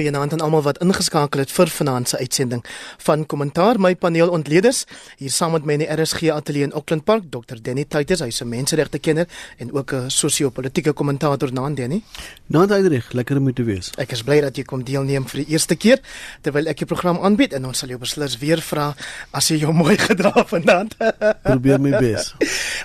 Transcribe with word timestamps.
Goeienaand 0.00 0.32
aan 0.32 0.40
almal 0.40 0.62
wat 0.64 0.78
ingeskakel 0.80 1.42
het 1.42 1.50
vir 1.52 1.68
vanaand 1.68 2.08
se 2.08 2.16
uitsending 2.16 2.62
van 3.04 3.26
Kommentaar. 3.28 3.76
My 3.76 3.90
paneel 4.00 4.30
ontleeders 4.32 4.86
hier 5.18 5.30
saam 5.30 5.52
met 5.52 5.66
my 5.68 5.74
in 5.76 5.82
die 5.82 5.88
RSG 5.92 6.30
ateljee 6.32 6.64
in 6.64 6.72
Auckland 6.72 7.04
Park, 7.04 7.26
Dr. 7.28 7.60
Danny 7.60 7.84
Taitus, 7.84 8.22
hy's 8.24 8.40
'n 8.40 8.48
menseregte 8.48 8.98
kenner 8.98 9.28
en 9.58 9.72
ook 9.72 9.92
'n 9.92 10.08
sosio-politiese 10.08 10.92
kommentator 10.92 11.52
naam 11.52 11.74
Danny. 11.74 12.02
Nou 12.46 12.66
Danny, 12.66 13.02
lekker 13.10 13.36
om 13.36 13.52
te 13.52 13.62
wees. 13.62 13.90
Ek 13.98 14.12
is 14.12 14.22
bly 14.22 14.40
dat 14.40 14.56
jy 14.56 14.62
kom 14.62 14.84
deelneem 14.84 15.28
vir 15.28 15.44
die 15.44 15.52
eerste 15.52 15.76
keer 15.76 16.00
terwyl 16.40 16.66
ek 16.66 16.78
die 16.78 16.86
program 16.86 17.18
aanbied 17.18 17.52
en 17.52 17.66
ons 17.66 17.78
sal 17.78 17.88
jou 17.88 17.98
beslis 17.98 18.38
weer 18.38 18.60
vra 18.62 18.96
as 19.32 19.48
jy 19.48 19.56
jou 19.56 19.72
mooi 19.72 19.98
gedra 20.08 20.32
vanaand. 20.46 20.96
Probeer 21.42 21.80
my 21.80 21.90
bes. 21.90 22.34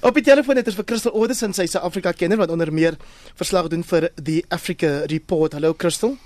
Op 0.02 0.14
die 0.14 0.24
telefoon 0.24 0.58
het 0.58 0.68
ons 0.68 0.76
vir 0.76 0.86
Christel 0.86 1.14
Oderson, 1.14 1.54
sy 1.54 1.66
se 1.66 1.80
Afrika 1.80 2.12
kenner 2.12 2.38
wat 2.38 2.50
onder 2.50 2.74
meer 2.74 2.98
verslag 3.36 3.68
doen 3.68 3.84
vir 3.84 4.10
die 4.16 4.44
Africa 4.50 5.06
Report. 5.06 5.54
Hallo 5.54 5.74
Christel. 5.78 6.18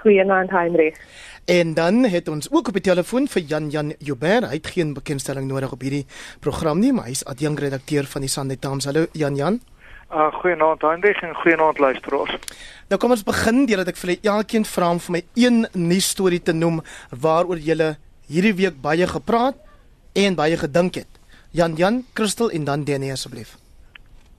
Goeienaand 0.00 0.50
Heinrich. 0.50 0.98
En 1.44 1.74
dan 1.74 2.04
het 2.04 2.28
ons 2.28 2.50
ook 2.52 2.68
op 2.68 2.76
die 2.76 2.82
telefoon 2.82 3.28
vir 3.28 3.42
Jan 3.42 3.70
Jan 3.70 3.94
Joubert. 3.98 4.46
Hy 4.50 4.58
het 4.60 4.66
geen 4.66 4.92
bekendstelling 4.94 5.48
nodig 5.48 5.72
op 5.72 5.80
hierdie 5.80 6.06
program 6.40 6.78
nie, 6.78 6.92
maar 6.92 7.08
hy's 7.08 7.24
adjunkt 7.24 7.60
redakteur 7.60 8.04
van 8.04 8.20
die 8.20 8.30
Sunday 8.30 8.56
Times. 8.56 8.84
Hallo 8.84 9.06
Jan 9.12 9.36
Jan. 9.36 9.60
Uh 10.12 10.32
goeienaand 10.40 10.82
Heinrich 10.82 11.22
en 11.22 11.34
goeienaand 11.34 11.78
luisteraars. 11.78 12.36
Nou 12.88 13.00
kom 13.00 13.16
ons 13.16 13.24
begin 13.24 13.66
deurdat 13.66 13.92
ek 13.92 14.00
vir 14.00 14.16
elkeen 14.22 14.64
vra 14.64 14.90
om 14.94 15.00
vir 15.06 15.16
my 15.18 15.22
een 15.36 15.66
nuus 15.72 16.08
storie 16.14 16.42
te 16.42 16.52
noem 16.52 16.82
waaroor 17.20 17.60
jy 17.60 17.94
hierdie 18.28 18.54
week 18.54 18.80
baie 18.80 19.06
gepraat 19.06 19.56
en 20.12 20.36
baie 20.36 20.56
gedink 20.56 21.00
het. 21.02 21.08
Jan 21.50 21.74
Jan, 21.76 22.04
Christel 22.14 22.50
en 22.50 22.64
dan 22.64 22.84
Danie 22.84 23.12
asseblief. 23.12 23.56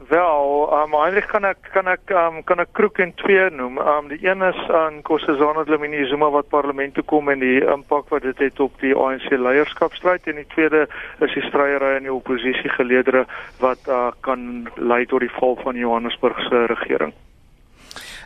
Wel, 0.07 0.69
um, 0.73 0.93
Heinrich 0.95 1.27
kan 1.27 1.43
ek 1.43 1.57
kan 1.73 1.87
ek 1.91 2.11
um, 2.15 2.37
kan 2.47 2.61
ek 2.63 2.69
kroek 2.71 3.01
en 3.03 3.11
twee 3.19 3.49
noem. 3.51 3.75
Um, 3.83 4.07
die 4.07 4.21
een 4.23 4.39
is 4.47 4.61
aan 4.71 5.01
Kossazana 5.03 5.65
Dlamini 5.67 6.05
Zuma 6.07 6.29
wat 6.31 6.47
parlement 6.47 6.95
toe 6.95 7.03
kom 7.03 7.27
en 7.29 7.43
die 7.43 7.59
impak 7.59 8.07
wat 8.13 8.23
dit 8.23 8.39
het 8.39 8.61
op 8.63 8.79
die 8.79 8.93
ANC 8.95 9.27
leierskapstryd 9.35 10.31
en 10.31 10.39
die 10.39 10.47
tweede 10.55 10.85
is 11.19 11.35
die 11.35 11.43
stryery 11.49 11.97
in 11.97 12.07
die 12.07 12.15
oppositiegeleedere 12.15 13.25
wat 13.59 13.91
uh, 13.91 14.07
kan 14.23 14.69
lei 14.79 15.03
tot 15.05 15.19
die 15.19 15.33
val 15.35 15.59
van 15.67 15.75
Johannesburg 15.75 16.39
se 16.47 16.65
regering. 16.71 17.11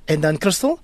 En 0.06 0.22
dan 0.22 0.38
Christel? 0.38 0.78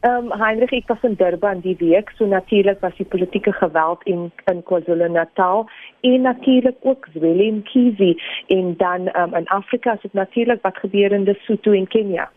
Ehm 0.00 0.30
um, 0.30 0.38
Heinrich 0.38 0.72
ek 0.72 0.88
was 0.88 1.02
in 1.02 1.16
Durban 1.16 1.62
die 1.64 1.76
week, 1.80 2.10
so 2.18 2.26
natuurlik 2.26 2.80
was 2.80 2.92
die 2.98 3.06
politieke 3.08 3.52
geweld 3.52 4.02
in 4.04 4.30
in 4.44 4.62
KwaZulu-Natal 4.62 5.70
en 6.00 6.20
natuurlik 6.20 6.76
ook 6.80 7.08
Willem 7.14 7.62
Kizi 7.62 8.16
en 8.46 8.74
dan 8.76 9.08
um, 9.16 9.34
in 9.34 9.48
Afrika 9.48 9.94
is 9.94 10.02
dit 10.02 10.12
natuurlik 10.12 10.62
wat 10.62 10.76
gebeur 10.76 11.12
in 11.12 11.24
Lesotho 11.24 11.72
en 11.72 11.88
Kenia. 11.88 12.28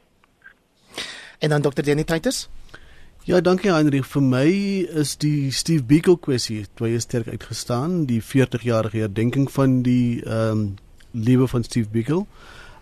En 1.39 1.49
dan 1.49 1.61
Dr. 1.61 1.83
Jenny 1.83 2.03
Titus? 2.03 2.49
Ja, 3.23 3.41
dankie 3.41 3.71
Heinrich. 3.71 4.07
Vir 4.07 4.21
my 4.21 4.47
is 5.02 5.17
die 5.17 5.52
Steve 5.52 5.83
Biko 5.83 6.15
kwessie 6.15 6.63
baie 6.80 6.99
sterk 6.99 7.27
uitgestaan, 7.27 8.05
die 8.05 8.21
40-jarige 8.23 9.03
herdenking 9.03 9.52
van 9.52 9.81
die 9.83 10.23
ehm 10.23 10.52
um, 10.52 10.63
lewe 11.11 11.47
van 11.47 11.63
Steve 11.63 11.89
Biko, 11.89 12.25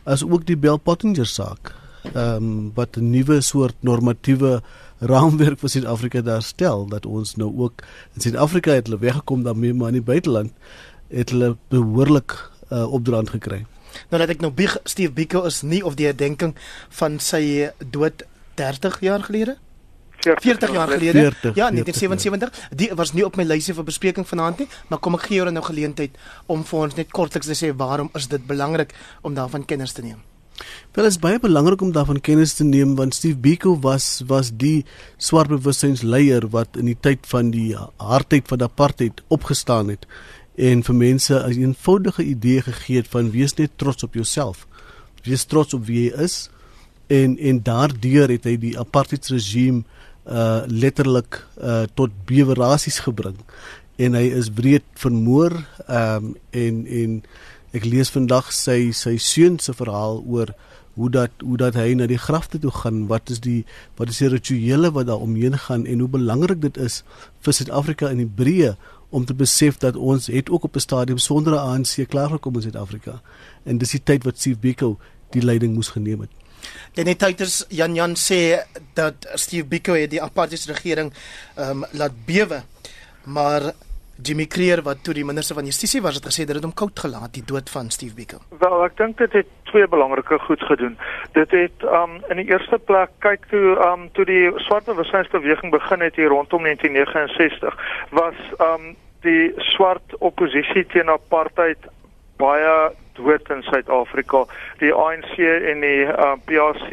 as 0.03 0.23
ook 0.23 0.45
die 0.45 0.58
Bell 0.58 0.78
Pottinger 0.78 1.25
saak 1.25 1.86
ehm 2.13 2.36
um, 2.36 2.72
wat 2.75 2.97
'n 2.97 3.09
nuwe 3.09 3.41
soort 3.41 3.75
normatiewe 3.80 4.61
raamwerk 5.00 5.59
vir 5.59 5.69
Suid-Afrika 5.69 6.22
daar 6.22 6.41
stel 6.41 6.88
dat 6.88 7.05
ons 7.05 7.36
nou 7.36 7.52
ook 7.58 7.83
in 8.16 8.22
Suid-Afrika 8.22 8.72
het 8.72 8.88
hulle 8.88 8.99
weggekom 8.99 9.44
daarmee 9.44 9.73
maar 9.73 9.88
in 9.88 10.02
die 10.02 10.11
buiteland 10.11 10.52
het 11.08 11.30
hulle 11.30 11.58
behoorlik 11.69 12.52
uh, 12.72 12.91
opdraand 12.94 13.30
gekry. 13.30 13.66
Nou 14.09 14.22
dat 14.22 14.30
ek 14.30 14.41
nou 14.41 14.52
Big 14.52 14.77
Steve 14.83 15.11
Biko 15.11 15.44
is 15.45 15.61
nie 15.61 15.86
of 15.86 15.95
die 15.95 16.05
herdenking 16.05 16.55
van 16.89 17.19
sy 17.19 17.69
dood 17.80 18.25
30 18.55 18.99
jaar 18.99 19.23
gelede? 19.23 19.58
40 20.21 20.73
jaar 20.73 20.88
gelede? 20.88 21.19
40, 21.19 21.55
ja 21.55 21.69
1977 21.69 22.49
ja. 22.52 22.75
die 22.75 22.89
was 22.95 23.14
nie 23.14 23.25
op 23.25 23.38
my 23.38 23.44
lysie 23.44 23.73
vir 23.73 23.86
bespreking 23.88 24.27
vanaand 24.27 24.64
nie 24.64 24.67
maar 24.88 24.99
kom 24.99 25.16
ek 25.16 25.27
gee 25.30 25.38
jou 25.38 25.52
nou 25.52 25.64
geleentheid 25.64 26.17
om 26.47 26.66
vir 26.66 26.80
ons 26.80 26.97
net 26.97 27.14
kortliks 27.14 27.47
te 27.47 27.55
sê 27.55 27.69
waarom 27.75 28.09
is 28.17 28.27
dit 28.27 28.48
belangrik 28.48 28.95
om 29.21 29.37
daarvan 29.37 29.65
kennis 29.65 29.93
te 29.93 30.02
neem 30.02 30.20
Wel 30.98 31.06
is 31.06 31.20
baie 31.22 31.40
belangrik 31.40 31.82
om 31.82 31.92
daarvan 31.92 32.22
kennis 32.22 32.54
te 32.58 32.64
neem 32.64 32.95
want 32.95 33.16
Steve 33.16 33.38
Biko 33.38 33.76
was 33.80 34.23
was 34.28 34.52
die 34.54 34.86
swart 35.18 35.52
bewussynsleier 35.54 36.50
wat 36.50 36.78
in 36.80 36.90
die 36.90 36.98
tyd 37.00 37.28
van 37.30 37.52
die 37.54 37.76
hardheid 37.98 38.48
van 38.48 38.66
apartheid 38.66 39.22
opgestaan 39.28 39.94
het 39.94 40.08
en 40.58 40.82
vir 40.84 40.95
mense 40.95 41.34
'n 41.34 41.62
eenvoudige 41.62 42.23
idee 42.23 42.62
gegee 42.62 42.98
het 42.98 43.08
van 43.08 43.32
wees 43.32 43.54
net 43.54 43.72
trots 43.76 44.04
op 44.04 44.14
jouself. 44.14 44.68
Wees 45.23 45.45
trots 45.45 45.73
op 45.73 45.86
wie 45.86 46.10
jy 46.10 46.23
is 46.23 46.50
en 47.08 47.38
en 47.38 47.64
daardeur 47.64 48.30
het 48.30 48.44
hy 48.44 48.58
die 48.58 48.80
apartheid 48.80 49.28
regime 49.28 49.84
uh 50.28 50.62
letterlik 50.68 51.48
uh 51.62 51.84
tot 51.94 52.12
bewerasies 52.26 53.00
gebring 53.00 53.38
en 53.95 54.14
hy 54.14 54.26
is 54.38 54.50
breed 54.50 54.84
vermoor 54.94 55.54
um 55.88 56.36
en 56.52 56.86
en 56.86 57.24
Ek 57.77 57.86
lees 57.86 58.10
vandag 58.10 58.49
sy 58.55 58.89
sy 58.95 59.17
seun 59.21 59.60
se 59.61 59.76
verhaal 59.77 60.23
oor 60.26 60.54
hoe 60.98 61.10
dat 61.14 61.43
hoe 61.45 61.58
dat 61.61 61.76
hy 61.77 61.92
na 61.93 62.08
die 62.10 62.17
grafte 62.17 62.58
toe 62.60 62.71
gaan. 62.73 63.04
Wat 63.11 63.30
is 63.30 63.42
die 63.45 63.60
wat 63.99 64.10
is 64.10 64.21
die 64.23 64.32
rituele 64.33 64.89
wat 64.95 65.10
daar 65.11 65.21
omheen 65.21 65.58
gaan 65.67 65.86
en 65.86 66.02
hoe 66.02 66.10
belangrik 66.10 66.61
dit 66.64 66.77
is 66.82 67.04
vir 67.45 67.54
Suid-Afrika 67.54 68.10
in 68.10 68.23
die 68.23 68.32
breë 68.39 68.73
om 69.14 69.27
te 69.30 69.36
besef 69.38 69.77
dat 69.83 69.95
ons 69.95 70.27
het 70.33 70.49
ook 70.49 70.65
op 70.65 70.76
'n 70.76 70.86
stadium 70.88 71.17
sonder 71.17 71.54
'n 71.54 71.65
ANC 71.76 72.10
klaar 72.10 72.30
gekom 72.30 72.55
in 72.55 72.61
Suid-Afrika. 72.61 73.21
En 73.64 73.77
dis 73.77 73.92
die 73.92 74.04
tyd 74.04 74.23
wat 74.23 74.38
Steve 74.38 74.58
Biko 74.59 74.98
die 75.32 75.42
leiding 75.42 75.73
moes 75.73 75.94
geneem 75.94 76.21
het. 76.21 76.30
Dene 76.94 77.15
Tuiters 77.15 77.65
Jan 77.70 77.94
Jan 77.94 78.15
sê 78.15 78.65
dat 78.94 79.27
Steve 79.33 79.65
Biko 79.65 79.94
het 79.94 80.09
die 80.09 80.21
apartheid 80.21 80.65
regering 80.65 81.14
ehm 81.55 81.83
um, 81.83 81.86
laat 81.92 82.26
bewe. 82.26 82.64
Maar 83.23 83.73
Jimmy 84.23 84.45
Creer 84.45 84.82
wat 84.82 85.04
toe 85.04 85.14
die 85.14 85.26
minister 85.26 85.55
van 85.55 85.66
Justisie 85.66 86.02
was 86.02 86.16
het 86.17 86.26
gesê 86.26 86.45
dat 86.45 86.58
dit 86.58 86.66
hom 86.66 86.73
koud 86.73 87.00
gelaat 87.00 87.33
die 87.33 87.44
dood 87.45 87.70
van 87.70 87.89
Steve 87.94 88.16
Biko. 88.17 88.39
Wel, 88.64 88.78
ek 88.86 88.98
dink 88.98 89.17
dit 89.22 89.33
het 89.38 89.50
twee 89.70 89.88
belangrike 89.88 90.39
goed 90.45 90.64
gedoen. 90.70 90.98
Dit 91.38 91.52
het 91.52 91.86
um 92.02 92.17
in 92.32 92.42
die 92.42 92.48
eerste 92.50 92.80
plek 92.89 93.14
kyk 93.26 93.45
toe 93.52 93.76
um 93.89 94.08
toe 94.17 94.26
die 94.26 94.45
swart 94.66 94.89
bewussynsbeweging 94.89 95.72
begin 95.72 96.06
het 96.06 96.16
hier 96.16 96.33
rondom 96.33 96.64
1969 96.66 97.77
was 98.10 98.39
um 98.58 98.95
die 99.26 99.54
swart 99.73 100.17
oppositie 100.20 100.86
teen 100.94 101.10
apartheid 101.10 101.89
baie 102.38 102.92
dood 103.17 103.50
in 103.50 103.64
Suid-Afrika. 103.66 104.45
Die 104.82 104.94
ANC 104.94 105.38
en 105.42 105.82
die 105.82 106.06
uh, 106.06 106.36
PAC 106.45 106.89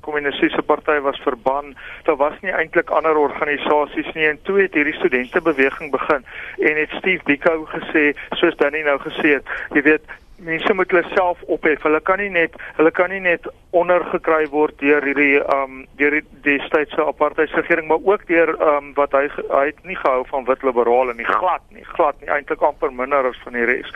kommunistiese 0.00 0.62
party 0.62 1.00
was 1.00 1.20
verban. 1.24 1.74
Daar 2.04 2.16
was 2.16 2.36
nie 2.40 2.52
eintlik 2.52 2.90
ander 2.90 3.16
organisasies 3.16 4.12
nie 4.14 4.26
en 4.28 4.38
toe 4.42 4.60
het 4.62 4.74
hierdie 4.74 4.96
studentebeweging 4.98 5.90
begin 5.90 6.24
en 6.58 6.80
het 6.80 6.96
Steve 6.98 7.24
Biko 7.24 7.64
gesê 7.74 8.10
soos 8.40 8.56
Danny 8.56 8.82
nou 8.86 8.98
gesê 9.02 9.36
het, 9.38 9.54
jy 9.76 9.82
weet 9.82 10.18
mense 10.44 10.74
moet 10.74 10.90
hulle 10.90 11.04
self 11.14 11.42
ophef. 11.52 11.82
Hulle 11.82 12.00
kan 12.00 12.20
nie 12.20 12.30
net 12.32 12.56
hulle 12.76 12.90
kan 12.94 13.10
nie 13.12 13.20
net 13.20 13.46
ondergekry 13.76 14.48
word 14.50 14.78
deur 14.82 15.04
hierdie 15.06 15.40
um 15.54 15.84
deur 16.00 16.16
die 16.16 16.24
destydse 16.46 17.04
apartheidsregering, 17.12 17.86
maar 17.90 18.02
ook 18.06 18.26
deur 18.28 18.54
um 18.70 18.92
wat 18.98 19.14
hy 19.16 19.26
hy 19.50 19.64
het 19.70 19.82
nie 19.88 19.98
gehou 20.00 20.24
van 20.30 20.48
wit 20.48 20.64
liberale 20.66 21.14
nie, 21.18 21.28
glad 21.28 21.62
nie, 21.76 21.84
glad 21.96 22.18
nie, 22.20 22.30
eintlik 22.32 22.64
amper 22.66 22.92
minder 22.94 23.28
as 23.30 23.38
van 23.44 23.58
die 23.58 23.68
res. 23.70 23.92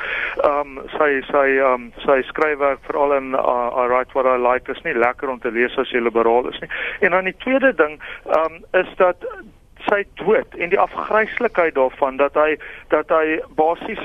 Um 0.47 0.78
sy 0.97 1.10
sy 1.31 1.47
um 1.72 1.91
sy 2.04 2.21
skryfwerk 2.31 2.84
veral 2.88 3.16
in 3.19 3.34
uh, 3.38 3.72
I 3.84 3.88
write 3.91 4.15
what 4.15 4.31
I 4.31 4.37
like 4.41 4.71
is 4.72 4.83
nie 4.87 4.97
lekker 4.97 5.33
om 5.33 5.43
te 5.43 5.53
lees 5.54 5.77
as 5.81 5.93
jy 5.93 6.04
liberaal 6.04 6.50
is 6.53 6.60
nie. 6.62 6.71
En 7.00 7.16
dan 7.16 7.31
die 7.31 7.37
tweede 7.44 7.75
ding 7.78 7.99
um 8.38 8.62
is 8.78 8.91
dat 9.00 9.25
sy 9.88 10.04
dood 10.21 10.54
en 10.56 10.71
die 10.72 10.81
afgryslikheid 10.81 11.75
daarvan 11.77 12.16
dat 12.21 12.37
hy 12.38 12.54
dat 12.93 13.10
hy 13.12 13.41
basies 13.59 14.00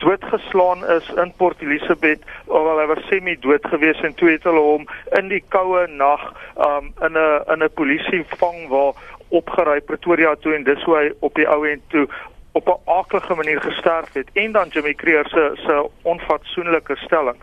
doodgeslaan 0.00 0.86
is 0.96 1.08
in 1.22 1.32
Port 1.36 1.60
Elizabeth 1.60 2.22
alhoewel 2.48 2.80
hy 2.82 2.86
was 2.94 3.06
semi 3.08 3.36
dood 3.44 3.66
gewees 3.72 4.00
en 4.06 4.14
toe 4.14 4.30
het 4.32 4.46
hulle 4.48 4.64
hom 4.64 4.86
in 5.18 5.28
die 5.32 5.42
koue 5.54 5.86
nag 5.92 6.22
um, 6.66 6.92
in 7.06 7.16
'n 7.16 7.42
in 7.52 7.64
'n 7.64 7.74
polisie 7.80 8.24
vang 8.42 8.68
waar 8.72 8.94
opgery 9.28 9.80
Pretoria 9.80 10.34
toe 10.40 10.54
en 10.54 10.64
dis 10.64 10.82
hoe 10.82 10.96
hy 10.96 11.06
op 11.20 11.34
die 11.34 11.48
ou 11.48 11.60
end 11.68 11.82
toe 11.88 12.06
op 12.52 12.66
'n 12.68 12.90
aardige 12.90 13.34
manier 13.34 13.60
gesterf 13.60 14.12
het. 14.12 14.28
En 14.32 14.52
dan 14.52 14.68
Jimmy 14.68 14.94
Creer 14.94 15.28
se 15.28 15.50
se 15.54 15.88
onfatsoenlike 16.02 16.96
stelling. 16.96 17.36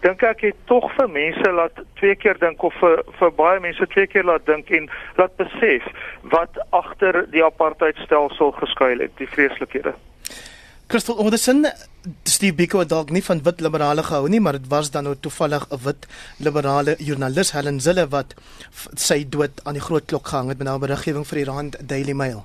Dink 0.00 0.22
ek 0.22 0.40
het 0.40 0.54
tog 0.64 0.92
vir 0.94 1.10
mense 1.10 1.50
laat 1.50 1.82
twee 1.94 2.14
keer 2.14 2.38
dink 2.38 2.62
of 2.62 2.74
vir 2.74 3.02
vir 3.18 3.32
baie 3.32 3.60
mense 3.60 3.86
twee 3.86 4.06
keer 4.06 4.24
laat 4.24 4.46
dink 4.46 4.70
en 4.70 4.90
laat 5.16 5.36
besef 5.36 5.84
wat 6.22 6.64
agter 6.70 7.26
die 7.30 7.44
apartheidstelsel 7.44 8.50
geskuil 8.50 8.98
het 8.98 9.16
die 9.16 9.28
vreeslikhede 9.28 9.94
Crystal 10.92 11.16
Anderson, 11.16 11.64
Steve 12.28 12.52
Biko 12.52 12.82
het 12.82 12.90
dalk 12.90 13.10
nie 13.16 13.22
van 13.24 13.38
wit 13.46 13.62
liberale 13.64 14.02
gehou 14.04 14.26
nie, 14.28 14.40
maar 14.44 14.58
dit 14.58 14.66
was 14.68 14.90
dan 14.92 15.06
nou 15.08 15.14
toevallig 15.16 15.64
'n 15.70 15.80
wit 15.84 16.06
liberale 16.36 16.96
joernalis 16.98 17.52
Helen 17.52 17.80
Zille 17.80 18.04
wat 18.08 18.34
sy 18.94 19.24
dood 19.28 19.64
aan 19.64 19.72
die 19.72 19.86
groot 19.88 20.04
klok 20.04 20.26
gehang 20.28 20.48
het 20.48 20.58
met 20.58 20.68
'n 20.68 20.80
beriggewing 20.80 21.26
vir 21.26 21.38
die 21.38 21.44
Rand 21.44 21.88
Daily 21.88 22.12
Mail. 22.12 22.44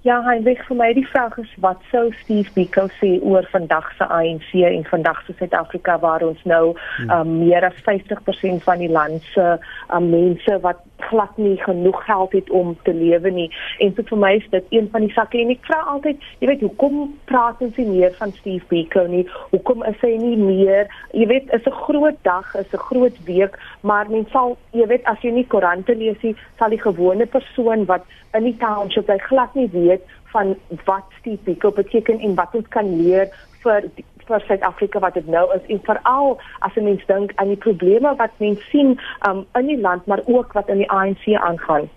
Ja, 0.00 0.22
hy 0.24 0.38
weg 0.42 0.62
vir 0.64 0.76
my 0.76 0.92
die 0.96 1.06
vraag 1.06 1.34
is 1.38 1.50
wat 1.60 1.80
sou 1.90 2.06
Steve 2.22 2.48
Biko 2.54 2.86
sê 3.00 3.18
oor 3.20 3.44
vandag 3.52 3.90
se 3.98 4.06
ANC 4.08 4.54
en 4.54 4.84
vandag 4.88 5.18
se 5.26 5.34
Suid-Afrika 5.36 5.98
waar 5.98 6.22
ons 6.22 6.40
nou 6.44 6.72
hmm. 6.96 7.10
um, 7.10 7.34
meer 7.42 7.66
as 7.68 7.82
50% 7.88 8.64
van 8.64 8.78
die 8.78 8.88
land 8.88 9.22
se 9.34 9.58
um, 9.92 10.08
mense 10.08 10.60
wat 10.60 10.80
glad 11.10 11.36
nie 11.38 11.56
genoeg 11.62 12.04
geld 12.06 12.32
het 12.38 12.50
om 12.50 12.76
te 12.86 12.94
lewe 12.94 13.30
nie. 13.34 13.48
En 13.78 13.94
so 13.96 14.06
vir 14.10 14.20
my 14.24 14.32
is 14.38 14.48
dit 14.54 14.74
een 14.76 14.88
van 14.92 15.06
die 15.06 15.12
sakke 15.16 15.40
en 15.40 15.52
ek 15.54 15.66
vra 15.68 15.80
altyd, 15.94 16.22
jy 16.40 16.50
weet, 16.52 16.64
hoekom 16.66 17.02
praat 17.30 17.60
ons 17.66 17.76
nie 17.80 17.88
meer 17.90 18.14
van 18.18 18.32
Steve 18.38 18.66
Biko 18.70 19.06
nie? 19.10 19.24
Hoekom 19.54 19.84
is 19.90 19.98
hy 20.04 20.14
nie 20.22 20.38
meer, 20.40 20.90
jy 21.16 21.26
weet, 21.32 21.52
is 21.56 21.66
'n 21.66 21.80
groot 21.86 22.18
dag, 22.22 22.54
is 22.54 22.72
'n 22.72 22.84
groot 22.88 23.16
week, 23.26 23.58
maar 23.82 24.10
mens 24.10 24.30
sal, 24.30 24.56
jy 24.72 24.86
weet, 24.86 25.04
as 25.04 25.20
jy 25.22 25.30
nie 25.30 25.46
koerante 25.46 25.94
lees 25.94 26.22
nie, 26.22 26.36
sal 26.58 26.70
die 26.70 26.80
gewone 26.80 27.26
persoon 27.26 27.86
wat 27.86 28.04
in 28.34 28.44
die 28.44 28.56
township 28.58 29.06
by 29.06 29.18
glad 29.18 29.54
nie 29.54 29.68
weet 29.72 30.02
van 30.32 30.56
wat 30.84 31.06
Steve 31.18 31.42
Biko 31.44 31.70
beteken 31.70 32.20
en 32.20 32.34
wat 32.34 32.54
ons 32.54 32.68
kan 32.68 32.86
leer 33.02 33.28
vir 33.62 33.88
vir 34.30 34.46
Suid-Afrika 34.48 35.02
wat 35.04 35.14
dit 35.18 35.26
nou 35.26 35.46
is 35.56 35.64
en 35.68 35.80
veral 35.90 36.38
as 36.66 36.76
'n 36.76 36.84
mens 36.84 37.06
dink 37.06 37.32
aan 37.36 37.48
die 37.52 37.62
probleme 37.68 38.14
wat 38.16 38.30
mense 38.38 38.62
sien 38.70 38.98
um, 39.28 39.46
in 39.54 39.66
die 39.66 39.80
land 39.80 40.06
maar 40.06 40.22
ook 40.26 40.52
wat 40.52 40.68
in 40.68 40.78
die 40.84 40.90
ANC 40.90 41.34
aangaan. 41.34 41.90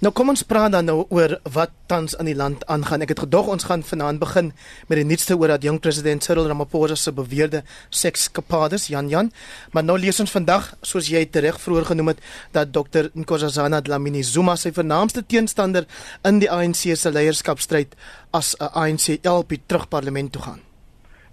Nou 0.00 0.14
kom 0.16 0.30
ons 0.32 0.40
praat 0.48 0.72
dan 0.72 0.86
nou 0.88 1.02
oor 1.12 1.34
wat 1.52 1.74
tans 1.90 2.14
in 2.16 2.30
die 2.30 2.36
land 2.36 2.62
aangaan. 2.72 3.02
Ek 3.04 3.10
het 3.12 3.20
gedog 3.20 3.50
ons 3.52 3.66
gaan 3.68 3.82
vanaand 3.84 4.22
begin 4.22 4.46
met 4.88 4.96
die 4.96 5.04
nuutste 5.04 5.36
oor 5.36 5.52
dat 5.52 5.66
jong 5.66 5.76
president 5.84 6.24
Cyril 6.24 6.48
Ramaphosa 6.48 6.96
se 6.96 7.12
beweerde 7.12 7.60
sekskapades 7.90 8.88
Jan 8.88 9.10
Jan. 9.12 9.28
Maar 9.76 9.84
nou 9.84 9.98
lees 10.00 10.22
ons 10.24 10.32
vandag, 10.32 10.70
soos 10.80 11.10
jy 11.12 11.26
reg 11.44 11.60
vroeër 11.60 11.90
genoem 11.92 12.14
het, 12.14 12.24
dat 12.56 12.72
Dr 12.72 13.12
Nkosazana 13.12 13.82
Dlamini 13.84 14.24
Zuma 14.24 14.56
sy 14.56 14.72
vernaamste 14.72 15.20
teenstander 15.20 15.84
in 16.24 16.40
die 16.40 16.48
ANC 16.48 16.96
se 16.96 17.12
leierskapstryd 17.12 17.92
as 18.32 18.56
'n 18.56 18.72
ANC 18.72 19.20
LP 19.20 19.60
terug 19.66 19.88
parlement 19.88 20.32
toe 20.32 20.42
gaan. 20.42 20.69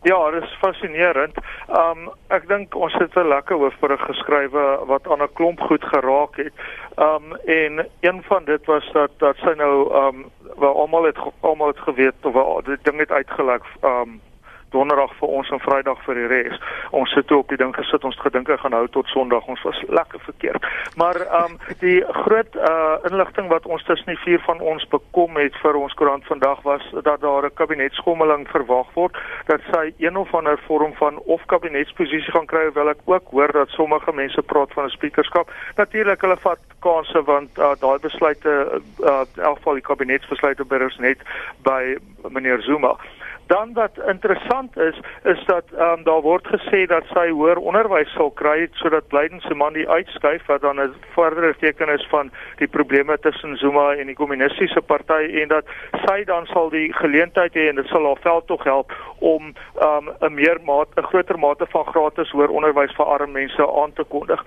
Ja, 0.01 0.31
dit 0.31 0.43
is 0.43 0.57
fascinerend. 0.61 1.37
Um 1.69 2.09
ek 2.27 2.47
dink 2.47 2.75
ons 2.75 2.93
het 2.93 3.15
'n 3.15 3.27
lekker 3.27 3.55
hoofberig 3.57 4.01
geskrywe 4.01 4.85
wat 4.85 5.07
aan 5.07 5.21
'n 5.23 5.33
klomp 5.33 5.59
goed 5.59 5.83
geraak 5.83 6.35
het. 6.35 6.53
Um 6.95 7.35
en 7.45 7.87
een 7.99 8.23
van 8.23 8.45
dit 8.45 8.65
was 8.65 8.89
dat 8.93 9.11
dat 9.17 9.35
sy 9.35 9.53
nou 9.55 9.93
um 9.93 10.25
waar 10.55 10.73
almal 10.73 11.03
het 11.03 11.17
almal 11.39 11.67
het 11.67 11.79
geweet 11.79 12.13
of 12.21 12.33
waar 12.33 12.63
die 12.63 12.77
ding 12.81 12.99
het 12.99 13.11
uitgelek 13.11 13.63
um 13.81 14.21
donderdag 14.69 15.13
vir 15.19 15.27
ons 15.27 15.49
en 15.49 15.59
vrydag 15.59 16.01
vir 16.05 16.15
die 16.15 16.27
res. 16.27 16.59
Ons 16.91 17.13
sit 17.15 17.27
toe 17.27 17.39
op 17.43 17.49
die 17.49 17.57
ding 17.57 17.73
gesit, 17.75 18.03
ons 18.03 18.19
gedink 18.19 18.47
gaan 18.47 18.73
hou 18.73 18.87
tot 18.87 19.07
sonderdag. 19.07 19.47
Ons 19.47 19.63
was 19.67 19.81
lekker 19.87 20.19
verkeerd. 20.19 20.67
Maar 20.95 21.21
ehm 21.21 21.43
um, 21.51 21.57
die 21.79 22.03
groot 22.23 22.55
uh 22.55 22.95
inligting 23.09 23.47
wat 23.47 23.65
ons 23.65 23.83
tussen 23.83 24.13
die 24.13 24.23
vier 24.23 24.39
van 24.45 24.59
ons 24.59 24.87
bekom 24.87 25.37
het 25.37 25.55
vir 25.61 25.75
ons 25.75 25.93
koerant 25.93 26.25
vandag 26.25 26.61
was 26.63 26.83
dat 27.03 27.21
daar 27.21 27.45
'n 27.45 27.53
kabinetskommeling 27.53 28.47
verwag 28.49 28.87
word 28.93 29.17
dat 29.45 29.61
sy 29.71 29.93
een 29.97 30.17
of 30.17 30.33
ander 30.33 30.59
vorm 30.67 30.93
van 30.93 31.17
of 31.17 31.45
kabinetsposisie 31.45 32.31
gaan 32.31 32.45
kry, 32.45 32.63
hoewel 32.63 32.89
ek 32.89 33.01
ook 33.05 33.31
hoor 33.31 33.51
dat 33.51 33.69
sommige 33.69 34.13
mense 34.13 34.41
praat 34.41 34.73
van 34.73 34.85
'n 34.85 34.89
sprekerskap. 34.89 35.51
Natuurlik 35.75 36.21
hulle 36.21 36.37
vat 36.37 36.59
kansse 36.79 37.23
want 37.23 37.57
uh, 37.57 37.71
daai 37.79 37.99
besluite 37.99 38.81
uh 38.99 39.23
in 39.35 39.43
elk 39.43 39.57
geval 39.57 39.73
die 39.73 39.89
kabinetsbesluite 39.89 40.65
berus 40.65 40.97
net 40.97 41.17
by 41.63 41.97
meneer 42.29 42.61
Zuma. 42.61 42.97
Dan 43.47 43.73
wat 43.73 43.91
interessant 44.07 44.77
is, 44.77 44.99
is 45.23 45.45
dat 45.45 45.63
ehm 45.77 45.97
um, 45.97 46.03
daar 46.03 46.21
word 46.21 46.47
gesê 46.47 46.85
dat 46.85 47.03
sy 47.13 47.29
hoër 47.29 47.57
onderwys 47.57 48.11
sal 48.13 48.31
kry 48.31 48.67
sodat 48.73 49.07
Blyden 49.07 49.39
se 49.41 49.55
man 49.55 49.73
die 49.73 49.87
uitskuif 49.89 50.45
wat 50.45 50.61
dan 50.61 50.79
'n 50.81 50.93
verdere 51.15 51.55
teken 51.59 51.89
is 51.89 52.07
van 52.09 52.31
die 52.57 52.67
probleme 52.67 53.19
tussen 53.19 53.57
Zuma 53.57 53.95
en 53.95 54.07
die 54.07 54.15
kommunistiese 54.15 54.81
party 54.81 55.23
en 55.41 55.47
dat 55.47 55.65
sy 56.05 56.23
dan 56.23 56.45
sal 56.45 56.69
die 56.69 56.93
geleentheid 56.93 57.53
hê 57.53 57.69
en 57.69 57.75
dit 57.75 57.87
sal 57.87 58.05
haar 58.05 58.21
veld 58.21 58.47
tog 58.47 58.63
help 58.63 58.91
om 59.19 59.53
ehm 59.79 60.07
um, 60.07 60.15
'n 60.21 60.33
meer 60.33 60.59
mate 60.63 61.01
'n 61.01 61.09
groter 61.11 61.39
mate 61.39 61.65
van 61.69 61.85
gratis 61.85 62.31
hoër 62.31 62.49
onderwys 62.49 62.95
vir 62.95 63.05
arme 63.05 63.31
mense 63.31 63.71
aan 63.81 63.93
te 63.93 64.03
kondig. 64.03 64.43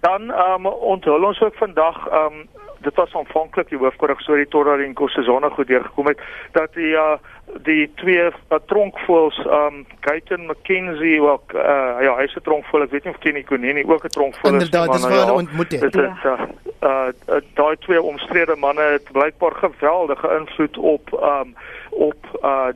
Dan 0.00 0.30
ehm 0.30 0.66
um, 0.66 0.66
onthul 0.66 1.24
ons 1.24 1.42
ook 1.42 1.54
vandag 1.54 2.08
ehm 2.08 2.26
um, 2.26 2.48
dit 2.84 2.94
was 2.94 3.14
aanvanklik 3.14 3.68
die 3.68 3.78
hoofkorrektorie 3.78 4.48
totdat 4.48 4.78
die 4.78 4.90
Nkosazana 4.92 5.48
goed 5.56 5.70
deurgekom 5.72 6.10
het 6.12 6.20
dat 6.52 6.74
die 6.74 6.92
uh, 6.92 7.16
die 7.62 7.92
twee 7.94 8.24
uh, 8.24 8.58
tronkvoëls 8.66 9.38
um 9.44 9.86
Gaitan 10.00 10.46
McKenzie 10.46 11.20
ook 11.22 11.52
uh, 11.52 12.00
ja 12.00 12.16
hy's 12.16 12.34
'n 12.36 12.42
tronkvoël 12.42 12.84
ek 12.84 12.90
weet 12.90 13.04
nie 13.04 13.12
of 13.12 13.20
Kenny 13.20 13.42
Konini 13.42 13.84
ook 13.84 14.04
'n 14.04 14.16
tronkvoël 14.16 14.54
is 14.54 14.64
inderdaad 14.64 14.92
dis 14.92 15.02
waar 15.02 15.10
hulle 15.10 15.26
ja, 15.26 15.32
ontmoet 15.32 15.72
het 15.72 15.80
dit 15.80 15.94
is 15.94 16.22
ja. 16.22 16.48
uh, 16.82 17.08
uh 17.28 17.40
daai 17.54 17.76
twee 17.78 18.02
omstrede 18.02 18.56
manne 18.56 18.82
het 18.82 19.12
blykbaar 19.12 19.54
geweldige 19.54 20.36
invloed 20.40 20.78
op 20.78 21.12
um 21.12 21.54
op 21.90 22.20
uh 22.42 22.68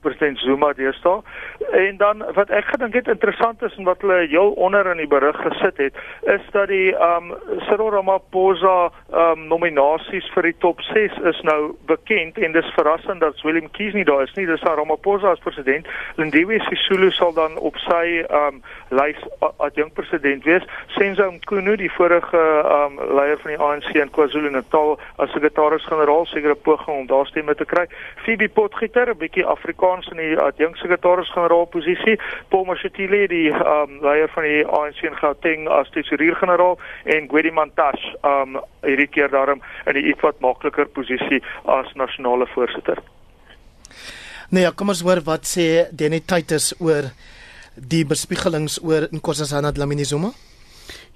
president 0.00 0.38
Zuma 0.38 0.72
deesdae. 0.72 1.22
En 1.72 1.96
dan 1.96 2.24
wat 2.34 2.50
ek 2.50 2.64
gedink 2.64 2.94
het 2.94 3.08
interessant 3.08 3.62
is 3.62 3.74
en 3.76 3.84
wat 3.84 4.00
hulle 4.00 4.26
heel 4.26 4.50
onder 4.50 4.86
in 4.90 5.02
die 5.02 5.06
berig 5.10 5.36
gesit 5.42 5.76
het, 5.76 5.94
is 6.22 6.44
dat 6.52 6.68
die 6.68 6.92
um 6.94 7.34
Cyril 7.66 7.90
Ramaphosa 7.90 8.90
um 9.12 9.46
nominasies 9.50 10.28
vir 10.34 10.50
die 10.50 10.56
top 10.64 10.80
6 10.90 11.18
is 11.32 11.40
nou 11.48 11.74
bekend 11.90 12.38
en 12.38 12.52
dis 12.52 12.72
verrassend 12.76 13.20
dat 13.20 13.40
Willem 13.42 13.70
Kies 13.70 13.94
nie 13.94 14.04
daar 14.04 14.22
is 14.22 14.34
nie. 14.36 14.46
Dis 14.46 14.62
Ramaphosa 14.62 15.34
as 15.34 15.42
president. 15.44 15.86
Lindiwe 16.16 16.60
Sisulu 16.68 17.10
sal 17.10 17.34
dan 17.36 17.58
op 17.58 17.76
sy 17.86 18.24
um 18.42 18.62
lys 18.90 19.20
as 19.58 19.74
jong 19.74 19.92
president 19.92 20.44
wees. 20.44 20.64
Senzo 20.96 21.30
Mkhunu, 21.32 21.76
die 21.76 21.92
vorige 21.92 22.44
um 22.78 23.00
leier 23.16 23.38
van 23.42 23.54
die 23.54 23.60
ANC 23.60 23.90
in 23.94 24.12
KwaZulu-Natal 24.14 24.96
as 25.18 25.32
sekretaris-generaal, 25.36 26.26
sekere 26.26 26.54
poging 26.54 27.04
om 27.04 27.06
daar 27.10 27.26
stemme 27.26 27.54
te 27.54 27.66
kry. 27.68 27.86
Phoebe 28.24 28.48
Potgieter, 28.48 29.10
'n 29.10 29.18
bietjie 29.18 29.46
Afrika 29.46 29.87
Afrikaans 29.88 30.08
in 30.12 30.18
die 30.20 30.36
adjunksekretaris-generaal 30.40 31.66
posisie, 31.72 32.18
Paul 32.50 32.66
Mashatile 32.68 33.26
die 33.28 33.48
um 33.50 33.98
leier 34.02 34.28
van 34.34 34.44
die 34.44 34.64
ANC 34.66 35.02
in 35.02 35.16
Gauteng 35.16 35.68
as 35.68 35.88
tesourier-generaal 35.94 36.78
en 37.04 37.28
Gwedi 37.28 37.50
Mantashe 37.50 38.16
um 38.22 38.58
hierdie 38.84 39.08
keer 39.08 39.30
daarom 39.32 39.62
in 39.86 39.96
die 39.96 40.08
ietwat 40.12 40.40
makliker 40.44 40.88
posisie 40.92 41.40
as 41.64 41.88
nasionale 41.96 42.46
voorsitter. 42.54 43.00
Nee, 44.50 44.64
ja, 44.64 44.72
kom 44.72 44.92
ons 44.92 45.02
hoor 45.04 45.22
wat 45.24 45.48
sê 45.48 45.88
Denny 45.92 46.20
Titus 46.20 46.74
oor 46.80 47.10
die 47.76 48.04
bespiegelings 48.04 48.78
oor 48.82 49.08
Nkosazana 49.12 49.72
Dlamini 49.72 50.04
Zuma. 50.04 50.32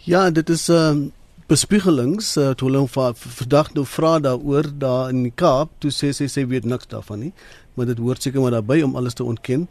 Ja, 0.06 0.30
dit 0.30 0.48
is 0.48 0.68
'n 0.68 0.72
um 0.72 1.12
bespiegelings 1.50 2.36
uh, 2.36 2.52
toe 2.56 2.70
hulle 2.70 2.86
vandag 2.88 3.72
nou 3.74 3.86
vra 3.86 4.18
daaroor 4.22 4.68
daar 4.78 5.10
in 5.10 5.24
die 5.26 5.34
Kaap, 5.34 5.74
toe 5.78 5.90
sê 5.90 6.12
sy 6.14 6.28
sy 6.30 6.46
weet 6.46 6.64
niks 6.64 6.88
daarvan 6.90 7.26
nie 7.26 7.32
maar 7.74 7.86
dit 7.86 7.98
hoort 7.98 8.22
seker 8.22 8.40
maar 8.40 8.50
daarbey 8.50 8.82
om 8.82 8.96
alles 8.96 9.14
te 9.14 9.24
ontken. 9.24 9.68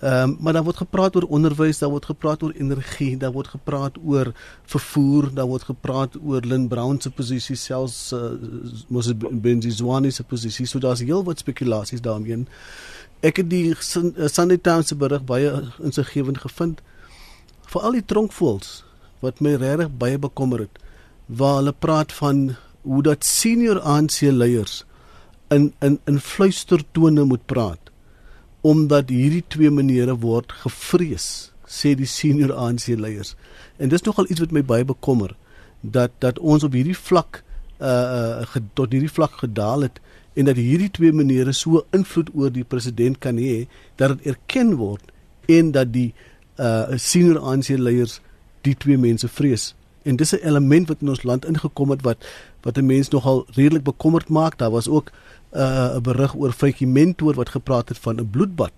Ehm 0.00 0.30
um, 0.30 0.36
maar 0.40 0.52
daar 0.52 0.64
word 0.64 0.76
gepraat 0.76 1.16
oor 1.16 1.22
onderwys, 1.22 1.78
daar 1.78 1.90
word 1.90 2.04
gepraat 2.04 2.42
oor 2.42 2.52
energie, 2.52 3.16
daar 3.16 3.32
word 3.32 3.48
gepraat 3.48 3.98
oor 4.04 4.32
vervoer, 4.64 5.34
daar 5.34 5.46
word 5.46 5.62
gepraat 5.62 6.16
oor 6.24 6.40
Lynn 6.40 6.68
Brown 6.68 7.00
se 7.00 7.10
posisie 7.10 7.56
selfs 7.56 8.12
uh, 8.12 8.30
mos 8.88 9.12
Benji 9.16 9.70
Zwane 9.70 10.10
se 10.10 10.24
posisie. 10.24 10.66
So 10.66 10.78
daar's 10.78 11.00
heelwat 11.00 11.38
spekulasies 11.38 12.00
daarmee. 12.00 12.44
Ek 13.20 13.36
het 13.36 13.50
die 13.50 13.70
eh, 13.70 14.26
Sunday 14.26 14.58
Times 14.58 14.88
se 14.88 14.96
berig 14.96 15.24
baie 15.24 15.52
insiggewend 15.78 16.38
gevind. 16.38 16.80
Veral 17.66 17.92
die 17.92 18.04
tronkvoels 18.04 18.84
wat 19.20 19.40
my 19.40 19.54
regtig 19.54 19.92
baie 19.98 20.18
bekommer 20.18 20.58
het, 20.58 20.81
waar 21.36 21.60
hulle 21.60 21.72
praat 21.72 22.12
van 22.12 22.54
hoe 22.82 23.02
dat 23.02 23.24
senior 23.24 23.80
ANC 23.80 24.20
leiers 24.20 24.82
in 25.48 25.72
in 25.80 25.98
in 26.04 26.20
fluistertone 26.20 27.24
moet 27.24 27.46
praat 27.46 27.90
omdat 28.60 29.08
hierdie 29.10 29.44
twee 29.48 29.70
menere 29.70 30.14
word 30.18 30.52
gevrees 30.64 31.52
sê 31.72 31.94
die 31.96 32.06
senior 32.06 32.52
ANC 32.52 32.92
leiers. 33.00 33.34
En 33.80 33.88
dis 33.88 34.04
nogal 34.06 34.28
iets 34.28 34.42
wat 34.44 34.52
my 34.52 34.62
baie 34.62 34.84
bekommer 34.84 35.34
dat 35.80 36.14
dat 36.22 36.38
ons 36.38 36.64
op 36.66 36.76
hierdie 36.76 36.98
vlak 36.98 37.42
uh, 37.80 38.42
uh 38.44 38.62
tot 38.78 38.92
hierdie 38.92 39.10
vlak 39.10 39.40
gedaal 39.42 39.88
het 39.88 40.00
en 40.38 40.48
dat 40.48 40.60
hierdie 40.60 40.90
twee 40.90 41.12
menere 41.12 41.52
so 41.56 41.82
invloed 41.96 42.30
oor 42.34 42.52
die 42.52 42.64
president 42.64 43.18
kan 43.18 43.40
hê 43.40 43.66
dat 43.96 44.16
dit 44.16 44.34
erken 44.34 44.76
word 44.80 45.10
en 45.48 45.72
dat 45.72 45.92
die 45.92 46.12
uh 46.58 46.94
senior 46.96 47.40
ANC 47.40 47.72
leiers 47.78 48.20
die 48.62 48.76
twee 48.78 48.98
mense 49.00 49.28
vrees 49.28 49.72
en 50.02 50.16
dis 50.16 50.32
'n 50.32 50.46
element 50.46 50.88
wat 50.88 51.00
in 51.00 51.08
ons 51.08 51.22
land 51.22 51.44
ingekom 51.44 51.90
het 51.90 52.02
wat 52.02 52.26
wat 52.62 52.76
'n 52.78 52.86
mens 52.86 53.08
nogal 53.08 53.46
redelik 53.54 53.84
bekommerd 53.84 54.28
maak 54.28 54.58
daar 54.58 54.70
was 54.70 54.88
ook 54.88 55.10
uh, 55.52 55.94
'n 55.96 56.02
berig 56.02 56.34
oor 56.34 56.52
Faitjie 56.52 56.86
Mentor 56.86 57.34
wat 57.34 57.48
gepraat 57.48 57.88
het 57.88 57.98
van 57.98 58.20
'n 58.20 58.30
bloedbad 58.30 58.72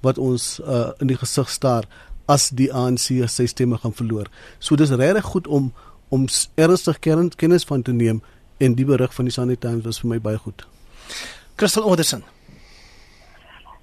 wat 0.00 0.18
ons 0.18 0.60
uh, 0.60 0.90
in 0.98 1.06
die 1.06 1.16
gesig 1.16 1.50
staar 1.50 1.84
as 2.24 2.48
die 2.48 2.72
ANC 2.72 3.08
sy 3.26 3.46
stemme 3.46 3.78
gaan 3.78 3.94
verloor. 3.94 4.26
So 4.58 4.76
dis 4.76 4.90
regtig 4.90 5.24
goed 5.24 5.46
om 5.46 5.72
om 6.08 6.26
ernstig 6.54 6.98
kennis 7.36 7.64
van 7.64 7.82
te 7.82 7.92
neem 7.92 8.22
en 8.56 8.74
die 8.74 8.84
berig 8.84 9.14
van 9.14 9.24
die 9.24 9.32
Sunday 9.32 9.56
Times 9.56 9.84
was 9.84 10.00
vir 10.00 10.08
my 10.08 10.20
baie 10.20 10.38
goed. 10.38 10.66
Crystal 11.54 11.82
Anderson 11.82 12.22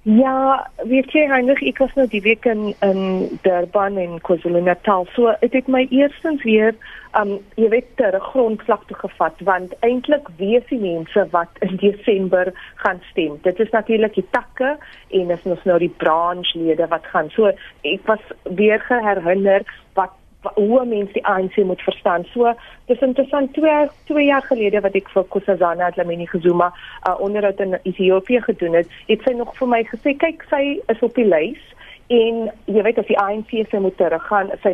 Ja, 0.06 0.70
weet 0.86 1.10
jy 1.10 1.24
Heinrich, 1.26 1.64
ek 1.66 1.80
was 1.82 1.94
nou 1.98 2.04
die 2.06 2.20
week 2.22 2.44
in 2.46 2.68
in 2.86 3.00
Durban 3.42 3.96
en 3.98 4.20
KwaZulu-Natal. 4.22 5.08
So 5.16 5.32
ek 5.42 5.56
het 5.58 5.66
my 5.66 5.80
eerstens 5.90 6.44
weer 6.46 6.76
um 7.18 7.32
jy 7.58 7.72
weet 7.72 7.88
ter 7.98 8.14
grondvlak 8.28 8.84
toe 8.86 9.00
gevat 9.00 9.42
want 9.48 9.74
eintlik 9.88 10.28
weet 10.38 10.70
die 10.70 10.78
mense 10.78 11.24
wat 11.32 11.58
in 11.66 11.74
Desember 11.82 12.52
gaan 12.84 13.02
stem. 13.08 13.34
Dit 13.42 13.58
is 13.58 13.74
natuurlik 13.74 14.14
die 14.14 14.28
takke 14.30 14.76
en 15.10 15.34
is 15.34 15.42
ons 15.42 15.66
nou 15.66 15.80
die 15.82 15.90
branchlede 16.04 16.86
wat 16.94 17.10
gaan. 17.10 17.32
So 17.34 17.50
ek 17.82 18.06
was 18.06 18.22
weer 18.46 18.78
geherinner 18.86 19.66
wat 19.98 20.14
hoe 20.54 20.84
mense 20.84 21.12
die 21.12 21.26
ANC 21.26 21.56
moet 21.56 21.82
verstaan. 21.82 22.24
So 22.32 22.52
dis 22.86 23.00
interessant 23.00 23.52
twee 23.54 23.88
twee 24.04 24.26
jaar 24.26 24.42
gelede 24.42 24.80
wat 24.80 24.94
ek 24.94 25.08
vir 25.14 25.24
Kusazana 25.32 25.90
Dlamini 25.90 26.28
Zuma 26.40 26.72
uh, 27.08 27.14
onderhoud 27.20 27.60
in 27.60 27.78
Ethiopië 27.82 28.40
gedoen 28.40 28.74
het, 28.74 28.88
het 29.06 29.22
sy 29.24 29.32
nog 29.32 29.56
vir 29.58 29.68
my 29.68 29.82
gesê 29.84 30.16
kyk 30.16 30.46
sy 30.50 30.80
is 30.92 31.02
op 31.02 31.14
die 31.14 31.26
lys 31.26 31.62
en 32.08 32.46
jy 32.70 32.82
weet 32.86 32.98
as 32.98 33.08
die 33.08 33.18
ANC 33.18 33.50
se 33.70 33.78
moet 33.82 33.96
teruggaan, 33.98 34.52
sy 34.62 34.72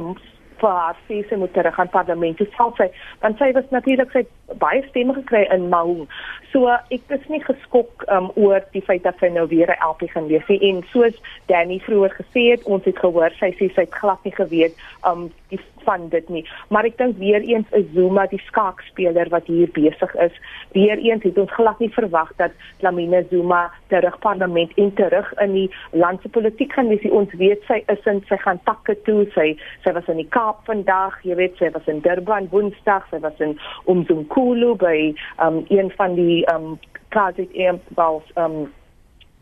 vir 0.62 0.76
haar 0.78 0.98
sê 1.08 1.20
sy 1.28 1.38
moet 1.40 1.52
terug 1.56 1.78
aan 1.78 1.90
parlement 1.92 2.38
toe 2.38 2.48
sal 2.56 2.72
sy 2.78 2.88
want 3.24 3.42
sy 3.42 3.50
was 3.58 3.68
natuurlik 3.74 4.14
sy 4.16 4.24
baie 4.62 4.82
stemme 4.88 5.14
gekry 5.16 5.42
in 5.54 5.68
Mahung. 5.72 6.06
So 6.52 6.68
ek 6.68 7.14
is 7.16 7.28
nie 7.32 7.42
geskok 7.44 8.04
um, 8.12 8.30
oor 8.36 8.64
die 8.76 8.84
feit 8.88 9.04
dat 9.06 9.20
sy 9.20 9.32
nou 9.32 9.46
weer 9.50 9.72
'n 9.72 9.82
LP 9.88 10.10
gaan 10.14 10.28
lees 10.30 10.48
nie 10.48 10.60
en 10.70 10.82
soos 10.92 11.16
Danny 11.48 11.80
vroeër 11.86 12.16
gesê 12.20 12.50
het, 12.52 12.64
ons 12.64 12.84
het 12.84 12.98
gehoor 12.98 13.32
sy 13.40 13.52
sê 13.58 13.70
sy 13.74 13.86
het 13.86 14.00
glad 14.00 14.24
nie 14.24 14.36
geweet 14.36 14.74
um 15.08 15.30
die 15.50 15.60
van 15.84 16.08
dit 16.08 16.28
nie. 16.28 16.44
Maar 16.68 16.88
ek 16.90 16.98
dink 16.98 17.18
weer 17.18 17.40
eens 17.46 17.68
is 17.78 17.86
Zuma 17.94 18.26
die 18.30 18.40
skaakspeler 18.46 19.28
wat 19.32 19.46
hier 19.50 19.70
besig 19.74 20.14
is. 20.24 20.34
Weer 20.76 20.98
eens 20.98 21.22
het 21.22 21.38
ons 21.38 21.52
glad 21.52 21.78
nie 21.82 21.90
verwag 21.92 22.32
dat 22.36 22.52
Lamine 22.80 23.24
Zuma 23.30 23.70
terug 23.92 24.18
parlement 24.24 24.72
en 24.76 24.92
terug 24.94 25.32
in 25.44 25.52
die 25.52 25.68
land 25.90 26.22
se 26.22 26.28
politiek 26.28 26.72
gaan 26.72 26.88
wees. 26.88 27.04
Ons 27.10 27.34
weet 27.40 27.64
sy 27.68 27.82
is 27.92 28.06
in 28.10 28.22
sy 28.28 28.38
gaan 28.44 28.60
takke 28.68 28.96
toe. 29.06 29.26
Sy 29.36 29.52
sy 29.84 29.94
was 29.96 30.08
in 30.12 30.20
die 30.22 30.28
Kaap 30.32 30.64
vandag, 30.68 31.18
jy 31.26 31.36
weet 31.38 31.58
sy 31.60 31.70
was 31.74 31.88
in 31.90 32.00
Durban 32.04 32.48
Woensdag, 32.52 33.08
sy 33.10 33.20
was 33.24 33.40
in 33.44 33.58
Umzimkhulu 33.90 34.74
by 34.80 34.96
um 35.44 35.62
een 35.68 35.92
van 35.98 36.16
die 36.18 36.42
um 36.52 36.78
KZN 37.12 37.80
bals 37.98 38.24
um 38.40 38.72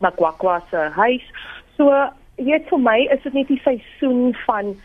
Makwakwa 0.01 0.59
se 0.71 0.89
huis. 0.97 1.25
So 1.77 1.89
jy 2.41 2.59
vir 2.69 2.81
my 2.81 2.99
is 3.13 3.23
dit 3.23 3.37
net 3.37 3.49
die 3.51 3.61
seisoen 3.65 4.35
van 4.45 4.75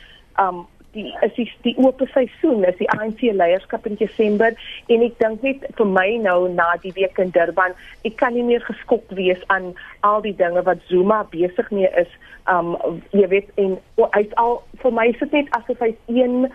um 0.42 0.64
die 0.96 1.12
is 1.24 1.34
die, 1.36 1.48
die 1.66 1.76
oop 1.82 2.02
seisoen 2.12 2.64
is 2.68 2.78
die 2.80 2.88
ANC 2.96 3.22
leierskap 3.36 3.86
in 3.86 3.98
Desember. 4.00 4.56
En 4.92 5.04
ek 5.06 5.18
dink 5.22 5.44
net 5.46 5.66
vir 5.78 5.90
my 5.90 6.08
nou 6.24 6.38
na 6.52 6.72
die 6.82 6.94
week 6.96 7.20
in 7.22 7.34
Durban 7.36 7.76
ek 8.08 8.16
kan 8.20 8.34
nie 8.36 8.44
meer 8.46 8.64
geskok 8.66 9.12
wees 9.18 9.42
aan 9.52 9.74
al 10.06 10.22
die 10.24 10.34
dinge 10.36 10.62
wat 10.66 10.82
Zuma 10.90 11.22
besig 11.32 11.70
mee 11.74 11.90
is 12.00 12.10
um 12.50 12.74
jy 13.10 13.26
weet 13.32 13.52
en 13.62 13.76
uit 14.14 14.34
al 14.40 14.60
vir 14.82 14.94
my 14.94 15.08
is 15.10 15.20
dit 15.24 15.38
net 15.40 15.52
asof 15.58 15.82
hy 15.82 15.92
een 16.06 16.46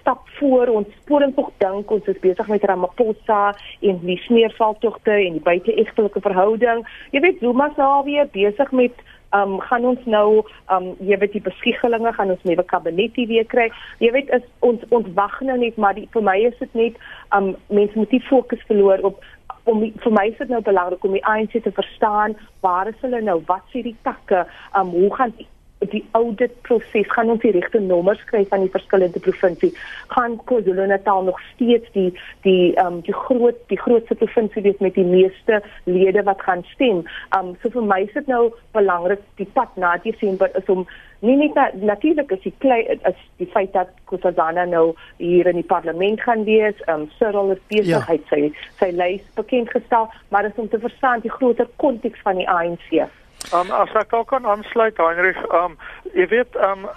stap 0.00 0.28
voor 0.38 0.70
ons 0.72 0.88
sporing 1.02 1.34
tog 1.36 1.50
dink 1.62 1.90
ons 1.92 2.06
is 2.08 2.20
besig 2.22 2.48
met 2.48 2.64
Ramaphosa 2.64 3.40
en 3.84 3.98
die 4.06 4.18
smeervaltogte 4.24 5.12
en 5.12 5.36
die 5.36 5.44
buiteegtelike 5.44 6.22
verhouding. 6.24 6.84
Jy 7.12 7.20
weet 7.26 7.42
Zuma 7.44 7.68
is 7.68 7.80
nou 7.80 8.04
weer 8.08 8.30
besig 8.32 8.72
met 8.72 9.04
um 9.36 9.58
gaan 9.60 9.84
ons 9.84 10.06
nou 10.10 10.42
um 10.74 10.90
jy 10.98 11.18
weet 11.22 11.36
die 11.36 11.44
beskikkelinge 11.48 12.12
gaan 12.16 12.32
ons 12.34 12.46
nuwe 12.48 12.64
kabinet 12.72 13.18
weer 13.30 13.46
kry. 13.46 13.68
Jy 13.98 14.12
weet 14.16 14.32
is 14.36 14.46
ons 14.66 14.82
ons 14.90 15.06
wag 15.14 15.40
nou 15.40 15.58
net 15.58 15.76
maar 15.76 15.94
die, 15.94 16.08
vir 16.12 16.24
my 16.26 16.38
is 16.48 16.58
dit 16.58 16.74
net 16.74 16.98
um 17.36 17.54
mense 17.68 17.98
moet 17.98 18.10
nie 18.16 18.24
fokus 18.28 18.66
verloor 18.70 19.04
op 19.12 19.22
om 19.68 19.82
vir 20.02 20.12
my 20.16 20.26
is 20.30 20.38
dit 20.38 20.48
nou 20.48 20.62
belangrik 20.64 21.04
om 21.04 21.14
die 21.14 21.24
ANC 21.28 21.58
te 21.62 21.72
verstaan 21.76 22.36
waar 22.64 22.88
is 22.88 23.00
hulle 23.04 23.20
nou 23.22 23.40
wat 23.46 23.64
sê 23.72 23.84
die 23.86 23.96
takke 24.06 24.46
um 24.78 24.94
hoe 24.96 25.14
gaan 25.14 25.34
die 25.38 25.46
die 25.88 26.04
audit 26.12 26.52
proses 26.62 27.08
gaan 27.08 27.30
ons 27.32 27.40
die 27.40 27.52
regte 27.56 27.80
nommers 27.80 28.20
kry 28.28 28.42
van 28.50 28.60
die 28.64 28.72
verskillende 28.72 29.20
provinsie 29.24 29.70
gaan 30.12 30.36
KwaZulu-Natal 30.44 31.22
nog 31.24 31.40
steeds 31.54 31.88
die 31.96 32.10
die 32.44 32.74
ehm 32.74 32.86
um, 32.86 33.00
die 33.06 33.14
groot 33.14 33.56
die 33.72 33.78
grootste 33.80 34.14
provinsie 34.14 34.62
wees 34.62 34.78
met 34.78 34.94
die 34.94 35.04
meeste 35.04 35.62
lede 35.84 36.22
wat 36.22 36.42
gaan 36.42 36.64
stem. 36.74 37.04
Ehm 37.30 37.52
um, 37.52 37.54
so 37.62 37.70
vir 37.70 37.86
my 37.92 38.02
is 38.04 38.12
dit 38.12 38.26
nou 38.26 38.50
belangrik 38.76 39.22
die 39.40 39.48
pad 39.54 39.76
na 39.76 39.96
Desember 40.04 40.50
is 40.60 40.68
om 40.68 40.86
nie 41.20 41.36
net 41.36 41.54
na, 41.54 41.70
natuurlik 41.92 42.30
is 42.32 42.42
die 42.44 42.54
klei 42.58 42.80
is 42.88 43.24
die 43.38 43.48
feit 43.54 43.72
dat 43.72 43.88
KwaZulu 44.04 44.66
nou 44.68 44.84
hier 45.16 45.46
in 45.46 45.56
die 45.60 45.70
parlement 45.72 46.20
gaan 46.20 46.44
wees. 46.44 46.76
Ehm 46.86 47.06
um, 47.06 47.08
Cyril 47.16 47.56
is 47.56 47.64
besig 47.68 48.10
ja. 48.10 48.20
sy 48.28 48.52
sy 48.82 48.90
lys 48.92 49.24
bekend 49.34 49.70
gestel, 49.70 50.10
maar 50.28 50.44
is 50.44 50.60
om 50.60 50.68
te 50.68 50.78
verstaan 50.78 51.24
die 51.24 51.32
groter 51.32 51.68
konteks 51.76 52.20
van 52.28 52.36
die 52.36 52.48
ANC. 52.48 53.08
Um 53.52 53.70
as 53.74 53.92
ek 53.98 54.12
ook 54.14 54.28
kan 54.30 54.46
aansluit 54.46 54.96
Heinrich, 54.96 55.40
um 55.52 55.78
jy 56.14 56.26
weet 56.30 56.56
um 56.56 56.88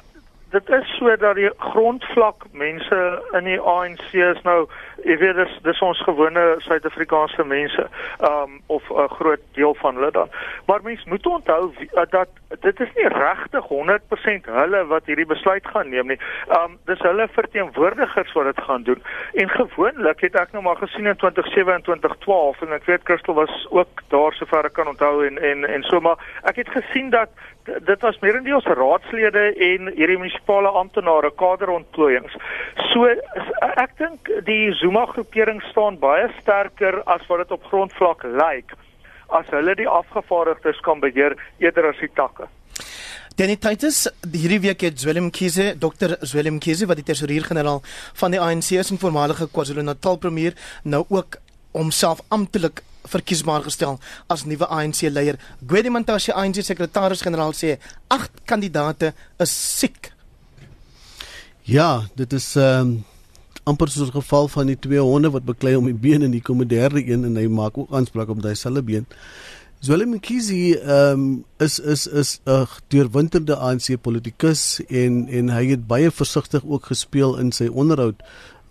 dit 0.54 0.70
is 0.70 0.98
so 0.98 1.16
dat 1.18 1.36
die 1.36 1.50
grondvlak 1.58 2.46
mense 2.52 3.00
in 3.32 3.48
die 3.50 3.60
ANC 3.60 4.14
is 4.14 4.42
nou 4.46 4.68
jy 5.04 5.18
weet 5.22 5.36
dis 5.36 5.54
dis 5.66 5.82
ons 5.86 6.02
gewone 6.08 6.44
Suid-Afrikaanse 6.66 7.44
mense 7.48 7.88
um 8.30 8.60
of 8.68 8.84
'n 8.90 9.10
groot 9.18 9.44
deel 9.54 9.76
van 9.82 9.96
hulle 9.96 10.12
dan. 10.12 10.30
Maar 10.66 10.80
mense 10.84 11.10
moet 11.10 11.26
onthou 11.26 11.72
uh, 11.80 12.02
dat 12.10 12.30
dit 12.62 12.80
is 12.80 12.92
nie 12.96 13.08
regtig 13.08 13.68
100% 13.68 14.50
hulle 14.60 14.86
wat 14.86 15.06
hierdie 15.06 15.26
besluit 15.26 15.68
gaan 15.68 15.90
neem 15.90 16.08
nie. 16.08 16.20
Um 16.62 16.78
dis 16.86 17.00
hulle 17.00 17.28
verteenwoordigers 17.32 18.32
wat 18.34 18.46
dit 18.46 18.64
gaan 18.64 18.84
doen. 18.84 19.02
En 19.34 19.50
gewoonlik 19.50 20.20
het 20.22 20.36
ek 20.36 20.52
nou 20.52 20.64
maar 20.64 20.78
gesien 20.78 21.06
in 21.06 21.16
2007 21.16 21.74
en 21.74 21.82
2012 21.82 22.62
en 22.62 22.74
ek 22.74 22.86
weet 22.86 23.04
Christel 23.04 23.34
was 23.34 23.68
ook 23.70 24.04
daar 24.08 24.34
sover 24.34 24.66
ek 24.66 24.74
kan 24.74 24.88
onthou 24.88 25.26
en 25.26 25.38
en 25.38 25.66
en 25.66 25.84
so 25.84 26.00
maar 26.00 26.18
ek 26.44 26.56
het 26.56 26.70
gesien 26.70 27.10
dat 27.10 27.30
dit 27.64 28.02
was 28.02 28.20
meerendeels 28.20 28.66
raadslede 28.66 29.44
en 29.54 29.92
hierdie 29.96 30.18
munisipale 30.18 30.68
amptenare 30.68 31.32
kaderontplooiings. 31.40 32.36
So 32.92 33.08
ek 33.08 33.96
dink 33.98 34.32
die 34.48 34.74
Zuma 34.80 34.93
groepering 35.14 35.62
staan 35.72 35.98
baie 36.00 36.28
sterker 36.42 37.02
as 37.10 37.24
wat 37.30 37.44
dit 37.44 37.52
op 37.56 37.64
grondvlak 37.72 38.24
lyk 38.24 38.76
as 39.34 39.48
hulle 39.50 39.74
die 39.76 39.88
afgevaardigdes 39.90 40.82
kan 40.86 41.00
beheer 41.02 41.34
eerder 41.58 41.90
as 41.90 42.02
die 42.02 42.12
takke. 42.14 42.46
Danny 43.34 43.56
Titus, 43.58 44.04
hierdie 44.30 44.60
week 44.62 44.84
het 44.86 45.00
Zwelin 45.02 45.32
Kiese, 45.34 45.72
Dr. 45.82 46.20
Zwelin 46.22 46.60
Kiese 46.62 46.86
wat 46.86 47.00
die 47.00 47.08
tesourier-generaal 47.08 47.80
van 48.22 48.34
die 48.36 48.42
ANC 48.42 48.76
is 48.78 48.92
en 48.94 49.02
voormalige 49.02 49.48
KwaZulu-Natal 49.50 50.20
premier 50.22 50.54
nou 50.84 51.02
ook 51.10 51.40
homself 51.74 52.22
amptelik 52.30 52.84
verkiesbaar 53.10 53.66
gestel 53.66 53.98
as 54.30 54.46
nuwe 54.46 54.68
ANC 54.70 55.02
leier. 55.10 55.40
Gwedi 55.66 55.90
Mantashe 55.90 56.36
ANC 56.38 56.62
sekretaris-generaal 56.62 57.56
sê 57.58 57.80
agt 58.14 58.44
kandidate 58.46 59.16
is 59.42 59.56
siek. 59.80 60.12
Ja, 61.66 62.04
dit 62.16 62.34
is 62.38 62.54
ehm 62.56 62.94
um, 62.94 62.94
amper 63.64 63.90
soos 63.90 64.10
'n 64.10 64.20
geval 64.22 64.48
van 64.48 64.68
die 64.68 64.80
twee 64.80 65.00
honde 65.00 65.30
wat 65.32 65.46
beklei 65.46 65.76
om 65.76 65.86
die 65.86 65.94
been 65.94 66.22
en 66.22 66.32
die 66.32 66.42
kom 66.42 66.62
'n 66.62 66.68
derde 66.68 67.08
een 67.08 67.24
en 67.24 67.36
hy 67.36 67.48
maak 67.48 67.78
ook 67.78 67.92
aanspraak 67.92 68.30
op 68.30 68.42
daai 68.42 68.56
selfe 68.56 68.84
been. 68.84 69.06
Zweli 69.80 70.06
Mkhize 70.06 70.80
um, 70.88 71.44
is 71.60 71.80
is 71.80 72.08
is 72.08 72.40
'n 72.46 72.68
deurwinterde 72.88 73.56
ANC 73.56 74.02
politikus 74.02 74.82
en 74.88 75.28
en 75.28 75.50
hy 75.50 75.66
het 75.68 75.88
baie 75.88 76.12
versigtig 76.12 76.64
ook 76.66 76.86
gespeel 76.86 77.38
in 77.38 77.52
sy 77.52 77.68
onderhoud. 77.68 78.16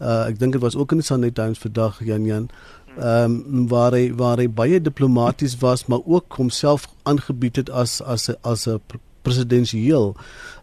Uh 0.01 0.25
ek 0.29 0.39
dink 0.39 0.53
dit 0.53 0.63
was 0.63 0.77
ook 0.77 0.93
in 0.93 0.99
die 0.99 1.07
Sunday 1.07 1.31
Times 1.31 1.59
vandag 1.59 2.01
Jan 2.05 2.25
Jan 2.25 2.49
ehm 2.97 3.25
um, 3.25 3.69
waar 3.69 3.93
hy 3.93 4.13
waar 4.17 4.39
hy 4.39 4.49
baie 4.49 4.81
diplomaties 4.81 5.57
was 5.61 5.87
maar 5.87 6.01
ook 6.05 6.33
homself 6.37 6.89
aangebied 7.03 7.57
het 7.57 7.71
as 7.71 8.01
as 8.03 8.31
as 8.43 8.67
'n 8.67 8.81
presidensieel. 9.23 10.17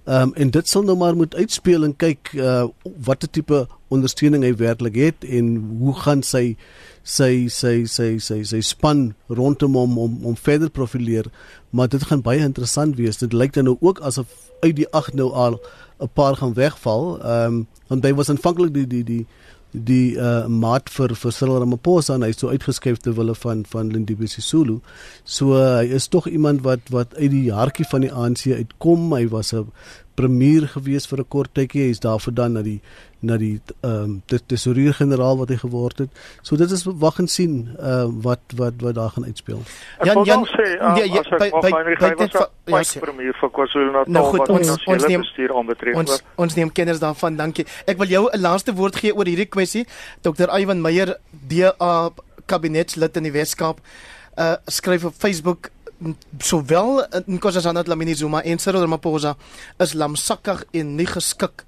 Ehm 0.06 0.22
um, 0.22 0.34
en 0.34 0.50
dit 0.50 0.68
sal 0.68 0.84
nou 0.84 0.98
maar 0.98 1.16
moet 1.16 1.36
uitspeel 1.36 1.84
en 1.84 1.96
kyk 1.96 2.34
uh 2.34 2.66
watter 3.06 3.30
tipe 3.30 3.68
ondersteuning 3.90 4.44
hy 4.44 4.54
werklik 4.56 4.96
het 4.96 5.26
en 5.26 5.56
hoe 5.80 5.94
gaan 6.04 6.24
sy 6.24 6.56
sy 7.04 7.48
sy 7.50 7.86
sy 7.90 8.18
sy 8.22 8.42
sy 8.46 8.62
span 8.66 9.14
rondom 9.28 9.78
hom 9.80 9.98
om 9.98 10.18
om 10.26 10.38
verder 10.38 10.70
profileer. 10.70 11.30
Maar 11.70 11.90
dit 11.90 12.04
gaan 12.04 12.22
baie 12.22 12.46
interessant 12.46 12.98
wees. 12.98 13.18
Dit 13.18 13.34
lyk 13.34 13.54
dan 13.54 13.70
nou 13.70 13.78
ook 13.80 14.02
asof 14.06 14.28
uit 14.62 14.76
die 14.76 14.90
8 14.94 15.16
nou 15.16 15.32
al 15.32 15.60
'n 16.00 16.10
paar 16.14 16.36
gaan 16.36 16.54
wegval. 16.54 17.20
Ehm 17.22 17.46
um, 17.46 17.68
want 17.88 18.04
hy 18.04 18.14
was 18.14 18.30
aanvanklik 18.30 18.74
die 18.74 18.88
die 18.88 19.04
die 19.04 19.26
die 19.72 20.18
uh, 20.18 20.48
maat 20.50 20.90
vir 20.90 21.14
vir 21.14 21.34
Cyril 21.34 21.60
Ramaphosa 21.62 22.16
en 22.18 22.24
hy 22.26 22.32
is 22.34 22.40
so 22.42 22.50
uitgeskuif 22.50 22.98
te 23.06 23.14
wille 23.14 23.36
van 23.38 23.66
van 23.70 23.92
Lindiwe 23.94 24.28
Sisulu. 24.28 24.80
So 25.24 25.54
uh, 25.54 25.82
hy 25.82 25.94
is 25.94 26.08
tog 26.10 26.28
iemand 26.28 26.64
wat 26.66 26.90
wat 26.90 27.14
uit 27.20 27.30
die 27.32 27.52
hartjie 27.54 27.86
van 27.92 28.02
die 28.02 28.12
ANC 28.12 28.48
uitkom. 28.50 29.14
Hy 29.14 29.28
was 29.30 29.54
'n 29.54 29.70
premier 30.16 30.68
gewees 30.68 31.06
vir 31.06 31.20
'n 31.20 31.30
kort 31.30 31.54
tydjie. 31.54 31.88
Hy's 31.88 32.00
daarvoor 32.00 32.34
dan 32.34 32.54
na 32.54 32.62
die 32.62 32.82
na 33.20 33.38
die 33.38 33.60
ehm 33.82 34.04
um, 34.04 34.40
tesourier 34.48 34.94
generaal 34.94 35.38
wat 35.38 35.50
hy 35.52 35.58
geword 35.60 36.04
het. 36.06 36.20
So 36.42 36.56
dit 36.60 36.72
is 36.72 36.86
wag 36.88 37.20
en 37.20 37.28
sien 37.28 37.56
uh 37.76 38.06
wat 38.26 38.56
wat 38.56 38.80
wat 38.84 38.96
daar 38.96 39.10
gaan 39.16 39.26
uitspeel. 39.26 39.62
Jan 40.08 40.24
Jan 40.24 40.46
sê 40.48 40.68
uh, 40.78 40.94
nee, 40.96 41.10
ja, 41.12 41.24
by 41.30 41.50
by 41.50 41.72
by 42.00 42.12
dit 42.22 42.38
ja, 42.40 42.84
premier 43.04 43.36
vir 43.42 43.52
KwaZulu-Natal 43.58 44.14
nou 44.16 44.26
goed, 44.32 44.50
ons 44.50 44.76
ons 44.86 45.08
neem 45.12 45.26
ons 45.96 46.22
ons 46.36 46.56
neem 46.56 46.72
kennis 46.72 47.02
daarvan. 47.04 47.36
Dankie. 47.36 47.68
Ek 47.86 47.98
wil 48.00 48.08
jou 48.08 48.30
'n 48.32 48.42
laaste 48.42 48.74
woord 48.74 48.96
gee 48.96 49.16
oor 49.16 49.28
hierdie 49.28 49.50
kwessie. 49.50 49.86
Dr. 50.22 50.48
Ivan 50.60 50.82
Meyer, 50.82 51.18
DA 51.32 52.10
kabinetslid 52.46 53.18
in 53.18 53.24
die 53.24 53.36
Weskaap, 53.36 53.84
uh 54.38 54.56
skryf 54.66 55.06
op 55.06 55.14
Facebook 55.14 55.70
sowel 56.40 57.04
Nkosazana 57.28 57.84
Dlamini 57.84 58.16
Zuma 58.16 58.42
en 58.42 58.60
Cyril 58.60 58.82
Ramaphosa 58.82 59.36
is 59.78 59.94
lamsakkig 59.94 60.64
en 60.72 60.96
nie 60.96 61.08
geskik 61.08 61.66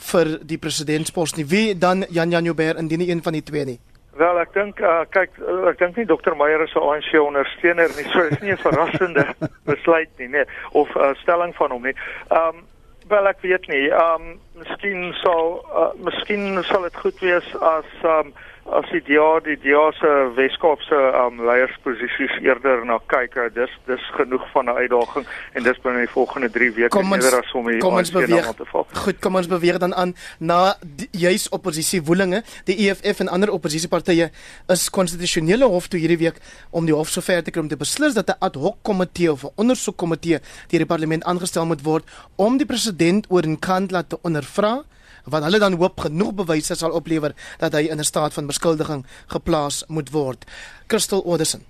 vir 0.00 0.38
die 0.42 0.58
presidentspos 0.58 1.36
nie. 1.36 1.46
Wie 1.46 1.78
dan 1.78 2.04
Jan 2.10 2.30
Jan 2.30 2.44
Joubert 2.44 2.78
indien 2.78 2.98
nie 2.98 3.10
een 3.10 3.22
van 3.22 3.32
die 3.32 3.42
twee 3.42 3.64
nie? 3.64 3.78
Wel, 4.20 4.40
ek 4.42 4.52
dink 4.52 4.80
uh, 4.84 5.04
kyk 5.14 5.38
ek 5.70 5.78
dink 5.78 5.96
nie 5.96 6.08
dokter 6.08 6.34
Meyer 6.36 6.62
is 6.64 6.74
'n 6.74 6.82
ANC 6.82 7.14
ondersteuner 7.20 7.88
nie. 7.96 8.06
So 8.12 8.26
is 8.26 8.40
nie 8.40 8.52
'n 8.52 8.64
verrassende 8.64 9.24
besluit 9.70 10.10
nie, 10.18 10.28
nee, 10.28 10.44
of 10.72 10.88
'n 10.94 11.00
uh, 11.00 11.14
stelling 11.22 11.54
van 11.54 11.70
hom 11.70 11.82
nie. 11.82 11.96
Ehm 12.28 12.56
um, 12.56 12.66
wel 13.08 13.26
ek 13.28 13.40
weet 13.40 13.66
nie. 13.68 13.88
Ehm 13.88 14.14
um, 14.20 14.40
miskien 14.54 15.14
sal 15.22 15.64
uh, 15.72 15.92
miskien 16.04 16.64
sal 16.64 16.82
dit 16.82 16.96
goed 16.96 17.20
wees 17.20 17.48
as 17.60 17.88
ehm 18.02 18.26
um, 18.26 18.34
as 18.68 18.86
die 18.92 19.00
DA 19.02 19.40
die 19.44 19.56
DA 19.58 19.90
se 19.98 20.10
Weskaapse 20.36 20.98
um, 21.16 21.40
leiersposisies 21.46 22.36
eerder 22.44 22.84
na 22.86 22.98
kyk. 23.10 23.34
Uh, 23.36 23.48
dis 23.54 23.72
dis 23.88 24.04
genoeg 24.16 24.44
van 24.52 24.68
'n 24.68 24.76
uitdaging 24.82 25.26
en 25.54 25.62
dis 25.62 25.80
binne 25.82 26.04
die 26.04 26.12
volgende 26.12 26.50
3 26.50 26.70
weke 26.72 26.98
eerder 26.98 27.38
as 27.40 27.52
om 27.52 27.68
hier 27.68 27.86
ons 27.86 28.10
beweeg 28.10 28.52
te 28.54 28.66
val. 28.72 28.86
Goed, 28.92 29.18
kom 29.18 29.36
ons 29.36 29.46
beweeg 29.46 29.78
dan 29.78 29.94
aan 29.94 30.14
na 30.38 30.76
juis 31.10 31.48
oppositie 31.48 32.02
woelinge. 32.02 32.42
Die 32.64 32.76
EFF 32.88 33.20
en 33.20 33.28
ander 33.28 33.50
oppositiepartye 33.50 34.30
is 34.68 34.90
konstitusionele 34.90 35.64
hof 35.64 35.88
toe 35.88 36.00
hierdie 36.00 36.18
week 36.18 36.38
om 36.70 36.86
die 36.86 36.94
hof 36.94 37.08
sover 37.08 37.42
te 37.42 37.50
kry 37.50 37.62
om 37.62 37.68
te 37.68 37.76
beslis 37.76 38.14
dat 38.14 38.28
'n 38.28 38.38
ad 38.38 38.54
hoc 38.54 38.76
komitee 38.82 39.32
of 39.32 39.44
'n 39.44 39.52
ondersoekkomitee 39.56 40.38
deur 40.68 40.84
die 40.84 40.86
parlement 40.86 41.24
aangestel 41.24 41.66
moet 41.66 41.82
word 41.82 42.04
om 42.36 42.56
die 42.56 42.66
president 42.66 43.26
oor 43.28 43.42
'n 43.42 43.58
kant 43.58 43.90
laat 43.90 44.18
ondervra 44.22 44.84
wat 45.24 45.42
hulle 45.42 45.58
dan 45.58 45.76
hoop 45.76 46.00
genoeg 46.00 46.34
bewyse 46.34 46.74
sal 46.74 46.90
oplewer 46.90 47.34
dat 47.58 47.72
hy 47.72 47.88
in 47.90 47.98
'n 47.98 48.04
staat 48.04 48.32
van 48.32 48.46
beskuldiging 48.46 49.06
geplaas 49.26 49.84
moet 49.88 50.10
word. 50.10 50.44
Crystal 50.86 51.24
Oderson 51.24 51.64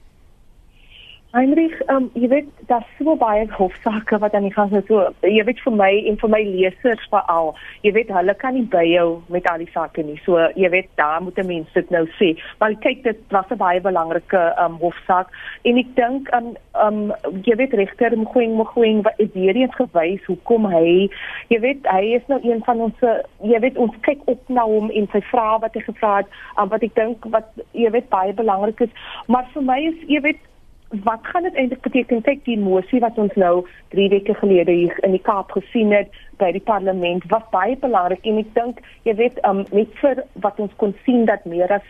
Heinrich, 1.31 1.77
um, 1.87 2.09
jy 2.19 2.27
weet 2.27 2.47
daar's 2.67 2.87
so 2.99 3.13
baie 3.15 3.45
hofsaake 3.55 4.19
wat 4.19 4.33
aan 4.35 4.49
die 4.49 4.55
gang 4.55 4.73
is. 4.75 4.83
So, 4.89 5.05
jy 5.23 5.45
weet 5.47 5.61
vir 5.63 5.75
my 5.79 5.91
en 6.11 6.17
vir 6.19 6.33
my 6.33 6.41
lesers 6.43 7.05
veral, 7.13 7.53
jy 7.87 7.93
weet 7.95 8.11
hulle 8.11 8.35
kan 8.41 8.57
nie 8.59 8.65
by 8.73 8.83
jou 8.89 9.05
met 9.31 9.47
al 9.47 9.63
die 9.63 9.71
sake 9.71 10.03
nie. 10.03 10.17
So 10.25 10.41
jy 10.59 10.73
weet 10.75 10.91
daar 10.99 11.23
moet 11.23 11.39
mense 11.47 11.71
dit 11.77 11.93
nou 11.95 12.03
sê. 12.17 12.33
Maar 12.59 12.75
kyk 12.83 13.07
dit 13.07 13.23
was 13.31 13.47
'n 13.47 13.61
baie 13.63 13.79
belangrike 13.81 14.43
um, 14.59 14.75
hofsaak 14.83 15.31
en 15.63 15.79
ek 15.79 15.95
dink 15.95 16.31
aan 16.35 16.57
um, 16.75 17.15
jy 17.47 17.55
weet 17.63 17.79
regter 17.79 18.19
Mkhweng 18.19 18.59
Mkhweng 18.59 19.07
wat 19.07 19.23
weer 19.39 19.55
eens 19.55 19.75
gewys 19.79 20.27
hoekom 20.27 20.67
hy 20.67 21.07
jy 21.49 21.61
weet 21.61 21.87
hy 21.87 22.05
is 22.19 22.27
nou 22.27 22.41
een 22.43 22.65
van 22.67 22.81
ons 22.81 22.99
jy 23.39 23.61
weet 23.61 23.79
ons 23.79 23.95
kyk 24.03 24.19
op 24.27 24.43
na 24.49 24.67
hom 24.67 24.91
en 24.91 25.07
sy 25.13 25.23
vrae 25.31 25.63
wat 25.63 25.75
hy 25.75 25.87
gevra 25.87 26.17
het, 26.17 26.27
um, 26.59 26.69
wat 26.69 26.83
ek 26.83 26.95
dink 26.95 27.25
wat 27.31 27.55
jy 27.71 27.91
weet 27.91 28.11
baie 28.11 28.35
belangrik 28.35 28.81
is. 28.81 28.95
Maar 29.29 29.47
vir 29.55 29.63
my 29.63 29.79
is 29.95 30.09
jy 30.11 30.21
weet 30.27 30.51
wat 30.91 31.19
gaan 31.23 31.43
dit 31.43 31.55
eintlik 31.55 31.81
beteken? 31.81 32.23
Kyk 32.23 32.45
die 32.45 32.59
mosie 32.59 33.01
wat 33.01 33.19
ons 33.19 33.35
nou 33.35 33.67
3 33.95 34.09
weke 34.09 34.35
gelede 34.35 34.73
hier 34.73 34.97
in 35.07 35.15
die 35.15 35.23
Kaap 35.23 35.53
gesien 35.55 35.93
het 35.95 36.11
by 36.43 36.51
die 36.53 36.65
parlement 36.65 37.25
was 37.31 37.47
baie 37.55 37.77
belangrik. 37.79 38.25
En 38.27 38.41
ek 38.43 38.51
dink 38.55 38.81
jy 39.07 39.15
weet 39.21 39.39
um, 39.47 39.63
net 39.71 39.93
vir 40.03 40.25
wat 40.43 40.59
ons 40.59 40.75
kon 40.83 40.95
sien 41.05 41.25
dat 41.31 41.45
meer 41.45 41.71
as 41.73 41.87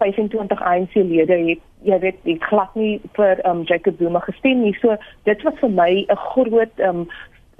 25 0.00 0.62
ANC 0.62 0.94
lede 0.94 1.36
het 1.48 1.66
jy 1.84 1.98
weet 2.00 2.22
die 2.28 2.38
glad 2.44 2.74
nie 2.78 3.00
vir 3.16 3.40
um, 3.48 3.64
Jacob 3.68 3.98
Zuma 3.98 4.22
gestem 4.24 4.62
nie. 4.62 4.76
So 4.80 4.96
dit 5.28 5.42
was 5.42 5.58
vir 5.60 5.74
my 5.74 5.90
'n 6.06 6.22
groot 6.30 6.80
um, 6.86 7.08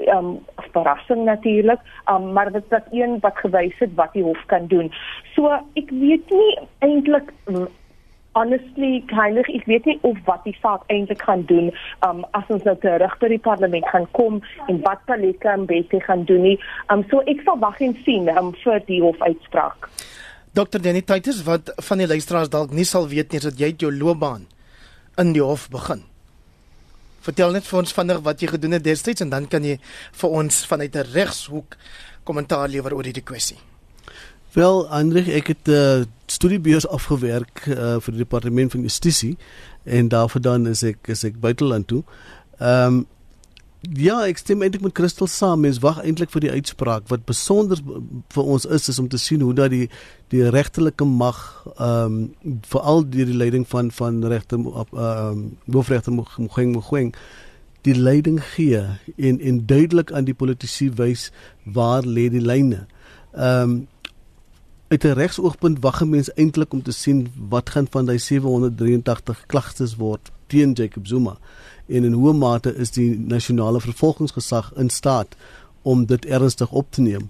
um 0.08 0.38
verrassing 0.72 1.24
natuurlik 1.24 1.80
um 2.08 2.32
maar 2.32 2.52
dit 2.52 2.64
was 2.68 2.86
een 2.90 3.18
wat 3.20 3.36
gewys 3.36 3.78
het 3.78 3.94
wat 3.94 4.12
die 4.12 4.22
hof 4.22 4.44
kan 4.46 4.66
doen. 4.66 4.92
So 5.34 5.50
ek 5.74 5.90
weet 5.90 6.30
nie 6.30 6.58
eintlik 6.78 7.32
honestly 8.38 9.00
kindlik 9.10 9.49
ek 9.50 9.66
weet 9.70 9.87
nie 9.88 9.96
of 10.06 10.18
wat 10.26 10.44
die 10.46 10.54
saak 10.60 10.84
eintlik 10.92 11.22
gaan 11.26 11.42
doen 11.50 11.70
um 12.06 12.22
as 12.38 12.46
ons 12.54 12.66
nou 12.68 12.76
terug 12.82 13.16
by 13.22 13.30
die 13.32 13.40
parlement 13.42 13.87
gaan 13.92 14.06
kom 14.18 14.40
en 14.68 14.82
wat 14.87 15.02
Paleka 15.08 15.54
en 15.56 15.66
Betty 15.70 16.00
gaan 16.04 16.25
doen 16.28 16.44
nie. 16.46 16.56
Um 16.92 17.04
so 17.10 17.25
ek 17.30 17.42
sal 17.46 17.58
wag 17.62 17.80
en 17.84 17.96
sien 18.06 18.28
um 18.37 18.52
vir 18.64 18.84
die 18.87 19.00
hofuitspraak. 19.02 19.88
Dr 20.54 20.82
Denny 20.82 21.02
Titus 21.06 21.42
wat 21.46 21.72
van 21.88 22.02
die 22.02 22.10
luisteraars 22.10 22.52
dalk 22.52 22.75
nie 22.75 22.87
sal 22.88 23.08
weet 23.10 23.32
nie 23.32 23.42
is 23.42 23.49
dat 23.49 23.58
jy 23.58 23.75
jou 23.78 23.92
loopbaan 23.94 24.46
in 25.18 25.34
die 25.34 25.44
hof 25.44 25.68
begin. 25.70 26.04
Vertel 27.20 27.52
net 27.52 27.66
vir 27.68 27.82
ons 27.82 27.92
vinnig 27.92 28.22
wat 28.25 28.42
jy 28.42 28.54
gedoen 28.54 28.78
het 28.78 28.87
destyds 28.87 29.26
en 29.26 29.34
dan 29.34 29.50
kan 29.50 29.66
jy 29.66 29.76
vir 30.22 30.38
ons 30.42 30.62
vanuit 30.66 30.94
'n 30.96 31.10
regshoek 31.12 31.76
kommentaar 32.25 32.68
lewer 32.68 32.94
oor 32.94 33.04
hierdie 33.04 33.26
kwessie 33.26 33.58
Wel, 34.52 34.88
Andrej, 34.88 35.28
ek 35.28 35.47
het 35.47 35.66
'n 35.66 35.71
uh, 35.71 36.02
studiebeurs 36.26 36.88
afgewerk 36.88 37.66
uh, 37.69 38.00
vir 38.02 38.12
die 38.12 38.23
departement 38.23 38.71
van 38.71 38.80
justisie 38.80 39.37
en 39.83 40.09
daarvoor 40.09 40.40
dan 40.40 40.66
is 40.66 40.83
ek 40.83 41.07
is 41.07 41.25
ek 41.25 41.40
buiteland 41.40 41.87
toe. 41.87 42.02
Ehm 42.59 42.87
um, 42.87 43.07
ja, 43.81 44.27
ek 44.27 44.37
stem 44.37 44.62
eintlik 44.62 44.83
met 44.83 44.96
Christel 44.98 45.27
saam. 45.27 45.61
Mens 45.61 45.79
wag 45.79 46.03
eintlik 46.03 46.31
vir 46.31 46.40
die 46.40 46.51
uitspraak 46.51 47.07
wat 47.09 47.24
besonder 47.24 47.79
vir 48.29 48.42
ons 48.42 48.66
is 48.66 48.88
is 48.88 48.98
om 48.98 49.09
te 49.09 49.18
sien 49.18 49.40
hoe 49.40 49.55
dat 49.55 49.70
die 49.70 49.88
die 50.29 50.51
regtelike 50.51 51.05
mag 51.05 51.64
ehm 51.77 52.05
um, 52.05 52.35
veral 52.66 53.09
deur 53.09 53.27
die 53.27 53.37
leiding 53.37 53.68
van 53.68 53.90
van 53.90 54.24
regter 54.24 54.59
ehm 54.59 54.96
um, 54.96 55.57
hoofregter 55.72 56.12
Mogeng 56.12 56.74
Mogeng 56.74 57.14
die 57.83 57.94
leiding 57.94 58.42
gee 58.44 58.83
en 59.16 59.40
en 59.40 59.66
duidelik 59.66 60.12
aan 60.12 60.24
die 60.24 60.35
politici 60.35 60.90
wys 60.90 61.31
waar 61.64 62.03
lê 62.03 62.29
die 62.29 62.42
lyne. 62.42 62.87
Ehm 63.33 63.70
um, 63.70 63.88
uit 64.90 65.05
'n 65.05 65.18
regsoogpunt 65.22 65.79
wag 65.81 66.00
'n 66.03 66.09
mens 66.09 66.33
eintlik 66.35 66.72
om 66.72 66.83
te 66.83 66.92
sien 66.92 67.33
wat 67.48 67.70
gaan 67.70 67.87
van 67.90 68.05
daai 68.07 68.18
783 68.18 69.46
klagtes 69.46 69.96
word 69.96 70.31
teen 70.46 70.72
Jacob 70.72 71.07
Zuma 71.07 71.38
en 71.87 72.05
in 72.05 72.12
hoe 72.12 72.33
mate 72.33 72.76
is 72.76 72.90
die 72.90 73.18
nasionale 73.18 73.81
vervolgingsgesag 73.81 74.72
in 74.76 74.90
staat 74.90 75.37
om 75.83 76.07
dit 76.07 76.24
ernstig 76.24 76.70
op 76.70 76.87
te 76.90 77.00
neem. 77.00 77.29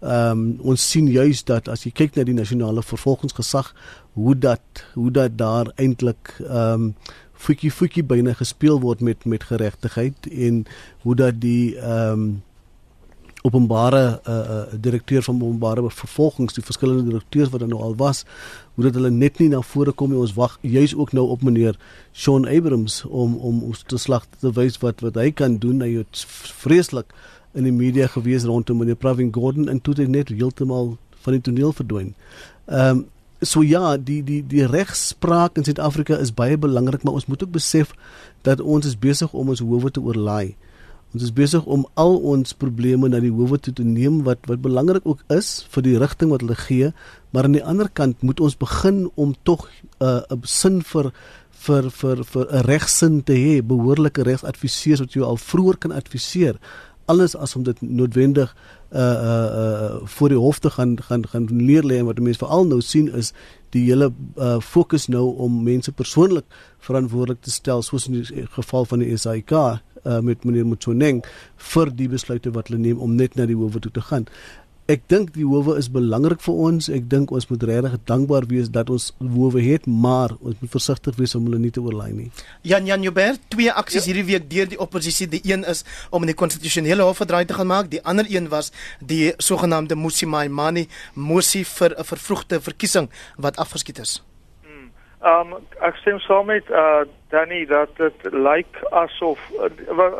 Ehm 0.00 0.30
um, 0.30 0.58
ons 0.60 0.90
sien 0.90 1.08
juis 1.08 1.44
dat 1.44 1.68
as 1.68 1.84
jy 1.84 1.90
kyk 1.90 2.14
na 2.16 2.24
die 2.24 2.34
nasionale 2.34 2.82
vervolgingsgesag 2.82 3.74
hoe 4.12 4.38
dat 4.38 4.84
hoe 4.94 5.10
dat 5.10 5.38
daar 5.38 5.72
eintlik 5.74 6.36
ehm 6.40 6.72
um, 6.72 6.94
fukie 7.32 7.70
fukie 7.70 8.04
byna 8.04 8.32
gespeel 8.32 8.80
word 8.80 9.00
met 9.00 9.24
met 9.24 9.44
geregtigheid 9.44 10.26
en 10.30 10.64
hoe 11.02 11.14
dat 11.14 11.40
die 11.40 11.78
ehm 11.78 12.12
um, 12.12 12.42
openbare 13.46 14.02
uh, 14.26 14.34
uh, 14.34 14.60
direkteur 14.86 15.22
van 15.22 15.38
openbare 15.42 15.84
vervolgings 15.90 16.56
die 16.56 16.64
verskillende 16.66 17.06
direkteurs 17.10 17.52
wat 17.52 17.62
daar 17.62 17.70
nou 17.70 17.82
al 17.82 17.96
was 18.00 18.24
hoe 18.74 18.84
dat 18.88 18.98
hulle 18.98 19.10
net 19.14 19.38
nie 19.40 19.48
na 19.52 19.62
vore 19.62 19.92
kom 19.92 20.12
nie 20.12 20.20
ons 20.20 20.34
wag 20.38 20.58
juis 20.62 20.94
ook 20.96 21.14
nou 21.16 21.28
op 21.34 21.46
meneer 21.46 21.78
Sean 22.12 22.48
Abrams 22.48 23.02
om 23.06 23.36
om 23.36 23.62
ons 23.70 23.84
te 23.86 24.00
slag 24.02 24.26
te 24.40 24.52
wys 24.58 24.80
wat 24.84 25.04
wat 25.06 25.18
hy 25.20 25.30
kan 25.30 25.58
doen 25.62 25.84
hy 25.84 25.94
het 26.00 26.26
vreeslik 26.62 27.14
in 27.56 27.64
die 27.64 27.74
media 27.74 28.06
gewees 28.12 28.44
rondom 28.44 28.82
meneer 28.82 28.98
Pravin 29.00 29.32
Gordhan 29.32 29.68
en 29.72 29.80
toe 29.80 29.94
dit 29.96 30.08
net 30.08 30.32
heeltemal 30.32 30.96
van 31.24 31.38
die 31.38 31.44
toneel 31.50 31.76
verdwyn. 31.76 32.14
Ehm 32.66 33.02
um, 33.02 33.04
so 33.44 33.60
ja 33.60 33.96
die 34.00 34.22
die 34.24 34.40
die 34.48 34.64
regspraak 34.64 35.58
in 35.60 35.64
Suid-Afrika 35.64 36.16
is 36.24 36.32
baie 36.32 36.56
belangrik 36.56 37.02
maar 37.04 37.18
ons 37.18 37.26
moet 37.28 37.42
ook 37.44 37.50
besef 37.52 37.90
dat 38.48 38.60
ons 38.60 38.86
is 38.88 38.96
besig 38.96 39.32
om 39.32 39.52
ons 39.52 39.60
howe 39.60 39.90
te 39.90 40.00
oorlaai. 40.00 40.54
Ons 41.14 41.22
is 41.22 41.32
besig 41.32 41.64
om 41.64 41.86
al 41.94 42.16
ons 42.18 42.52
probleme 42.52 43.08
na 43.08 43.20
die 43.22 43.32
howe 43.32 43.58
toe 43.58 43.72
te 43.72 43.84
neem 43.86 44.22
wat 44.26 44.46
wat 44.50 44.60
belangrik 44.64 45.06
ook 45.06 45.22
is 45.32 45.64
vir 45.72 45.82
die 45.86 45.98
rigting 46.02 46.30
wat 46.30 46.42
hulle 46.44 46.58
gee, 46.58 46.92
maar 47.30 47.44
aan 47.44 47.56
die 47.56 47.64
ander 47.64 47.88
kant 47.88 48.22
moet 48.22 48.40
ons 48.40 48.58
begin 48.58 49.06
om 49.14 49.34
tog 49.42 49.68
'n 50.00 50.04
uh, 50.04 50.42
sin 50.42 50.82
vir 50.82 51.12
vir 51.66 51.90
vir 51.90 52.24
vir 52.24 52.46
'n 52.50 52.66
regsin 52.66 53.22
te 53.22 53.32
hê, 53.32 53.62
behoorlike 53.62 54.22
regsadviseurs 54.22 55.00
wat 55.00 55.12
jou 55.12 55.24
al 55.24 55.36
vroeër 55.36 55.78
kan 55.78 55.92
adviseer 55.92 56.58
alles 57.06 57.36
as 57.36 57.56
om 57.56 57.62
dit 57.62 57.80
noodwendig 57.80 58.56
uh 58.90 59.00
uh 59.00 59.48
uh 59.60 59.96
voor 60.04 60.28
die 60.28 60.38
hof 60.38 60.58
te 60.58 60.70
gaan 60.70 61.02
gaan 61.02 61.26
gaan 61.28 61.46
leer 61.50 61.82
lê. 61.82 61.98
En 61.98 62.04
wat 62.04 62.18
mense 62.18 62.38
veral 62.38 62.66
nou 62.66 62.80
sien 62.80 63.12
is 63.14 63.32
die 63.70 63.84
hele 63.84 64.12
uh 64.36 64.60
fokus 64.60 65.06
nou 65.06 65.34
om 65.36 65.62
mense 65.62 65.92
persoonlik 65.92 66.44
verantwoordelik 66.78 67.40
te 67.40 67.50
stel 67.50 67.82
soos 67.82 68.06
in 68.06 68.20
die 68.20 68.46
geval 68.58 68.84
van 68.84 68.98
die 68.98 69.16
SAIK 69.16 69.52
uh, 70.06 70.20
met 70.20 70.44
meneer 70.44 70.66
Mtsoneng 70.66 71.24
vir 71.72 71.90
die 71.90 72.08
besluite 72.08 72.54
wat 72.54 72.70
hulle 72.70 72.80
neem 72.80 73.02
om 73.02 73.18
net 73.18 73.34
na 73.36 73.46
die 73.46 73.58
howe 73.58 73.82
toe 73.82 73.92
te 73.92 74.04
gaan. 74.10 74.30
Ek 74.86 75.00
dink 75.10 75.32
die 75.34 75.42
howe 75.42 75.74
is 75.80 75.88
belangrik 75.90 76.38
vir 76.44 76.58
ons. 76.62 76.86
Ek 76.94 77.08
dink 77.10 77.32
ons 77.34 77.48
moet 77.50 77.64
regtig 77.66 77.96
dankbaar 78.06 78.44
wees 78.46 78.68
dat 78.70 78.90
ons 78.94 79.08
howe 79.18 79.58
het, 79.58 79.88
maar 79.90 80.36
ons 80.38 80.54
moet 80.60 80.70
versigtig 80.70 81.18
wees 81.18 81.34
om 81.34 81.48
hulle 81.48 81.58
nie 81.58 81.72
te 81.74 81.82
oorlaai 81.82 82.12
nie. 82.14 82.26
Jan 82.62 82.86
Jan 82.86 83.02
Joubert, 83.02 83.42
twee 83.50 83.72
aksies 83.72 84.06
ja. 84.06 84.12
hierdie 84.12 84.28
week 84.28 84.46
deur 84.52 84.70
die 84.70 84.78
oppositie. 84.78 85.26
Die 85.32 85.42
een 85.42 85.66
is 85.66 85.82
om 86.14 86.22
in 86.22 86.30
die 86.30 86.38
konstitusionele 86.38 87.02
hof 87.02 87.18
verdraai 87.24 87.48
te 87.50 87.58
gaan 87.58 87.70
maak. 87.72 87.90
Die 87.90 88.02
ander 88.06 88.30
een 88.30 88.46
was 88.52 88.70
die 89.02 89.34
sogenaamde 89.42 89.98
Musimai 89.98 90.46
Mani 90.46 90.86
mosie 91.14 91.66
vir 91.66 91.98
'n 91.98 92.06
vervroegde 92.06 92.62
verkiesing 92.62 93.10
wat 93.42 93.58
afgeskiet 93.58 93.98
is. 93.98 94.20
Um, 95.26 95.56
ek 95.82 95.96
stem 95.98 96.20
saam 96.22 96.46
met 96.46 96.68
uh 96.70 97.02
Danny 97.34 97.64
dat 97.66 97.90
dit 97.98 98.26
lyk 98.30 98.76
asof 98.94 99.40
uh, 99.58 99.66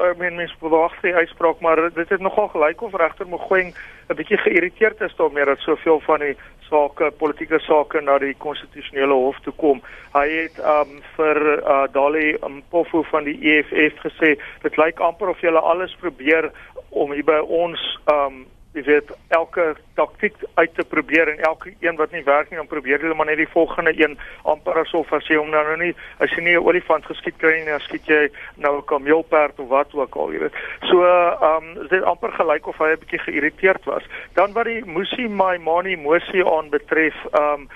ek 0.08 0.18
meen 0.18 0.34
mense 0.40 0.56
verwag 0.58 0.96
die 1.04 1.14
uitspraak 1.14 1.60
maar 1.62 1.78
dit 1.94 2.08
het 2.10 2.24
nogal 2.24 2.48
gelyk 2.50 2.82
of 2.82 2.96
regter 2.98 3.28
Mogoeng 3.30 3.70
'n 4.10 4.16
bietjie 4.18 4.38
geïrriteerd 4.42 5.00
is 5.06 5.14
daarmee 5.16 5.44
dat 5.44 5.62
soveel 5.62 6.00
van 6.00 6.24
die 6.26 6.34
sake 6.70 7.12
politieke 7.22 7.60
sake 7.62 8.00
na 8.00 8.18
die 8.18 8.34
konstitusionele 8.34 9.14
hof 9.14 9.38
toe 9.44 9.54
kom. 9.62 9.82
Hy 10.14 10.26
het 10.30 10.58
um 10.58 10.98
vir 11.14 11.38
uh, 11.62 11.86
Dali 11.92 12.34
Mpofu 12.42 13.04
van 13.12 13.30
die 13.30 13.38
EFF 13.38 14.02
gesê 14.08 14.34
dit 14.62 14.76
lyk 14.76 14.98
amper 14.98 15.30
of 15.30 15.40
julle 15.40 15.60
alles 15.60 15.94
probeer 16.02 16.50
om 16.90 17.12
hier 17.12 17.24
by 17.24 17.38
ons 17.46 17.98
um 18.10 18.46
jy 18.76 18.84
weet 18.86 19.10
elke 19.34 19.74
taktik 19.98 20.36
uit 20.54 20.74
te 20.76 20.84
probeer 20.84 21.30
en 21.32 21.38
elke 21.48 21.72
een 21.80 21.96
wat 21.96 22.12
nie 22.12 22.22
werk 22.24 22.50
nie 22.50 22.60
dan 22.60 22.68
probeer 22.70 23.00
hulle 23.00 23.16
maar 23.16 23.30
net 23.30 23.40
die 23.40 23.48
volgende 23.54 23.94
een 23.96 24.18
amper 24.44 24.80
asof 24.82 25.12
as 25.16 25.28
jy 25.30 25.38
hom 25.40 25.50
nou, 25.54 25.62
nou 25.70 25.76
nie 25.80 25.94
as 26.20 26.30
jy 26.36 26.44
nie 26.44 26.56
'n 26.56 26.66
olifant 26.68 27.08
geskiet 27.08 27.38
kry 27.38 27.64
nie 27.64 27.78
skiet 27.88 28.06
jy 28.06 28.28
nou 28.56 28.76
'n 28.78 28.84
kameelperd 28.84 29.58
of 29.60 29.68
wat 29.68 29.94
ook 29.94 30.16
al 30.16 30.32
jy 30.32 30.40
weet. 30.44 30.56
So 30.90 31.02
ehm 31.02 31.76
um, 31.76 31.88
dit 31.88 32.02
amper 32.02 32.32
gelyk 32.32 32.66
of 32.66 32.78
hy 32.78 32.92
'n 32.92 33.00
bietjie 33.00 33.24
geïrriteerd 33.24 33.84
was. 33.84 34.04
Dan 34.34 34.52
wat 34.52 34.66
die 34.66 34.84
Musi 34.84 35.28
Maimani 35.28 35.96
mosie 35.96 36.44
aan 36.44 36.70
betref 36.70 37.16
ehm 37.32 37.60
um, 37.60 37.68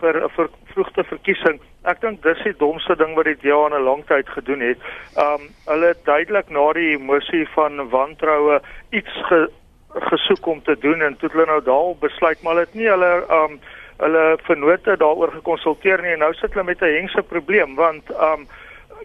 vir 0.00 0.24
'n 0.24 0.30
ver, 0.30 0.48
vroegte 0.74 1.04
verkiesing 1.04 1.60
ek 1.88 2.00
dink 2.02 2.22
dis 2.22 2.40
die 2.44 2.56
domste 2.58 2.96
ding 2.98 3.14
wat 3.16 3.28
die 3.28 3.38
DA 3.42 3.58
in 3.66 3.74
'n 3.78 3.84
lang 3.84 4.02
tyd 4.06 4.28
gedoen 4.28 4.60
het. 4.60 4.78
Ehm 5.16 5.34
um, 5.34 5.48
hulle 5.66 5.86
het 5.86 6.04
duidelik 6.04 6.50
na 6.50 6.72
die 6.72 6.98
mosie 6.98 7.46
van 7.54 7.88
wantroue 7.90 8.60
iets 8.90 9.14
ge, 9.28 9.48
gesoek 9.94 10.46
om 10.46 10.62
te 10.62 10.76
doen 10.78 11.02
en 11.02 11.16
toe 11.16 11.30
hulle 11.32 11.46
nou 11.46 11.62
daal 11.64 11.96
besluit 12.00 12.42
maar 12.42 12.54
hulle 12.54 12.66
het 12.66 12.74
nie 12.74 12.88
hulle 12.88 13.12
um 13.42 13.60
hulle 13.98 14.38
vennote 14.46 14.96
daaroor 14.96 15.32
gekonsulteer 15.32 16.02
nie 16.02 16.14
en 16.14 16.18
nou 16.26 16.32
sit 16.34 16.52
hulle 16.54 16.64
met 16.64 16.82
'n 16.82 16.96
hengse 16.98 17.22
probleem 17.22 17.74
want 17.74 18.10
um 18.30 18.46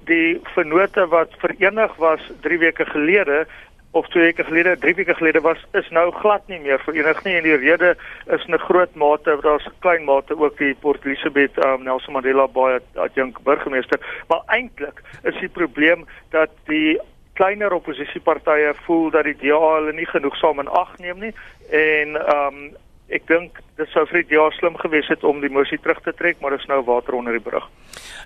die 0.05 0.41
vennote 0.55 1.07
wat 1.07 1.31
verenig 1.37 1.95
was 1.95 2.21
3 2.41 2.57
weke 2.59 2.85
gelede 2.85 3.45
of 3.93 4.07
2 4.07 4.23
weke 4.23 4.43
gelede, 4.43 4.77
3 4.77 4.95
weke 4.95 5.13
gelede 5.13 5.41
was 5.41 5.57
is 5.71 5.89
nou 5.89 6.11
glad 6.11 6.47
nie 6.47 6.59
meer 6.59 6.79
verenig 6.81 7.23
nie 7.23 7.35
en 7.37 7.43
die 7.43 7.57
rede 7.61 7.95
is 8.25 8.45
'n 8.47 8.57
groot 8.57 8.95
mate 8.95 9.37
daar's 9.41 9.67
'n 9.67 9.79
klein 9.79 10.03
mate 10.03 10.37
ook 10.37 10.57
die 10.57 10.75
Port 10.75 11.05
Elizabeth 11.05 11.57
um, 11.65 11.83
Nelson 11.83 12.13
Mandela 12.13 12.47
Bay 12.47 12.79
adjunk 12.95 13.43
burgemeester. 13.43 13.99
Maar 14.27 14.41
eintlik 14.45 15.01
is 15.23 15.39
die 15.39 15.49
probleem 15.49 16.05
dat 16.29 16.49
die 16.65 16.99
kleiner 17.33 17.73
oppositiepartye 17.73 18.73
voel 18.85 19.11
dat 19.13 19.27
die 19.29 19.37
DA 19.41 19.59
hulle 19.75 19.93
nie 19.93 20.09
genoegsaam 20.09 20.59
in 20.63 20.71
ag 20.71 20.97
neem 20.99 21.27
nie 21.27 21.35
en 21.69 22.17
ehm 22.21 22.63
um, 22.63 22.65
ek 23.13 23.25
dink 23.29 23.59
dit 23.77 23.89
sou 23.91 24.05
vir 24.09 24.21
die 24.21 24.35
DA 24.35 24.45
slim 24.55 24.77
gewees 24.79 25.09
het 25.11 25.25
om 25.27 25.41
die 25.43 25.51
mosie 25.51 25.77
terug 25.81 25.99
te 26.05 26.13
trek 26.17 26.39
maar 26.41 26.55
is 26.55 26.65
nou 26.71 26.79
water 26.87 27.17
onder 27.17 27.35
die 27.35 27.43
brug. 27.43 27.65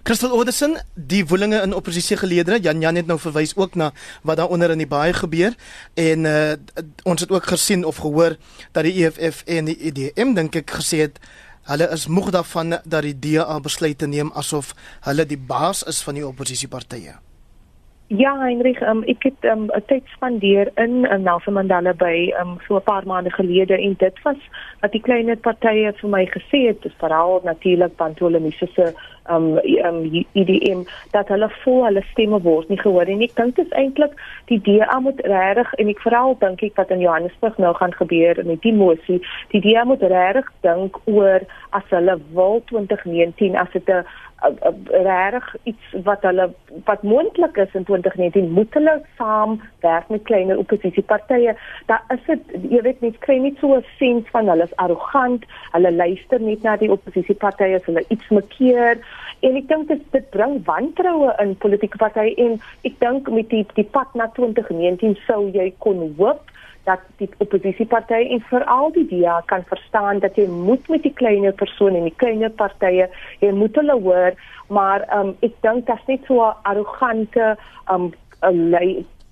Christel 0.08 0.32
Oderson, 0.32 0.78
die 0.96 1.24
woelinge 1.28 1.60
in 1.65 1.76
oppositiegeleedere, 1.76 2.62
Jan 2.63 2.82
Jan 2.82 2.96
het 2.96 3.10
nou 3.10 3.17
verwys 3.20 3.56
ook 3.58 3.76
na 3.76 3.89
wat 4.24 4.39
daar 4.39 4.54
onder 4.54 4.72
in 4.72 4.84
die 4.84 4.88
baie 4.88 5.15
gebeur 5.17 5.58
en 5.98 6.30
uh, 6.30 6.56
ons 7.04 7.26
het 7.26 7.34
ook 7.34 7.52
gesien 7.52 7.84
of 7.86 8.00
gehoor 8.06 8.38
dat 8.72 8.88
die 8.88 8.96
EFF 9.04 9.43
en 9.46 9.72
die 9.74 9.80
EDM 9.91 10.38
dink 10.38 10.56
ek 10.62 10.78
gesê 10.80 11.04
het 11.08 11.20
hulle 11.67 11.89
is 11.91 12.08
moeg 12.08 12.32
daarvan 12.32 12.78
dat 12.86 13.04
die 13.04 13.17
DA 13.28 13.60
besluite 13.60 14.08
neem 14.08 14.32
asof 14.39 14.72
hulle 15.10 15.28
die 15.28 15.39
baas 15.39 15.84
is 15.84 16.00
van 16.06 16.15
die 16.15 16.28
oppositiepartye. 16.28 17.17
Ja, 18.10 18.38
Heinrich, 18.39 18.80
um, 18.88 19.02
ek 19.12 19.26
het 19.28 19.46
um, 19.52 19.65
tyd 19.89 20.06
spandeer 20.13 20.70
in 20.80 21.02
um, 21.12 21.26
Nelson 21.26 21.58
Mandela 21.58 21.91
by 21.91 22.32
um, 22.39 22.54
so 22.63 22.78
'n 22.80 22.86
paar 22.88 23.04
maande 23.04 23.34
gelede 23.36 23.76
en 23.76 23.98
dit 24.00 24.22
was 24.24 24.39
wat 24.80 24.91
die 24.96 25.02
kleiner 25.04 25.36
partye 25.36 25.91
vir 25.91 26.10
my 26.10 26.24
gesê 26.32 26.62
het, 26.67 26.82
dis 26.82 26.96
veral 27.04 27.41
natuurlik 27.43 27.96
Pantolomise 28.00 28.67
se 28.76 28.93
um 29.30 29.60
um 29.84 30.26
IDM 30.34 30.84
dat 31.12 31.28
hulle 31.28 31.50
voel 31.63 31.84
hulle 31.86 32.04
stemme 32.12 32.39
word 32.41 32.70
nie 32.70 32.80
gehoor 32.80 33.10
en 33.12 33.22
ek 33.22 33.36
dink 33.36 33.56
dit 33.56 33.65
is 33.65 33.76
eintlik 33.82 34.13
die 34.52 34.60
DA 34.67 35.00
moet 35.04 35.20
regtig 35.28 35.74
en 35.74 35.91
ek 35.91 36.04
veral 36.06 36.38
dink 36.39 36.63
ek 36.63 36.80
wat 36.80 36.93
in 36.96 37.04
Johannesburg 37.04 37.58
nou 37.58 37.74
gaan 37.76 37.93
gebeur 37.93 38.39
met 38.46 38.62
die 38.62 38.74
mosie, 38.74 39.20
die 39.52 39.62
DA 39.62 39.84
moet 39.84 40.02
regtig 40.02 40.48
dink 40.62 40.96
oor 41.06 41.43
as 41.76 41.84
hulle 41.91 42.15
wil 42.39 42.63
2019 42.72 43.60
as 43.60 43.72
dit 43.76 43.89
'n 43.89 44.06
regtig 44.91 45.56
iets 45.63 45.93
wat 46.04 46.21
hulle 46.21 46.50
wat 46.86 47.04
moontlik 47.04 47.58
is 47.58 47.73
in 47.73 47.84
2019 47.84 48.52
moet 48.52 48.73
hulle 48.73 49.02
saam 49.17 49.62
werk 49.82 50.10
met 50.10 50.23
kleiner 50.23 50.58
oppositiepartye. 50.58 51.56
Daar 51.86 52.04
is 52.13 52.26
dit 52.26 52.71
jy 52.71 52.82
weet 52.82 53.02
net 53.02 53.17
kry 53.26 53.38
net 53.41 53.58
so 53.60 53.76
'n 53.76 53.86
sens 53.97 54.30
van 54.30 54.50
hulle 54.50 54.63
is 54.63 54.76
arrogant, 54.76 55.45
hulle 55.71 55.91
luister 55.91 56.41
net 56.41 56.62
na 56.63 56.78
die 56.78 56.91
oppositiepartye 56.91 57.76
as 57.76 57.86
hulle 57.86 58.06
iets 58.10 58.30
makkeer 58.30 59.02
en 59.39 59.58
ek 59.60 59.67
dink 59.69 59.88
dit 59.91 60.04
dit 60.12 60.30
bring 60.34 60.58
wantroue 60.65 61.34
in 61.43 61.56
politieke 61.63 62.00
partye 62.02 62.34
en 62.41 62.58
ek 62.88 62.97
dink 63.04 63.30
met 63.30 63.50
die 63.54 63.65
die 63.78 63.86
pad 63.97 64.13
na 64.17 64.30
2019 64.38 65.17
sou 65.28 65.50
jy 65.54 65.69
kon 65.84 66.02
hoop 66.17 66.41
dat 66.88 67.04
die 67.21 67.30
oppositiepartye 67.43 68.30
en 68.36 68.43
veral 68.50 68.91
die 68.95 69.06
DA 69.12 69.41
kan 69.52 69.65
verstaan 69.67 70.21
dat 70.23 70.39
jy 70.39 70.47
moet 70.47 70.88
met 70.93 71.04
die 71.04 71.13
kleiner 71.19 71.56
persone 71.60 72.00
en 72.00 72.08
die 72.10 72.19
kleiner 72.23 72.54
partye 72.62 73.10
jy 73.43 73.52
moet 73.52 73.76
hulle 73.80 74.00
hoor 74.08 74.39
maar 74.73 75.06
um, 75.15 75.36
ek 75.45 75.60
dink 75.65 75.86
dit 75.88 75.95
is 75.95 76.10
net 76.13 76.32
so 76.32 76.47
arrogante 76.71 77.54
um, 77.91 78.12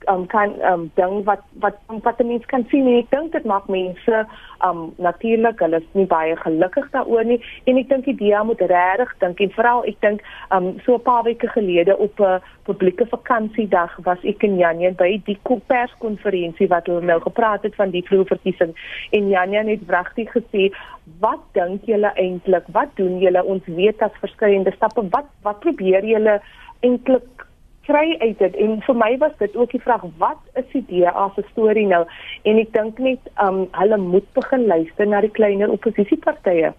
um 0.08 0.26
kan 0.28 0.54
um 0.72 0.91
ding 0.96 1.24
wat 1.24 1.44
wat 1.63 1.78
wat 2.04 2.20
mense 2.20 2.48
kan 2.48 2.65
sien 2.70 2.88
en 2.88 3.00
ek 3.00 3.12
dink 3.12 3.32
dit 3.32 3.46
maak 3.46 3.68
mense 3.68 4.26
um 4.68 4.94
natuurlik 4.98 5.60
hulle 5.60 5.82
is 5.82 5.88
nie 5.94 6.08
baie 6.10 6.36
gelukkig 6.36 6.89
daaroor 6.91 7.26
nie. 7.26 7.39
En 7.65 7.78
ek 7.78 7.89
dink 7.89 8.06
die 8.06 8.18
DEA 8.22 8.44
moet 8.44 8.62
regtig 8.62 9.13
dink 9.24 9.39
en 9.39 9.56
veral 9.58 9.86
ek 9.91 10.00
dink 10.02 10.22
um 10.56 10.74
so 10.86 10.96
'n 10.96 11.06
paar 11.08 11.24
weke 11.24 11.48
gelede 11.48 11.98
op 11.98 12.20
'n 12.20 12.41
publieke 12.65 13.06
vakansiedag 13.06 13.98
was 14.04 14.22
ek 14.24 14.44
in 14.44 14.58
Janjan 14.58 14.96
by 14.96 15.22
die 15.26 15.38
perskonferensie 15.68 16.68
wat 16.68 16.88
hulle 16.88 17.02
nou 17.02 17.20
gepraat 17.22 17.63
het 17.63 17.76
van 17.76 17.89
die 17.89 18.04
vloerverkiesing. 18.08 18.74
En 19.12 19.30
Janjan 19.30 19.68
het 19.68 19.86
wragtig 19.88 20.32
gesê 20.32 20.72
wat 21.20 21.41
dink 21.54 21.86
julle 21.86 22.12
eintlik 22.15 22.65
wat 22.74 22.96
doen 22.96 23.20
julle? 23.20 23.44
Ons 23.44 23.65
weet 23.65 24.00
dat 24.00 24.15
verskillende 24.20 24.74
stappe. 24.76 25.02
Wat 25.10 25.30
wat 25.41 25.60
probeer 25.60 26.06
julle 26.06 26.41
eintlik 26.82 27.46
kry 27.86 28.15
uit 28.19 28.39
dit. 28.39 28.56
En 28.56 28.80
vir 28.86 28.98
my 28.98 29.12
was 29.21 29.36
dit 29.39 29.56
ook 29.56 29.71
die 29.71 29.82
vraag 29.82 30.06
wat 30.21 30.41
is 30.60 30.67
die 30.74 30.84
DA 30.89 31.28
se 31.36 31.43
storie 31.52 31.86
nou? 31.88 32.04
En 32.43 32.62
ek 32.62 32.74
dink 32.74 33.02
net 33.04 33.30
um 33.41 33.65
hulle 33.78 34.00
moet 34.02 34.28
begin 34.38 34.65
luister 34.71 35.10
na 35.10 35.21
die 35.26 35.34
kleiner 35.34 35.74
oppositiepartye. 35.74 36.74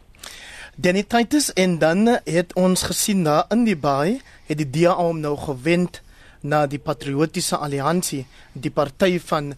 Danny 0.77 1.07
Titus 1.09 1.53
en 1.57 1.79
dan 1.81 2.19
het 2.25 2.53
ons 2.61 2.83
gesien 2.90 3.23
na 3.25 3.45
in 3.55 3.64
die 3.64 3.79
baai 3.79 4.21
het 4.49 4.59
die 4.61 4.69
DA 4.69 4.97
om 5.01 5.23
nou 5.23 5.37
gewend 5.47 6.03
na 6.42 6.66
die 6.66 6.83
patriotiese 6.83 7.57
alliansie 7.57 8.27
die 8.53 8.71
party 8.71 9.16
van 9.31 9.55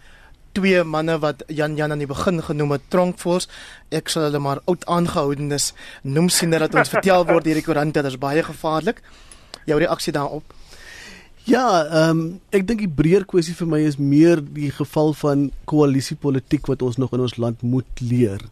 twee 0.56 0.84
manne 0.84 1.18
wat 1.22 1.42
Jan 1.48 1.74
Jan 1.76 1.92
aan 1.92 2.02
die 2.02 2.10
begin 2.10 2.38
genoem 2.42 2.76
het 2.76 2.86
Tronkfors 2.94 3.48
ek 3.94 4.12
sal 4.12 4.28
hulle 4.28 4.42
maar 4.42 4.62
oud 4.66 4.86
aangehoudenes 4.86 5.72
noem 6.02 6.30
sien 6.32 6.54
dat 6.54 6.74
ons 6.74 6.94
vertel 6.94 7.26
word 7.26 7.50
hierdie 7.50 7.66
koerante. 7.66 8.02
Dat 8.02 8.12
is 8.12 8.18
baie 8.18 8.42
gevaarlik. 8.42 9.02
Jou 9.66 9.78
reaksie 9.78 10.14
daarop 10.14 10.57
Ja, 11.48 11.86
ehm 11.86 12.10
um, 12.10 12.24
ek 12.52 12.66
dink 12.68 12.82
die 12.82 12.90
breër 12.92 13.24
kwessie 13.24 13.54
vir 13.56 13.68
my 13.72 13.78
is 13.80 13.94
meer 13.96 14.42
die 14.42 14.68
geval 14.74 15.14
van 15.16 15.46
koalisiepolitiek 15.70 16.66
wat 16.68 16.82
ons 16.84 16.98
nog 17.00 17.14
in 17.16 17.22
ons 17.24 17.38
land 17.40 17.62
moet 17.64 18.02
leer. 18.04 18.42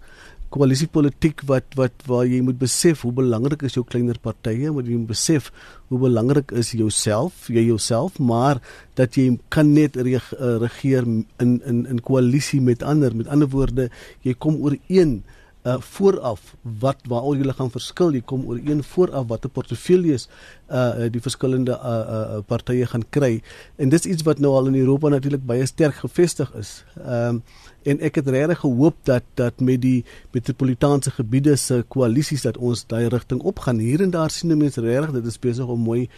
Koalisiepolitiek 0.55 1.43
wat 1.51 1.77
wat 1.77 2.07
waar 2.09 2.25
jy 2.25 2.41
moet 2.47 2.57
besef 2.63 3.03
hoe 3.05 3.13
belangrik 3.19 3.67
is 3.69 3.77
jou 3.77 3.85
kleiner 3.85 4.17
partye, 4.17 4.73
moet 4.73 4.89
jy 4.89 4.97
besef 5.11 5.51
hoe 5.91 6.01
belangrik 6.07 6.57
is 6.57 6.73
jouself, 6.73 7.51
jy 7.53 7.67
jouself, 7.67 8.17
maar 8.17 8.63
dat 8.97 9.21
jy 9.21 9.35
kan 9.53 9.75
net 9.77 10.01
eh, 10.01 10.17
regeer 10.65 11.05
in 11.05 11.61
in 11.69 11.85
in 11.85 12.01
koalisie 12.01 12.63
met 12.65 12.81
ander. 12.81 13.13
Met 13.13 13.29
ander 13.29 13.53
woorde, 13.53 13.91
jy 14.25 14.39
kom 14.41 14.57
ooreen 14.65 15.19
uh 15.67 15.77
vooraf 15.93 16.55
wat 16.81 17.03
waaroor 17.11 17.37
jy 17.37 17.55
gaan 17.59 17.73
verskil 17.75 18.15
jy 18.15 18.23
kom 18.23 18.45
oor 18.47 18.61
een 18.63 18.83
vooraf 18.87 19.27
watter 19.33 19.51
portefeuilles 19.51 20.29
uh 20.71 21.09
die 21.11 21.23
verskillende 21.23 21.75
uh, 21.75 21.95
uh 22.37 22.43
partye 22.47 22.87
gaan 22.87 23.05
kry 23.11 23.43
en 23.77 23.91
dis 23.91 24.07
iets 24.07 24.27
wat 24.27 24.39
nou 24.39 24.55
al 24.55 24.71
in 24.71 24.79
Europa 24.83 25.09
natuurlik 25.09 25.47
baie 25.47 25.67
sterk 25.67 26.03
gevestig 26.05 26.53
is. 26.55 26.85
Ehm 26.97 27.37
um, 27.37 27.43
en 27.87 28.01
ek 28.03 28.17
het 28.19 28.29
regtig 28.35 28.59
gehoop 28.65 28.97
dat 29.07 29.23
dat 29.39 29.61
met 29.63 29.81
die 29.83 30.05
metropolitaanse 30.35 31.11
gebiede 31.15 31.55
se 31.57 31.85
koalisies 31.95 32.43
dat 32.43 32.59
ons 32.59 32.83
daai 32.91 33.07
rigting 33.09 33.41
opgaan. 33.47 33.79
Hier 33.79 34.03
en 34.03 34.11
daar 34.11 34.31
sien 34.31 34.57
mense 34.59 34.81
regtig 34.81 35.13
dit 35.21 35.27
is 35.27 35.39
besig 35.39 35.67
om 35.67 35.81
mooi 35.81 36.09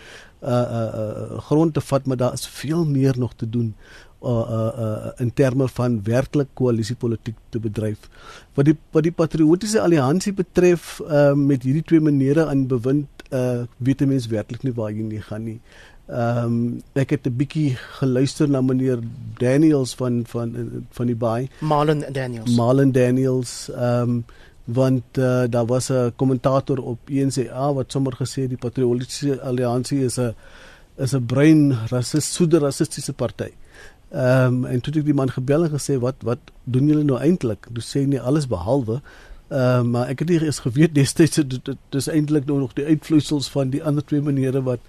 uh 0.42 0.48
uh, 0.48 0.84
uh 1.02 1.38
grond 1.50 1.74
te 1.74 1.80
vat, 1.80 2.06
maar 2.06 2.16
daar 2.16 2.32
is 2.32 2.46
veel 2.46 2.84
meer 2.86 3.18
nog 3.18 3.34
te 3.34 3.48
doen 3.48 3.74
uh, 4.22 4.30
uh, 4.30 4.72
uh, 4.78 5.10
in 5.16 5.32
terme 5.32 5.68
van 5.68 6.00
werklik 6.02 6.48
koalisiepolitiek 6.54 7.36
te 7.48 7.60
bedryf. 7.62 8.08
Wat 8.54 8.66
die 8.66 8.76
wat 8.90 9.06
die 9.06 9.12
patriotiese 9.12 9.80
alliansie 9.80 10.32
betref 10.32 10.98
uh, 11.04 11.32
met 11.34 11.62
hierdie 11.62 11.84
twee 11.86 12.00
menere 12.02 12.46
aan 12.46 12.66
bewind 12.66 13.06
uh, 13.30 13.62
weet 13.76 14.02
mense 14.06 14.30
werklik 14.30 14.64
nie 14.66 14.74
waar 14.74 14.90
hulle 14.92 15.22
gaan 15.22 15.44
nie. 15.44 15.60
Ehm 16.08 16.44
um, 16.44 16.82
ek 16.96 17.10
het 17.10 17.26
'n 17.26 17.36
bietjie 17.36 17.76
geluister 18.00 18.48
na 18.48 18.60
meneer 18.60 18.98
Daniels 19.38 19.94
van 19.94 20.24
van 20.26 20.54
van 20.90 21.06
die 21.06 21.16
baai. 21.16 21.48
Marlon 21.60 22.04
Daniels. 22.12 22.56
Marlon 22.56 22.92
Daniels 22.92 23.70
ehm 23.70 24.10
um, 24.10 24.24
want 24.64 25.16
uh, 25.18 25.44
daar 25.48 25.66
was 25.66 25.90
'n 25.90 26.12
kommentator 26.16 26.82
op 26.82 26.98
ENCA 27.08 27.72
wat 27.72 27.92
sommer 27.92 28.12
gesê 28.12 28.48
die 28.48 28.56
patriotiese 28.56 29.40
alliansie 29.40 30.04
is 30.04 30.18
'n 30.18 30.34
is 30.96 31.14
'n 31.14 31.26
brein 31.26 31.76
rassist, 31.88 32.32
soeder 32.32 32.60
rassistiese 32.60 33.12
party. 33.12 33.44
Ehm 33.44 33.67
um, 34.10 34.64
en 34.64 34.80
toe 34.80 34.92
het 34.92 35.00
ek 35.02 35.08
die 35.10 35.14
man 35.14 35.30
gebel 35.30 35.64
en 35.64 35.74
gesê 35.74 35.98
wat 36.00 36.22
wat 36.22 36.52
doen 36.64 36.88
julle 36.88 37.04
nou 37.04 37.18
eintlik? 37.20 37.68
Toe 37.72 37.84
sê 37.84 38.04
hy 38.04 38.12
nee 38.14 38.20
alles 38.20 38.48
behalwe 38.48 39.00
Uh, 39.48 39.80
maar 39.80 40.10
ek 40.12 40.18
het 40.20 40.28
nie 40.28 40.42
eens 40.44 40.58
geweet 40.60 40.92
destyds 40.92 41.38
dit, 41.40 41.54
dit 41.64 41.96
is 41.96 42.08
eintlik 42.12 42.44
nou 42.44 42.58
nog 42.60 42.74
die 42.76 42.84
uitvloeisels 42.84 43.46
van 43.48 43.70
die 43.72 43.80
ander 43.80 44.04
twee 44.04 44.20
maniere 44.20 44.60
wat 44.66 44.82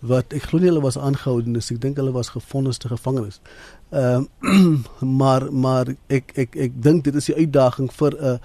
wat 0.00 0.32
ek 0.32 0.46
glo 0.48 0.62
nie 0.62 0.70
hulle 0.70 0.80
was 0.80 0.96
aangehou 0.96 1.42
en 1.42 1.58
ek 1.58 1.80
dink 1.82 2.00
hulle 2.00 2.14
was 2.14 2.30
gefonnis 2.32 2.80
te 2.80 2.88
gevangenes. 2.88 3.36
Ehm 3.92 4.24
uh, 4.40 4.78
maar 5.20 5.52
maar 5.52 5.92
ek 6.08 6.32
ek 6.40 6.56
ek 6.56 6.80
dink 6.82 7.04
dit 7.04 7.20
is 7.20 7.28
die 7.28 7.36
uitdaging 7.36 7.92
vir 7.98 8.16
'n 8.16 8.24
uh, 8.32 8.38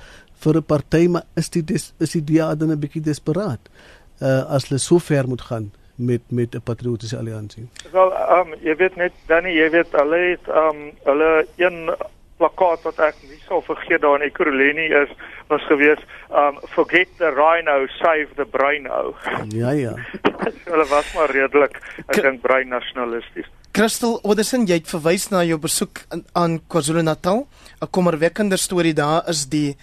vir 0.43 0.59
'n 0.59 0.67
party 0.73 1.07
maar 1.07 1.23
is 1.39 1.49
dit 1.49 1.71
is 1.71 2.11
die 2.11 2.23
DA 2.23 2.55
dan 2.55 2.75
'n 2.75 2.79
bietjie 2.79 3.05
desperaat. 3.07 3.71
Uh 4.19 4.43
as 4.51 4.67
hulle 4.67 4.79
so 4.79 4.99
ver 4.99 5.27
moet 5.27 5.47
gaan 5.47 5.71
met 5.95 6.21
met 6.29 6.55
'n 6.55 6.61
patriotiese 6.63 7.17
alliansie. 7.17 7.67
Wel, 7.91 8.13
ehm 8.13 8.53
um, 8.53 8.59
jy 8.61 8.75
weet 8.75 8.95
net 8.95 9.13
Danny, 9.27 9.49
jy 9.49 9.69
weet 9.69 9.91
hulle 9.91 10.17
het 10.17 10.47
ehm 10.47 10.67
um, 10.67 10.91
hulle 11.03 11.47
een 11.55 11.95
plakkaat 12.37 12.81
wat 12.83 12.99
ek 12.99 13.15
nie 13.29 13.39
sal 13.47 13.61
vergeet 13.61 14.01
daar 14.01 14.19
in 14.19 14.27
Ekurhuleni 14.27 14.87
is 15.03 15.11
was 15.47 15.63
gewees 15.69 16.01
um 16.41 16.59
forget 16.75 17.09
the 17.17 17.29
rhino 17.31 17.87
save 17.99 18.35
the 18.35 18.45
braino. 18.45 19.15
Ja 19.53 19.71
ja. 19.71 19.93
hulle 20.71 20.85
was 20.89 21.13
maar 21.13 21.31
redelik 21.31 21.77
ek 22.07 22.21
dink 22.21 22.41
brein 22.41 22.67
nasionalisties. 22.67 23.49
Crystal 23.73 24.19
Oderson, 24.21 24.67
jy 24.69 24.77
het 24.81 24.89
verwys 24.89 25.31
na 25.33 25.41
jou 25.47 25.57
besoek 25.57 26.03
aan 26.37 26.59
KwaZulu-Natal. 26.69 27.47
'n 27.81 27.89
Kommerwekkende 27.89 28.57
storie 28.57 28.93
daar 28.93 29.29
is 29.29 29.47
die 29.49 29.77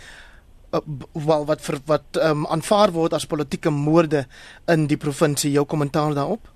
wel 1.13 1.45
wat 1.47 1.61
vir 1.67 1.79
wat 1.87 2.19
um, 2.23 2.47
aanvaar 2.47 2.93
word 2.95 3.15
as 3.17 3.27
politieke 3.27 3.71
moorde 3.71 4.25
in 4.69 4.87
die 4.87 4.99
provinsie. 5.01 5.53
Jou 5.53 5.67
kommentaar 5.67 6.15
daarop? 6.15 6.51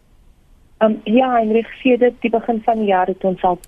Um, 0.83 1.01
ja, 1.05 1.39
en 1.41 1.53
reg 1.53 1.71
sê 1.83 1.97
dit 1.99 2.15
die 2.23 2.31
begin 2.31 2.63
van 2.65 2.83
die 2.83 2.91
jaar 2.93 3.11
het 3.11 3.25
ons 3.25 3.43
al 3.43 3.59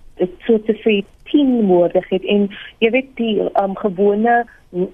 so 0.47 0.59
te 0.67 0.75
sê 0.83 1.01
10 1.31 1.65
moorde 1.67 2.03
gehad 2.07 2.25
en 2.31 2.49
jy 2.83 2.91
weet 2.95 3.11
die 3.19 3.35
um, 3.61 3.75
gewone 3.79 4.45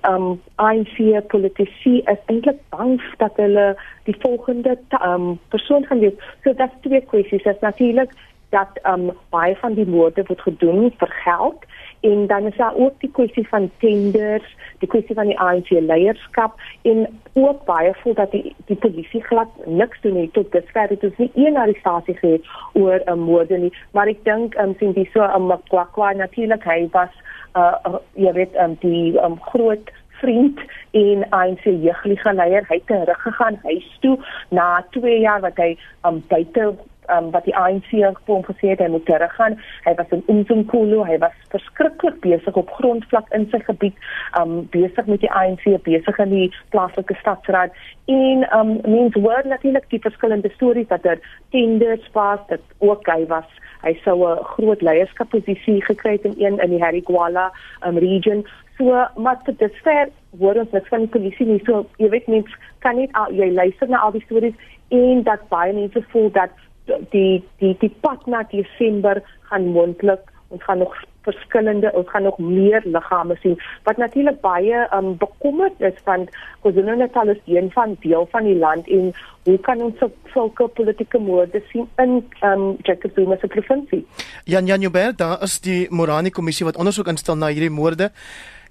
um 0.08 0.40
ANC 0.56 0.96
politici 1.28 2.02
is 2.12 2.20
eintlik 2.30 2.60
bang 2.70 3.00
dat 3.18 3.36
hulle 3.40 3.72
die 4.06 4.16
volgende 4.20 4.76
um 5.00 5.38
persoon 5.48 5.86
gaan 5.88 6.02
wees. 6.04 6.18
So 6.44 6.52
dit's 6.52 6.76
twee 6.84 7.00
kwessies. 7.00 7.42
Dit's 7.42 7.64
natuurlik 7.64 8.12
dat 8.52 8.78
um 8.88 9.10
baie 9.30 9.56
van 9.56 9.74
die 9.74 9.88
moorde 9.88 10.24
word 10.28 10.40
gedoen 10.40 10.92
vir 11.00 11.14
geld 11.24 11.64
en 12.02 12.26
dan 12.26 12.46
is 12.50 12.56
daar 12.56 12.76
ook 12.76 13.00
die 13.00 13.10
kwessie 13.10 13.46
van 13.48 13.70
tenders, 13.78 14.56
die 14.82 14.90
kwessie 14.90 15.16
van 15.18 15.30
die 15.30 15.38
ANC 15.38 15.70
leierskap 15.70 16.58
en 16.88 17.06
ook 17.38 17.64
baie 17.68 17.94
voel 18.02 18.16
dat 18.18 18.34
die 18.34 18.54
die 18.66 18.76
polisie 18.76 19.22
glad 19.28 19.48
niks 19.66 20.00
doen 20.04 20.18
nie. 20.18 20.28
Tot 20.36 20.52
dusver 20.52 20.90
het 20.92 21.06
ons 21.06 21.18
nie 21.22 21.30
een 21.38 21.56
arrestasie 21.56 22.16
gehad 22.18 22.52
oor 22.72 23.00
'n 23.06 23.18
moorde 23.18 23.58
nie, 23.58 23.72
maar 23.92 24.08
ek 24.08 24.24
dink 24.24 24.58
um 24.58 24.74
sien 24.78 24.92
dis 24.92 25.12
so 25.12 25.22
'n 25.22 25.46
makwakwa 25.46 26.12
natuurlik 26.12 26.64
hy 26.64 26.88
was 26.92 27.14
uh, 27.56 27.74
uh 27.86 27.98
jy 28.14 28.32
weet 28.32 28.54
um 28.56 28.76
die 28.80 29.18
um 29.24 29.40
groot 29.40 29.90
vriend 30.20 30.60
en 30.90 31.26
ANC 31.30 31.64
jeuglige 31.64 32.32
leier. 32.34 32.64
Hy 32.68 32.74
het 32.74 32.86
teruggegaan 32.86 33.58
huis 33.62 33.98
toe 34.00 34.18
na 34.48 34.84
2 34.90 35.20
jaar 35.20 35.40
wat 35.40 35.56
hy 35.56 35.76
um 36.06 36.22
buite 36.28 36.74
um, 37.08 37.30
wat 37.30 37.44
die 37.44 37.56
ANC 37.56 37.90
vir 37.90 38.14
hom 38.26 38.44
gesê 38.46 38.72
het 38.72 38.80
hy 38.80 38.88
moet 38.92 39.06
teruggaan. 39.06 39.58
Hy 39.84 39.94
was 39.98 40.10
in 40.10 40.22
Umzimkhulu, 40.26 41.02
hy 41.06 41.18
was 41.18 41.34
verskriklik 41.54 42.20
besig 42.20 42.56
op 42.56 42.70
grondvlak 42.78 43.30
in 43.36 43.48
sy 43.50 43.62
gebied, 43.66 43.96
um 44.40 44.62
besig 44.74 45.06
met 45.06 45.20
die 45.24 45.30
ANC, 45.30 45.66
besig 45.86 46.18
in 46.18 46.30
die 46.30 46.48
plaaslike 46.74 47.16
stadsraad. 47.20 47.74
En 48.06 48.46
um 48.58 48.78
mens 48.86 49.14
hoor 49.14 49.42
natuurlik 49.46 49.88
die 49.90 50.02
verskillende 50.02 50.50
stories 50.54 50.88
dat 50.88 51.02
daar 51.02 51.12
er 51.12 51.40
tenders 51.50 52.08
was 52.12 52.40
dat 52.48 52.60
ook 52.78 53.06
hy 53.06 53.26
was 53.26 53.48
hy 53.82 53.94
sou 54.04 54.16
'n 54.24 54.44
groot 54.54 54.82
leierskapposisie 54.82 55.82
gekry 55.82 56.12
het 56.12 56.24
in 56.24 56.34
een 56.38 56.58
in 56.58 56.70
die 56.70 56.82
Harigwala 56.82 57.52
um 57.86 57.98
region. 57.98 58.46
So 58.78 59.06
maar 59.16 59.38
dit 59.44 59.60
is 59.60 59.80
ver 59.82 60.08
hoor 60.38 60.54
ons 60.54 60.70
net 60.70 60.88
van 60.88 60.98
die 60.98 61.08
polisie 61.08 61.46
nie. 61.46 61.62
So 61.64 61.86
jy 61.96 62.08
weet 62.08 62.26
mens 62.26 62.50
kan 62.78 62.96
nie 62.96 63.08
al, 63.12 63.32
jy 63.32 63.50
luister 63.50 63.88
na 63.88 63.98
al 63.98 64.12
die 64.12 64.24
stories 64.24 64.54
en 64.88 65.22
dat 65.22 65.48
baie 65.48 65.72
mense 65.72 66.02
voel 66.12 66.30
dat 66.30 66.50
die 66.84 67.42
die 67.58 67.76
die 67.78 67.94
pad 68.00 68.26
na 68.26 68.42
Desember 68.50 69.22
gaan 69.50 69.72
moontlik 69.76 70.30
ons 70.52 70.64
gaan 70.64 70.78
nog 70.78 70.94
verskillende 71.22 71.92
ons 71.92 72.08
gaan 72.10 72.22
nog 72.22 72.38
meer 72.38 72.82
liggame 72.84 73.36
sien. 73.40 73.60
Wat 73.86 73.96
natuurlik 73.96 74.40
baie 74.40 74.86
um, 74.94 75.16
bekommerd 75.16 75.80
is 75.80 75.94
van 76.04 76.28
KwaZulu-Natal 76.60 77.28
is 77.28 77.42
een 77.46 77.70
van 77.70 77.96
deel 78.00 78.26
van 78.30 78.44
die 78.44 78.56
land 78.58 78.88
en 78.88 79.12
hoe 79.44 79.58
kan 79.58 79.80
ons 79.82 79.98
so 79.98 80.10
sulke 80.34 80.68
politieke 80.68 81.18
moorde 81.18 81.62
sien 81.70 81.88
in 82.02 82.18
um, 82.42 82.76
Jacob 82.82 83.14
Zuma 83.14 83.38
se 83.40 83.46
provinsie? 83.46 84.06
Jan 84.44 84.66
Jan 84.66 84.80
Joubert 84.80 85.18
daar 85.18 85.42
is 85.42 85.60
die 85.60 85.86
Morani 85.90 86.30
kommissie 86.30 86.66
wat 86.66 86.76
ondersoek 86.76 87.10
instel 87.14 87.38
na 87.38 87.52
hierdie 87.54 87.70
moorde. 87.70 88.10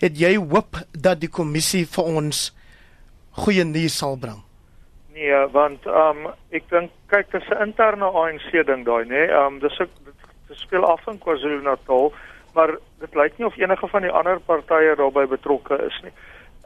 Het 0.04 0.20
jy 0.20 0.36
hoop 0.38 0.84
dat 0.92 1.20
die 1.22 1.32
kommissie 1.32 1.86
vir 1.88 2.16
ons 2.20 2.50
goeie 3.44 3.64
nuus 3.64 3.98
sal 3.98 4.18
bring? 4.20 4.42
Nee, 5.14 5.46
want 5.52 5.86
ehm 5.88 6.26
um, 6.26 6.34
ek 6.52 6.68
dink 6.72 6.92
kyk 7.12 7.32
dis 7.32 7.48
'n 7.50 7.62
interne 7.68 8.08
ANC 8.08 8.52
ding 8.66 8.86
daai, 8.86 9.06
nê? 9.06 9.28
Ehm 9.28 9.46
um, 9.46 9.60
dis 9.60 9.80
ek 9.80 9.90
dit 10.06 10.58
speel 10.60 10.86
af 10.86 11.08
in 11.08 11.20
KwaZulu-Natal, 11.20 12.14
maar 12.56 12.76
dit 13.00 13.16
lyk 13.16 13.38
nie 13.38 13.48
of 13.48 13.58
enige 13.58 13.88
van 13.88 14.02
die 14.02 14.12
ander 14.12 14.40
partye 14.40 14.96
daarbey 14.96 15.28
betrokke 15.28 15.78
is 15.88 16.00
nie. 16.04 16.14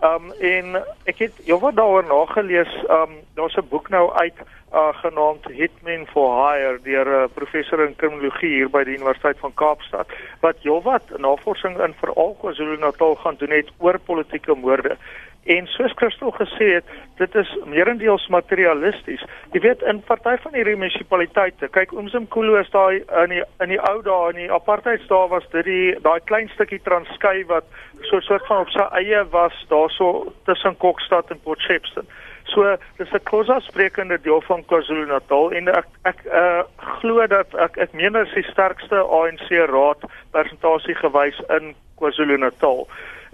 Ehm 0.01 0.25
um, 0.25 0.31
en 0.39 0.83
ek 1.05 1.19
het 1.23 1.41
heelwat 1.45 1.75
daaroor 1.75 2.05
nagelees. 2.05 2.73
Ehm 2.87 3.01
um, 3.01 3.15
daar's 3.35 3.57
'n 3.57 3.69
boek 3.69 3.89
nou 3.89 4.11
uit 4.13 4.37
uh, 4.73 4.93
genaamd 5.01 5.45
Hitmen 5.47 6.07
for 6.07 6.29
Hire 6.39 6.79
deur 6.83 7.07
'n 7.07 7.23
uh, 7.23 7.29
professor 7.33 7.85
in 7.85 7.95
kriminologie 7.95 8.49
hier 8.49 8.69
by 8.69 8.83
die 8.83 8.97
Universiteit 8.97 9.39
van 9.39 9.53
Kaapstad 9.53 10.07
wat 10.41 10.57
heelwat 10.61 11.17
navorsing 11.17 11.79
in 11.79 11.93
veral 12.01 12.35
KwaZulu-Natal 12.39 13.15
gaan 13.15 13.35
doen 13.37 13.49
het 13.49 13.71
oor 13.77 13.99
politieke 13.99 14.55
moorde. 14.55 14.97
En 15.45 15.67
soos 15.67 15.91
Christel 15.95 16.31
gesê 16.31 16.67
het, 16.73 16.85
dit 17.17 17.35
is 17.35 17.49
meerendeels 17.69 18.27
materialisties. 18.33 19.21
Jy 19.53 19.59
weet 19.61 19.83
in 19.85 19.99
party 20.07 20.33
van 20.41 20.57
hierdie 20.57 20.73
munisipaliteite, 20.75 21.69
kyk 21.75 21.93
Umzimkhulu 21.93 22.57
is 22.57 22.71
daai 22.73 23.03
in 23.21 23.35
die 23.35 23.43
in 23.61 23.75
die 23.75 23.79
ou 23.91 23.99
dae 24.07 24.31
in 24.33 24.39
die 24.41 24.49
apartheidsdae 24.57 25.29
was 25.29 25.45
dit 25.53 25.69
die 25.69 25.93
daai 26.01 26.17
klein 26.25 26.49
stukkie 26.55 26.81
Transkei 26.87 27.45
wat 27.53 27.69
so 28.09 28.23
soort 28.25 28.49
van 28.49 28.65
op 28.65 28.73
sy 28.73 28.89
eie 28.97 29.21
was 29.37 29.61
daarso 29.69 30.33
tussen 30.49 30.77
Kokstad 30.81 31.29
en 31.29 31.43
Port 31.45 31.61
Shepstone. 31.61 32.09
So 32.49 32.77
dis 32.97 33.13
'n 33.13 33.23
kosa 33.29 33.59
sprekende 33.59 34.17
deel 34.21 34.41
van 34.49 34.65
KwaZulu-Natal 34.65 35.51
en 35.51 35.67
ek 35.67 35.87
ek 36.09 36.25
uh, 36.25 36.63
glo 37.01 37.27
dat 37.27 37.53
ek 37.53 37.77
ek 37.77 37.93
meen 37.93 38.13
dit 38.17 38.27
is 38.27 38.33
die 38.33 38.51
sterkste 38.51 38.97
ANC 38.97 39.49
raad 39.69 40.01
persentasie 40.31 40.95
gewys 40.95 41.37
in 41.49 41.75
KwaZulu-Natal. 42.01 42.87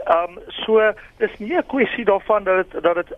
Ehm 0.06 0.38
um, 0.38 0.40
so 0.66 0.94
dis 1.18 1.38
nie 1.40 1.58
'n 1.58 1.66
kwessie 1.66 2.06
daarvan 2.06 2.44
dat 2.44 2.72
dit 2.72 2.84
dat 2.84 2.96
dit 2.96 3.18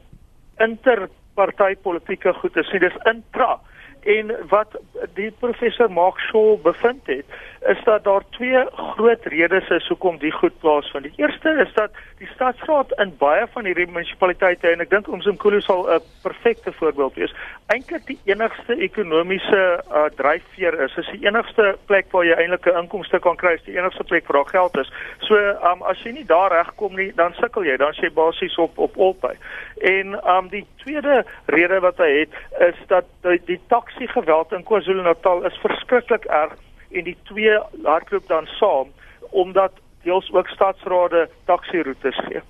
interpartytetiese 0.57 2.33
goed 2.33 2.55
is 2.55 2.71
nie, 2.71 2.79
dis 2.79 2.97
intra. 3.03 3.59
En 4.03 4.35
wat 4.47 4.79
die 5.13 5.31
professor 5.31 5.91
Mark 5.91 6.19
Shaw 6.19 6.61
bevind 6.61 7.07
het, 7.07 7.25
is 7.65 7.84
dat 7.84 8.04
daar 8.04 8.23
twee 8.30 8.65
groot 8.76 9.26
redes 9.26 9.69
is 9.69 9.88
hoekom 9.88 10.17
die 10.17 10.32
goed 10.32 10.60
plaasvind. 10.60 11.04
Die 11.04 11.13
eerste 11.23 11.49
is 11.49 11.73
dat 11.73 11.91
die 12.17 12.28
stadsraad 12.34 12.91
in 13.04 13.13
baie 13.17 13.47
van 13.54 13.65
hierdie 13.65 13.88
munisipaliteite 13.88 14.71
en 14.71 14.84
ek 14.84 14.89
dink 14.91 15.08
Umzimkhulu 15.08 15.62
sal 15.62 15.88
'n 15.88 16.02
perfekte 16.23 16.73
voorbeeld 16.80 17.15
wees, 17.15 17.36
eintlik 17.67 18.06
die 18.08 18.19
enigste 18.26 18.76
ekonomiese 18.76 19.62
uh, 19.91 20.06
dryfveer 20.15 20.80
is. 20.86 20.95
Dit 20.95 21.06
is 21.06 21.12
die 21.19 21.28
enigste 21.28 21.78
plek 21.86 22.12
waar 22.12 22.26
jy 22.26 22.36
eintlik 22.36 22.67
'n 22.67 22.84
inkomste 22.84 23.19
kan 23.19 23.36
kry, 23.36 23.58
die 23.65 23.78
enigste 23.78 24.04
plek 24.04 24.28
waar 24.28 24.43
daar 24.43 24.52
geld 24.52 24.78
is. 24.78 24.91
So, 25.19 25.36
um, 25.36 25.82
as 25.82 26.04
jy 26.04 26.12
nie 26.12 26.26
daar 26.26 26.52
regkom 26.52 26.95
nie, 26.95 27.12
dan 27.15 27.34
sukkel 27.34 27.63
jy, 27.63 27.78
dan 27.78 27.93
sê 27.93 28.12
basies 28.13 28.58
op 28.58 28.78
op 28.78 28.97
albei. 28.97 29.36
En 29.82 30.19
um 30.28 30.49
die 30.49 30.65
tweede 30.84 31.26
rede 31.45 31.80
wat 31.80 31.97
hy 31.97 32.12
het 32.19 32.34
is 32.60 32.88
dat 32.88 33.06
die, 33.21 33.41
die 33.45 33.60
taksi 33.67 34.08
geweld 34.08 34.52
in 34.52 34.63
KwaZulu-Natal 34.63 35.45
is 35.45 35.58
verskriklik 35.63 36.26
erg 36.26 36.54
en 36.93 37.08
die 37.10 37.17
twee 37.29 37.58
hardloop 37.84 38.27
dan 38.27 38.49
saam 38.60 38.91
omdat 39.29 39.71
deels 40.03 40.32
ook 40.32 40.47
stadsrade 40.47 41.29
taxi 41.45 41.82
roetes 41.82 42.17
gee. 42.27 42.41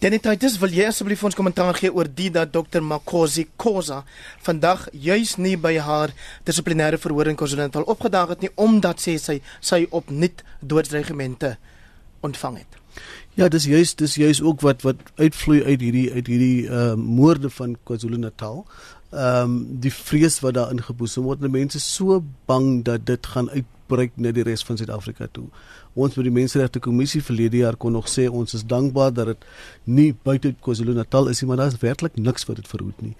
Denititis 0.00 0.54
wil 0.56 0.72
jy 0.72 0.86
asseblief 0.88 1.20
ons 1.28 1.36
kommentaar 1.36 1.76
gee 1.76 1.90
oor 1.92 2.08
die 2.08 2.30
dat 2.32 2.54
Dr 2.54 2.80
Makosi 2.80 3.42
Khoza 3.60 3.98
vandag 4.46 4.86
juis 4.96 5.34
nie 5.36 5.58
by 5.60 5.74
haar 5.76 6.14
dissiplinêre 6.48 6.96
verhoor 6.96 7.28
in 7.28 7.36
KwaZulu-Natal 7.36 7.84
opgedaag 7.84 8.32
het 8.32 8.46
nie 8.46 8.52
omdat 8.56 9.02
sê 9.04 9.18
sy 9.20 9.42
sy 9.60 9.82
opnuut 9.90 10.40
doodsregimente 10.64 11.58
ontvang 12.24 12.62
het. 12.62 12.78
Ja, 13.36 13.50
dis 13.52 13.68
juis 13.68 13.92
dis 14.00 14.16
juis 14.22 14.40
ook 14.40 14.64
wat 14.64 14.86
wat 14.88 15.04
uitvloei 15.20 15.60
uit 15.68 15.84
hierdie 15.84 16.08
uit 16.16 16.32
hierdie 16.32 16.64
uh 16.64 16.94
moorde 16.96 17.52
van 17.60 17.76
KwaZulu-Natal 17.84 18.64
ehm 19.10 19.42
um, 19.42 19.80
die 19.80 19.92
vrees 19.92 20.38
wat 20.40 20.54
daar 20.54 20.70
ingeboesem 20.70 21.24
word. 21.26 21.40
Die 21.42 21.50
mense 21.50 21.80
so 21.80 22.22
bang 22.46 22.84
dat 22.84 23.06
dit 23.06 23.26
gaan 23.26 23.50
uitbreek 23.50 24.12
na 24.16 24.30
die 24.30 24.44
res 24.46 24.62
van 24.62 24.76
Suid-Afrika 24.78 25.26
toe. 25.32 25.48
Ons 25.94 26.14
by 26.14 26.22
die 26.22 26.34
Menseregte 26.34 26.78
Kommissie 26.78 27.22
verlede 27.22 27.64
jaar 27.64 27.76
kon 27.76 27.92
nog 27.92 28.06
sê 28.08 28.28
ons 28.30 28.54
is 28.54 28.62
dankbaar 28.62 29.10
dat 29.14 29.32
dit 29.32 29.46
nie 29.84 30.12
buite 30.14 30.54
KwaZulu-Natal 30.62 31.32
is 31.32 31.42
nie, 31.42 31.48
maar 31.48 31.56
daar 31.56 31.72
is 31.72 31.80
werklik 31.82 32.16
niks 32.16 32.46
wat 32.46 32.60
dit 32.62 32.68
verhoed 32.70 33.02
nie. 33.02 33.16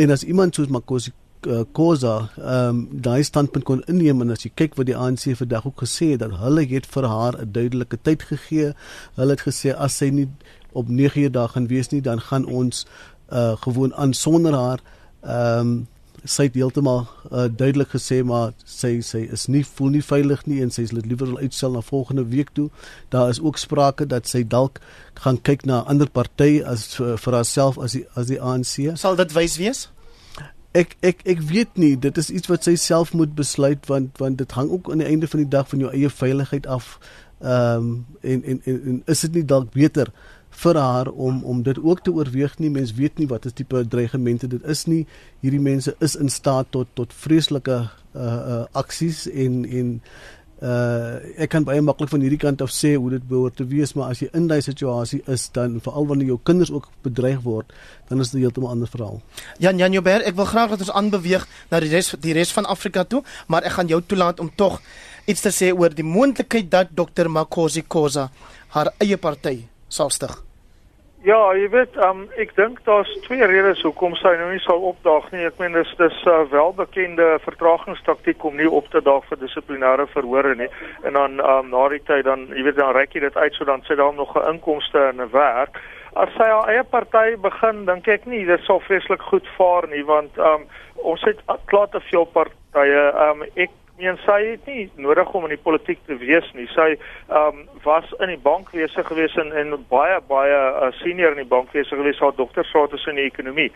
En 0.00 0.10
as 0.10 0.24
iemand 0.24 0.56
soos 0.56 0.72
Makosi 0.72 1.12
uh, 1.46 1.64
Khoza 1.72 2.14
ehm 2.36 2.68
um, 2.68 2.78
daai 3.04 3.22
standpunt 3.24 3.64
kon 3.64 3.82
inneem 3.88 4.22
en 4.24 4.32
as 4.32 4.44
jy 4.44 4.52
kyk 4.54 4.78
wat 4.80 4.88
die 4.88 4.96
ANC 4.96 5.28
vandag 5.36 5.66
ook 5.68 5.84
gesê 5.84 6.12
het 6.14 6.22
dat 6.24 6.38
hulle 6.40 6.64
het 6.70 6.86
vir 6.86 7.08
haar 7.08 7.36
'n 7.40 7.52
duidelike 7.52 7.98
tyd 8.02 8.22
gegee. 8.22 8.72
Hulle 9.16 9.36
het 9.36 9.44
gesê 9.44 9.76
as 9.76 9.96
sy 9.96 10.08
nie 10.08 10.28
op 10.72 10.88
9 10.88 11.22
uur 11.22 11.32
daar 11.32 11.48
gaan 11.48 11.66
wees 11.66 11.88
nie, 11.90 12.00
dan 12.00 12.20
gaan 12.20 12.46
ons 12.46 12.86
uh 13.32 13.56
gewoon 13.60 13.94
aan 13.94 14.12
sonder 14.12 14.54
haar 14.54 14.80
ehm 15.22 15.60
um, 15.60 15.88
sy 16.28 16.48
het 16.48 16.56
heeltemal 16.58 17.06
uh, 17.30 17.46
duidelik 17.48 17.94
gesê 17.94 18.20
maar 18.26 18.52
sy 18.68 18.98
sy 19.04 19.22
is 19.32 19.46
nie 19.48 19.62
voel 19.64 19.94
nie 19.96 20.02
veilig 20.04 20.42
nie 20.48 20.60
en 20.64 20.72
sy 20.72 20.84
sal 20.88 21.00
dit 21.00 21.10
liewer 21.12 21.30
wil 21.32 21.46
uitstel 21.46 21.76
na 21.76 21.80
volgende 21.84 22.26
week 22.28 22.50
toe. 22.56 22.68
Daar 23.08 23.30
is 23.32 23.40
ook 23.40 23.58
sprake 23.58 24.06
dat 24.06 24.28
sy 24.28 24.42
dalk 24.44 24.80
gaan 25.22 25.40
kyk 25.42 25.64
na 25.64 25.80
'n 25.80 25.86
ander 25.94 26.10
party 26.10 26.62
as 26.64 26.94
vir, 26.94 27.16
vir 27.16 27.34
haarself 27.34 27.78
as 27.78 27.92
die 27.92 28.04
as 28.14 28.26
die 28.26 28.40
ANC. 28.40 28.96
Sal 28.96 29.16
dit 29.16 29.32
wys 29.32 29.56
wees? 29.56 29.88
Ek 30.72 30.96
ek 31.02 31.22
ek 31.24 31.40
weet 31.40 31.76
nie, 31.76 31.96
dit 31.96 32.18
is 32.18 32.30
iets 32.30 32.48
wat 32.48 32.64
sy 32.64 32.74
self 32.76 33.12
moet 33.12 33.34
besluit 33.34 33.86
want 33.86 34.18
want 34.18 34.38
dit 34.38 34.52
hang 34.52 34.70
ook 34.70 34.90
aan 34.90 34.98
die 34.98 35.06
einde 35.06 35.26
van 35.26 35.40
die 35.40 35.48
dag 35.48 35.68
van 35.68 35.78
jou 35.78 35.90
eie 35.92 36.10
veiligheid 36.10 36.66
af. 36.66 36.98
Ehm 37.40 37.76
um, 37.76 38.06
en, 38.20 38.44
en 38.44 38.60
en 38.64 38.82
en 38.84 39.02
is 39.06 39.20
dit 39.20 39.32
nie 39.32 39.44
dalk 39.44 39.72
beter 39.72 40.12
vir 40.50 40.76
haar 40.76 41.08
om 41.08 41.44
om 41.44 41.62
dit 41.62 41.78
ook 41.78 42.02
te 42.02 42.12
oorweeg 42.12 42.58
nie. 42.58 42.70
Mens 42.70 42.94
weet 42.94 43.18
nie 43.18 43.28
wat 43.30 43.44
is 43.44 43.52
tipe 43.52 43.84
dreigemente 43.88 44.48
dit 44.48 44.64
is 44.64 44.84
nie. 44.86 45.06
Hierdie 45.40 45.60
mense 45.60 45.94
is 45.98 46.16
in 46.16 46.28
staat 46.28 46.70
tot 46.70 46.88
tot 46.94 47.12
vreeslike 47.12 47.78
uh 48.14 48.20
uh 48.22 48.64
aksies 48.72 49.26
en 49.30 49.64
en 49.64 50.00
uh 50.60 51.40
ek 51.40 51.50
kan 51.54 51.64
baie 51.64 51.80
maklik 51.80 52.10
van 52.12 52.20
hierdie 52.20 52.40
kant 52.40 52.62
af 52.62 52.72
sê 52.74 52.94
hoe 52.96 53.10
dit 53.14 53.28
behoort 53.28 53.56
te 53.56 53.64
wees, 53.64 53.94
maar 53.94 54.10
as 54.12 54.20
jy 54.20 54.28
in 54.36 54.48
daai 54.50 54.60
situasie 54.60 55.22
is 55.26 55.48
dan 55.56 55.78
veral 55.80 56.06
wanneer 56.10 56.34
jou 56.34 56.40
kinders 56.44 56.72
ook 56.74 56.90
bedreig 57.06 57.40
word, 57.46 57.72
dan 58.10 58.20
is 58.20 58.30
dit 58.30 58.42
heeltemal 58.42 58.70
'n 58.70 58.72
ander 58.72 58.88
verhaal. 58.88 59.22
Jan 59.58 59.78
Jan 59.78 59.92
Joubert, 59.92 60.26
ek 60.26 60.36
wil 60.36 60.44
graag 60.44 60.70
dat 60.70 60.80
ons 60.80 60.92
aanbeweeg 60.92 61.46
na 61.70 61.80
die 61.80 61.90
res 61.90 62.14
die 62.20 62.32
res 62.32 62.52
van 62.52 62.66
Afrika 62.66 63.04
toe, 63.04 63.22
maar 63.48 63.62
ek 63.62 63.72
gaan 63.72 63.88
jou 63.88 64.02
toelaat 64.02 64.40
om 64.40 64.50
tog 64.54 64.80
iets 65.26 65.40
te 65.40 65.50
sê 65.50 65.72
oor 65.72 65.94
die 65.94 66.04
moontlikheid 66.04 66.70
dat 66.70 66.88
Dr 66.94 67.28
Makosi 67.28 67.82
Khoza 67.88 68.30
haar 68.68 68.92
eie 68.98 69.16
party 69.16 69.70
sal 69.90 70.10
stig. 70.14 70.38
Ja, 71.20 71.36
jy 71.52 71.66
weet, 71.68 71.96
um, 72.00 72.22
ek 72.40 72.54
dink 72.56 72.78
daar's 72.86 73.10
twee 73.26 73.44
redes 73.44 73.82
hoekom 73.84 74.14
sy 74.16 74.30
nou 74.40 74.46
nie 74.54 74.62
sal 74.64 74.80
opdaag 74.88 75.26
nie. 75.34 75.42
Ek 75.44 75.58
meen 75.60 75.74
dis 75.76 75.90
dis 75.98 76.20
'n 76.24 76.30
uh, 76.32 76.46
welbekende 76.48 77.26
vertragingstaktiek 77.44 78.44
om 78.44 78.56
nie 78.56 78.70
op 78.70 78.88
te 78.88 79.02
daag 79.04 79.26
vir 79.28 79.36
dissiplinêre 79.42 80.06
verhore 80.14 80.54
nie. 80.56 80.70
En 81.04 81.12
dan 81.12 81.36
um, 81.44 81.68
na 81.68 81.88
die 81.92 82.00
tyd 82.08 82.24
dan, 82.24 82.46
jy 82.56 82.64
weet, 82.64 82.80
dan 82.80 82.96
rek 82.96 83.12
jy 83.12 83.20
dit 83.20 83.36
uit 83.36 83.52
sodat 83.52 83.84
sy 83.84 83.98
dan 84.00 84.16
nog 84.16 84.32
'n 84.32 84.48
inkomste 84.54 84.98
en 84.98 85.20
'n 85.20 85.30
werk. 85.30 85.76
As 86.16 86.32
sy 86.38 86.48
haar 86.48 86.68
eie 86.72 86.84
party 86.84 87.36
begin, 87.36 87.84
dink 87.84 88.08
ek 88.08 88.24
nie 88.26 88.44
dit 88.46 88.64
sal 88.64 88.80
vreeslik 88.80 89.20
goed 89.20 89.46
vaar 89.58 89.88
nie, 89.92 90.04
want 90.04 90.38
um, 90.38 90.64
ons 91.04 91.20
het 91.28 91.36
klaar 91.66 91.88
te 91.88 92.00
veel 92.00 92.24
partye. 92.24 93.02
Um, 93.28 93.44
ek 93.54 93.70
meen 94.00 94.18
sy 94.24 94.38
het 94.50 94.66
nie 94.66 94.86
nodig 95.00 95.32
om 95.36 95.46
in 95.48 95.54
die 95.54 95.64
politiek 95.64 96.00
te 96.06 96.16
wees 96.20 96.46
nie. 96.58 96.68
Sy 96.74 96.88
ehm 96.94 97.60
um, 97.60 97.66
was 97.84 98.08
in 98.20 98.32
die 98.32 98.40
bankwese 98.44 99.04
gewees 99.08 99.36
en 99.40 99.52
en 99.56 99.76
baie 99.92 100.20
baie 100.28 100.62
uh, 100.70 100.88
senior 101.02 101.36
in 101.36 101.44
die 101.44 101.52
bankwese 101.52 101.96
gewees, 101.96 102.20
haar 102.20 102.36
doktergraad 102.36 102.96
is 102.98 103.06
in 103.12 103.20
die 103.20 103.28
ekonomie. 103.28 103.70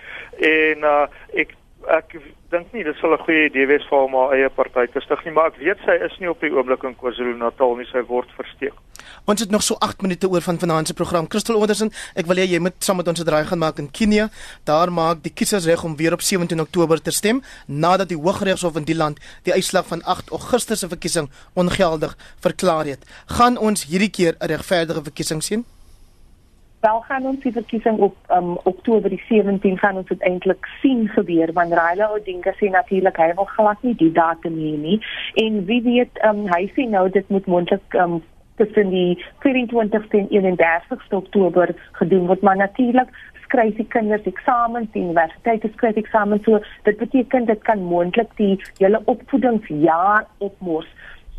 En 0.52 0.88
uh, 0.94 1.04
ek 1.44 1.54
ek 1.92 2.16
dink 2.52 2.72
nie 2.72 2.84
dit 2.84 2.96
sal 3.00 3.14
'n 3.14 3.24
goeie 3.26 3.46
idee 3.50 3.66
wees 3.66 3.86
vir 3.90 3.98
hom 3.98 4.14
om 4.14 4.20
haar 4.20 4.36
eie 4.36 4.50
party 4.50 4.86
te 4.92 5.00
stig 5.04 5.24
nie, 5.24 5.32
maar 5.36 5.52
ek 5.52 5.60
weet 5.60 5.84
sy 5.84 5.96
is 6.08 6.18
nie 6.20 6.30
op 6.30 6.40
die 6.40 6.52
oomblik 6.52 6.84
in 6.84 6.96
KwaZulu-Natal 6.96 7.76
nie, 7.76 7.88
sy 7.92 8.02
word 8.08 8.30
versteek. 8.36 8.83
Ons 9.24 9.40
het 9.40 9.50
nog 9.50 9.62
so 9.62 9.74
8 9.80 10.02
minute 10.02 10.28
oor 10.28 10.42
van 10.44 10.58
vanaand 10.58 10.86
se 10.86 10.94
program. 10.94 11.24
Christel 11.28 11.56
Onderson, 11.56 11.88
ek 12.14 12.26
wil 12.28 12.36
hê 12.36 12.44
jy 12.44 12.58
moet 12.60 12.76
saam 12.84 12.98
met 13.00 13.08
ons 13.08 13.20
'n 13.20 13.24
draai 13.24 13.44
gaan 13.48 13.58
maak 13.58 13.78
in 13.78 13.90
Kenia. 13.90 14.28
Daar 14.64 14.92
maak 14.92 15.22
die 15.22 15.32
kiesers 15.32 15.64
reg 15.64 15.84
om 15.84 15.96
weer 15.96 16.12
op 16.12 16.20
17 16.20 16.60
Oktober 16.60 17.00
te 17.02 17.10
stem 17.10 17.42
nadat 17.66 18.08
die 18.08 18.20
Hooggeregshof 18.20 18.76
in 18.76 18.84
die 18.84 18.96
land 18.96 19.18
die 19.42 19.52
uitslag 19.52 19.86
van 19.86 20.02
8 20.02 20.30
Augustus 20.30 20.78
se 20.78 20.88
verkiesing 20.88 21.30
ongeldig 21.54 22.16
verklaar 22.40 22.84
het. 22.84 23.00
Gaan 23.26 23.56
ons 23.56 23.84
hierdie 23.84 24.10
keer 24.10 24.36
'n 24.40 24.46
regverdige 24.46 25.02
verkiesing 25.02 25.42
sien? 25.42 25.64
wel 26.84 27.00
gaan 27.00 27.26
ons 27.26 27.40
die 27.40 27.52
verkiesing 27.52 27.98
op 27.98 28.16
um, 28.28 28.58
Oktober 28.62 29.10
die 29.10 29.22
17 29.28 29.78
gaan 29.78 29.96
ons 29.96 30.08
dit 30.08 30.20
eintlik 30.20 30.68
sien 30.82 31.08
gebeur 31.08 31.52
want 31.52 31.72
Raila 31.72 32.10
Odinga 32.12 32.52
sê 32.60 32.68
natuurlik 32.70 33.16
hy 33.16 33.30
wil 33.38 33.48
glad 33.56 33.82
nie 33.86 33.94
die 34.02 34.12
datum 34.12 34.58
hê 34.60 34.74
nie 34.86 34.98
en 35.44 35.64
wie 35.70 35.80
weet 35.82 36.20
um, 36.28 36.44
hy 36.52 36.62
sê 36.76 36.88
nou 36.90 37.08
dit 37.16 37.28
moet 37.28 37.46
moontlik 37.54 37.98
um, 38.04 38.20
tussen 38.56 38.90
die 38.90 39.24
24ste 39.44 40.22
en 40.22 40.28
31ste 40.30 41.16
Oktober 41.16 41.74
gedoen 42.00 42.26
word 42.26 42.42
maar 42.42 42.56
natuurlik 42.56 43.10
skryf 43.44 43.76
die 43.76 43.88
kinders 43.96 44.26
eksamens 44.30 44.92
die 44.92 45.02
universiteit 45.02 45.66
skryf 45.72 45.98
eksamens 46.00 46.44
so 46.48 46.60
dit 46.88 46.98
beteken 46.98 47.50
dit 47.50 47.64
kan 47.70 47.82
moontlik 47.94 48.30
die 48.40 48.54
hele 48.78 49.02
opvoedingsjaar 49.16 50.26
opmors 50.38 50.90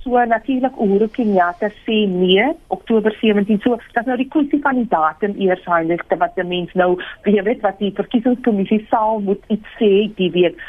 So 0.05 0.23
natuurlik 0.25 0.75
Uhuru 0.77 1.07
Kenyatta 1.09 1.71
sê 1.83 1.95
nee 2.07 2.43
Oktober 2.67 3.11
17. 3.21 3.57
So 3.63 3.77
dat 3.93 4.05
nou 4.05 4.17
die 4.19 4.27
kwessie 4.29 4.59
van 4.61 4.77
die 4.77 4.85
datum 4.91 5.33
eers 5.41 5.63
handig 5.65 6.03
te 6.05 6.17
wat 6.21 6.35
die 6.37 6.45
mens 6.45 6.73
nou 6.77 6.91
jy 7.25 7.41
weet 7.47 7.65
wat 7.65 7.81
die 7.81 7.89
verkiesingskommissie 7.97 8.83
sal 8.91 9.17
moet 9.25 9.41
iets 9.55 9.71
sê 9.79 9.89
die 10.19 10.29
week. 10.35 10.61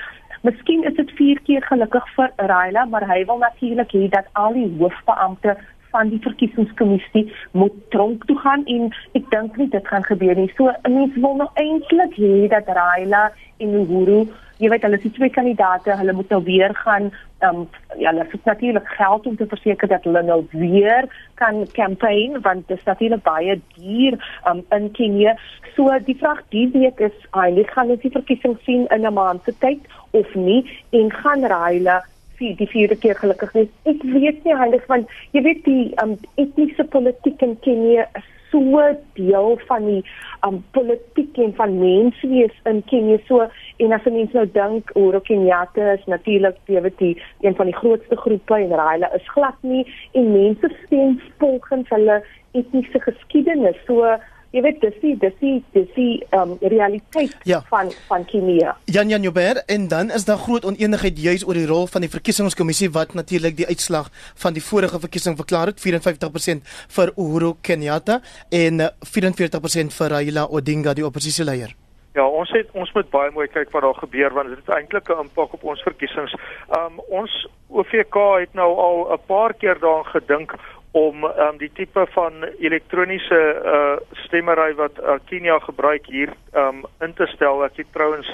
Miskien 0.49 0.89
is 0.89 0.97
dit 0.97 1.13
vier 1.19 1.43
keer 1.45 1.69
gelukkig 1.69 2.09
vir 2.17 2.33
Raila, 2.49 2.87
maar 2.89 3.05
hy 3.11 3.25
wil 3.29 3.45
natuurlik 3.45 3.93
hê 3.93 4.09
dat 4.17 4.33
al 4.41 4.57
die 4.57 4.71
hoofbeampte 4.81 5.59
van 5.90 6.09
die 6.09 6.22
verkiesingskommissie 6.22 7.27
moet 7.53 7.77
tronk 7.90 8.25
toe 8.27 8.38
gaan 8.38 8.64
en 8.66 8.90
ek 9.18 9.31
dink 9.31 9.57
nie 9.57 9.68
dit 9.68 9.87
gaan 9.88 10.05
gebeur 10.05 10.35
nie. 10.35 10.51
So 10.57 10.72
mense 10.88 11.20
wil 11.20 11.38
nou 11.42 11.51
eintlik 11.55 12.18
hê 12.20 12.49
dat 12.53 12.68
Raila 12.68 13.31
en 13.59 13.79
Uhuru 13.83 14.27
jy 14.62 14.70
weet 14.72 14.85
hulle 14.87 14.96
is 14.96 15.05
die 15.05 15.12
twee 15.12 15.33
kandidaate, 15.33 15.96
hulle 15.99 16.14
moet 16.16 16.31
nou 16.33 16.42
weer 16.44 16.75
gaan 16.83 17.11
ehm 17.44 17.59
um, 17.61 17.64
ja, 18.01 18.11
hulle 18.11 18.25
het 18.31 18.44
natuurlik 18.49 18.88
geld 18.96 19.27
om 19.27 19.37
te 19.37 19.46
verseker 19.46 19.88
dat 19.88 20.05
hulle 20.09 20.22
nou 20.25 20.38
weer 20.51 21.09
kan 21.35 21.66
campaign 21.77 22.40
want 22.40 22.68
dit 22.68 22.79
is 22.79 22.88
natuurlik 22.88 23.22
baie 23.22 23.61
duur 23.77 24.16
um, 24.49 24.64
in 24.72 24.90
Kenia. 24.96 25.37
So 25.77 25.92
die 26.07 26.16
vraag 26.16 26.40
die 26.55 26.68
week 26.72 27.01
is 27.05 27.16
eintlik 27.31 27.75
gaan 27.77 27.92
ons 27.92 28.01
die 28.01 28.14
verkiesing 28.14 28.57
sien 28.64 28.87
in 28.96 29.05
'n 29.05 29.12
maand 29.12 29.44
se 29.44 29.53
tyd 29.59 29.85
of 30.11 30.35
nie 30.35 30.64
en 30.90 31.12
gaan 31.12 31.44
Raila 31.44 32.03
vir 32.38 32.57
die 32.61 32.70
vierde 32.70 32.96
keer 32.96 33.18
gelukkig 33.18 33.53
wees. 33.57 33.75
Ek 33.85 34.03
weet 34.03 34.44
nie 34.44 34.57
heilig 34.57 34.87
want 34.92 35.12
jy 35.37 35.42
weet 35.46 35.64
die 35.68 35.92
um, 36.03 36.16
etniese 36.40 36.85
politiek 36.92 37.42
in 37.42 37.59
Kenia 37.64 38.09
is 38.18 38.33
so 38.51 38.83
deel 39.14 39.59
van 39.66 39.87
die 39.87 40.03
um, 40.46 40.61
politiek 40.70 41.38
en 41.42 41.55
van 41.59 41.79
menswees 41.81 42.55
in 42.70 42.83
Kenia 42.90 43.18
so 43.27 43.49
en 43.83 43.96
as 43.96 44.07
mense 44.09 44.37
nou 44.37 44.46
dink 44.55 44.92
oor 44.99 45.18
Kenyatta 45.27 45.96
is 45.96 46.07
natuurlik 46.11 46.59
weet 46.70 47.03
jy 47.03 47.12
een 47.44 47.59
van 47.59 47.70
die 47.70 47.77
grootste 47.77 48.16
groepe 48.22 48.61
en 48.61 48.75
Raila 48.81 49.11
is 49.18 49.29
glad 49.35 49.59
nie 49.62 49.85
en 50.14 50.33
mense 50.33 50.72
stem 50.85 51.18
volgens 51.42 51.90
hulle 51.94 52.22
etniese 52.57 53.03
geskiedenis 53.09 53.79
so 53.88 54.16
jy 54.57 54.62
weet 54.64 54.81
dis 54.81 54.97
die 55.03 55.14
dis 55.21 55.37
die 55.40 55.57
dis 55.77 55.88
die 55.97 56.12
um, 56.37 56.57
realiteit 56.61 57.35
ja. 57.49 57.61
van 57.71 57.92
van 58.09 58.25
Kenia. 58.31 58.77
Jan 58.85 59.12
Jan 59.12 59.27
Joubert 59.27 59.64
en 59.73 59.88
dan 59.92 60.11
is 60.11 60.25
daar 60.25 60.40
groot 60.40 60.64
oneenigheid 60.64 61.19
juis 61.21 61.45
oor 61.47 61.59
die 61.59 61.69
rol 61.69 61.87
van 61.92 62.07
die 62.07 62.12
verkiesingskommissie 62.12 62.90
wat 62.97 63.14
natuurlik 63.14 63.57
die 63.61 63.69
uitslag 63.69 64.09
van 64.45 64.57
die 64.57 64.64
vorige 64.64 65.01
verkiesing 65.01 65.37
verklaar 65.37 65.73
het 65.73 65.83
54% 65.85 66.77
vir 66.99 67.12
Uhuru 67.16 67.55
Kenyatta 67.61 68.21
en 68.51 68.88
44% 69.16 69.99
vir 69.99 70.14
Raila 70.16 70.47
Odinga 70.49 70.97
die 70.97 71.07
oppositieleier. 71.07 71.77
Ja, 72.16 72.25
ons 72.25 72.49
het 72.57 72.71
ons 72.73 72.92
moet 72.97 73.09
baie 73.12 73.33
mooi 73.35 73.45
kyk 73.53 73.75
wat 73.75 73.85
daar 73.85 73.99
gebeur 74.01 74.33
want 74.33 74.49
dit 74.49 74.61
het 74.64 74.73
eintlik 74.79 75.11
'n 75.12 75.27
impak 75.27 75.53
op 75.53 75.64
ons 75.64 75.83
verkiesings. 75.83 76.33
Um 76.79 77.01
ons 77.21 77.33
OVK 77.69 78.16
het 78.40 78.55
nou 78.55 78.71
al 78.87 79.12
'n 79.12 79.21
paar 79.27 79.53
keer 79.55 79.77
daaraan 79.79 80.12
gedink 80.16 80.55
om 80.97 81.25
um, 81.25 81.57
die 81.61 81.71
tipe 81.77 82.07
van 82.15 82.45
elektroniese 82.59 83.41
uh, 83.61 83.97
stemmery 84.25 84.71
wat 84.79 84.97
uh, 85.03 85.19
Kenia 85.29 85.59
gebruik 85.61 86.07
hier 86.09 86.33
um, 86.57 86.85
in 87.05 87.13
te 87.19 87.27
stel. 87.35 87.61
Ek 87.67 87.77
het 87.83 87.91
trouens 87.93 88.31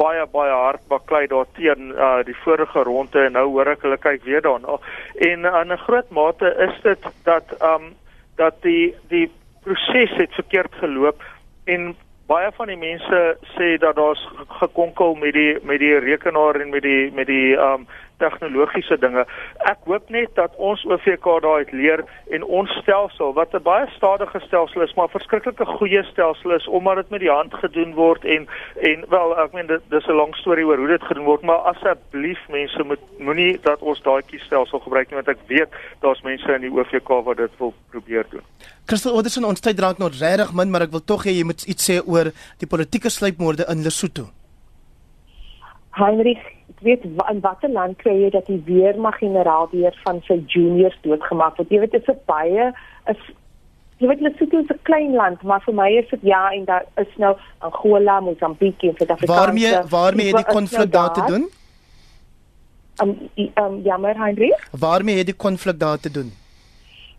baie 0.00 0.24
baie 0.32 0.54
hard 0.56 0.86
baklei 0.88 1.26
daarteen 1.28 1.92
uh, 1.92 2.22
die 2.24 2.36
vorige 2.44 2.86
ronde 2.88 3.26
en 3.26 3.36
nou 3.36 3.44
hoor 3.50 3.74
ek 3.74 3.84
hulle 3.84 3.98
kyk 4.00 4.24
weer 4.24 4.40
daarna. 4.44 4.78
En 5.28 5.44
in 5.44 5.72
'n 5.72 5.84
groot 5.84 6.08
mate 6.10 6.54
is 6.68 6.80
dit 6.82 7.10
dat 7.28 7.52
um 7.60 7.92
dat 8.40 8.62
die 8.62 8.94
die 9.12 9.28
proses 9.62 10.16
het 10.16 10.32
verkeerd 10.34 10.74
geloop 10.80 11.20
en 11.64 11.92
baie 12.26 12.50
van 12.56 12.72
die 12.72 12.80
mense 12.80 13.36
sê 13.56 13.76
dat 13.78 13.96
daar's 13.96 14.22
gekonkel 14.48 15.14
met 15.14 15.34
die 15.34 15.58
met 15.62 15.78
die 15.78 15.98
rekenaar 15.98 16.60
en 16.60 16.70
met 16.70 16.82
die 16.82 17.12
met 17.12 17.26
die 17.26 17.52
um 17.56 17.86
tegnologiese 18.22 18.98
dinge. 19.02 19.26
Ek 19.72 19.82
hoop 19.90 20.10
net 20.14 20.34
dat 20.38 20.54
ons 20.70 20.84
OVK 20.86 21.26
daai 21.44 21.62
uit 21.62 21.72
leer 21.72 22.04
en 22.34 22.44
ons 22.44 22.70
stelsel 22.80 23.34
wat 23.38 23.54
'n 23.54 23.62
baie 23.62 23.86
stadige 23.96 24.40
stelsel 24.46 24.82
is, 24.82 24.94
maar 24.94 25.08
verskriklike 25.08 25.66
goeie 25.78 26.02
stelsel 26.10 26.50
is 26.58 26.66
omdat 26.66 26.96
dit 26.96 27.10
met 27.10 27.20
die 27.20 27.30
hand 27.30 27.54
gedoen 27.54 27.94
word 27.94 28.24
en 28.24 28.48
en 28.90 29.04
wel 29.08 29.38
ek 29.44 29.52
meen 29.52 29.66
dit 29.66 29.82
dis 29.90 30.06
'n 30.06 30.18
lang 30.20 30.34
storie 30.36 30.66
oor 30.66 30.78
hoe 30.78 30.94
dit 30.94 31.02
gedoen 31.02 31.24
word, 31.24 31.42
maar 31.42 31.66
asseblief 31.72 32.40
mense 32.48 32.82
moet 32.82 33.02
moenie 33.18 33.58
dat 33.62 33.80
ons 33.80 34.02
daai 34.02 34.22
kiesstelsel 34.22 34.78
gebruik 34.78 35.10
nie 35.10 35.20
want 35.20 35.28
ek 35.28 35.42
weet 35.46 35.70
daar's 36.00 36.22
mense 36.22 36.54
in 36.54 36.60
die 36.60 36.72
OVK 36.72 37.08
wat 37.24 37.36
dit 37.36 37.58
wil 37.58 37.74
probeer 37.90 38.24
doen. 38.30 38.44
Christel 38.86 39.14
Oderson 39.14 39.44
ons 39.44 39.60
tyd 39.60 39.76
draak 39.76 39.98
nog 39.98 40.18
regtig 40.18 40.52
min, 40.52 40.70
maar 40.70 40.82
ek 40.82 40.90
wil 40.90 41.04
tog 41.04 41.24
hê 41.24 41.30
jy 41.30 41.44
moet 41.44 41.62
iets 41.62 41.90
sê 41.90 42.00
oor 42.06 42.32
die 42.58 42.66
politieke 42.66 43.10
sluipmoorde 43.10 43.64
in 43.68 43.82
Lesotho. 43.82 44.30
Heinrich 45.92 46.61
weet 46.82 47.04
in 47.04 47.40
watter 47.40 47.70
land 47.70 47.96
kry 48.02 48.14
jy 48.22 48.30
dat 48.30 48.46
die 48.46 48.62
weermag 48.66 49.18
generaal 49.18 49.68
weer 49.72 49.94
van 50.04 50.20
sy 50.26 50.42
juniors 50.46 50.98
doodgemaak 51.02 51.56
word? 51.56 51.70
Jy 51.70 51.78
weet 51.78 51.96
dit 51.96 52.08
is 52.08 52.14
'n 52.14 52.20
baie 52.26 52.72
is 53.06 53.22
jy 54.02 54.08
weet 54.10 54.20
Lesotho 54.20 54.58
is 54.58 54.70
'n 54.70 54.82
klein 54.82 55.14
land, 55.14 55.42
maar 55.42 55.62
vir 55.62 55.74
my 55.74 55.88
is 56.02 56.08
dit 56.10 56.20
ja 56.22 56.50
en 56.50 56.64
daar 56.64 56.84
is 56.96 57.16
nou 57.16 57.36
Angola, 57.58 58.20
Mosambik 58.20 58.82
en 58.82 58.94
Suid-Afrika. 58.96 59.34
Waarmee 59.34 59.82
waarmee 59.88 60.26
het 60.26 60.36
die 60.36 60.54
konflik 60.54 60.90
nou 60.90 60.90
daar 60.90 61.12
te 61.12 61.24
doen? 61.26 61.48
Um, 63.02 63.28
um 63.54 63.80
jammer 63.82 64.16
Heinrich. 64.16 64.68
Waarmee 64.70 65.16
het 65.16 65.26
die 65.26 65.36
konflik 65.36 65.78
daar 65.78 66.00
te 66.00 66.10
doen? 66.10 66.32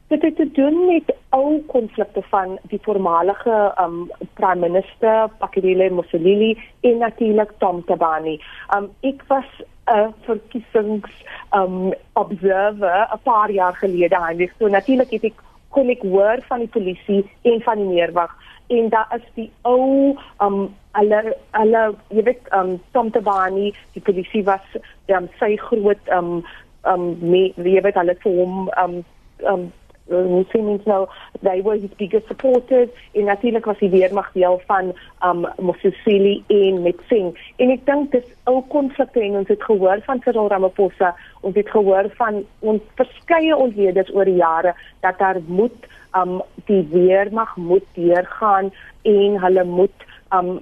Dit 0.08 0.22
het 0.22 0.36
te 0.36 0.52
doen 0.52 0.86
met 0.86 1.16
ou 1.30 1.62
konflikte 1.68 2.22
van 2.22 2.58
die 2.70 2.80
voormalige 2.82 3.74
um 3.82 4.12
prime 4.34 4.68
minister 4.68 5.30
Pakidile 5.38 5.90
Mosolili 5.90 6.58
en 6.82 6.98
natuurlik 6.98 7.52
Tom 7.58 7.84
Tabani. 7.86 8.40
Um 8.76 8.90
ek 9.02 9.24
was 9.28 9.50
'n 9.88 10.14
verkiesings 10.26 11.14
um 11.52 11.94
observer 12.14 13.08
'n 13.14 13.20
paar 13.24 13.52
jaar 13.52 13.76
gelede 13.76 14.18
Heinrich. 14.20 14.54
So 14.60 14.68
natuurlik 14.68 15.10
het 15.10 15.24
ek 15.24 15.40
kon 15.70 15.90
ek 15.90 16.02
hoor 16.02 16.38
van 16.48 16.60
die 16.60 16.68
polisie 16.68 17.30
en 17.42 17.62
van 17.62 17.78
die 17.78 17.86
meerwag 17.86 18.32
en 18.68 18.90
daar 18.90 19.08
is 19.16 19.28
die 19.34 19.52
ou 19.62 20.16
um 20.40 20.76
alle 20.92 21.38
alle 21.52 21.96
jy 22.10 22.24
weet 22.24 22.54
um 22.54 22.82
Tom 22.92 23.12
Tabani 23.12 23.74
die 23.94 24.02
polisie 24.02 24.44
was 24.44 24.66
um, 25.08 25.30
sy 25.40 25.56
groot 25.56 26.10
um 26.18 26.44
um 26.86 27.18
me, 27.22 27.54
jy 27.56 27.82
weet 27.82 27.96
hulle 27.96 28.16
vir 28.24 28.32
hom 28.32 28.70
um 28.84 29.04
um 29.52 29.72
hoe 30.08 30.46
sê 30.52 30.62
mens 30.62 30.84
nou 30.86 31.06
they 31.42 31.62
were 31.62 31.80
his 31.80 31.94
biggest 31.98 32.28
supporters 32.28 32.90
en 33.14 33.24
natuurlik 33.26 33.66
was 33.66 33.80
die 33.80 33.90
weermag 33.90 34.32
deel 34.34 34.60
van 34.68 34.92
um 35.26 35.46
Mosisili 35.58 36.44
en 36.48 36.82
Metsing 36.84 37.32
en 37.58 37.72
ek 37.76 37.86
dink 37.88 38.12
dis 38.12 38.28
ou 38.52 38.60
konflikte 38.74 39.24
en 39.24 39.40
ons 39.44 39.54
het 39.54 39.64
gehoor 39.64 40.04
van 40.08 40.22
Cyril 40.26 40.52
Ramaphosa 40.52 41.14
ons 41.42 41.56
het 41.56 41.72
gehoor 41.72 42.12
van 42.20 42.44
ons 42.60 42.84
verskeie 43.00 43.56
ontleeders 43.56 44.12
oor 44.16 44.28
die 44.28 44.42
jare 44.42 44.76
dat 45.06 45.20
daar 45.24 45.40
moet 45.48 45.88
um 46.20 46.42
die 46.68 46.84
weermag 46.92 47.56
moet 47.56 47.88
deurgaan 47.96 48.72
en 49.08 49.40
hulle 49.46 49.64
moet 49.64 50.08
um 50.36 50.60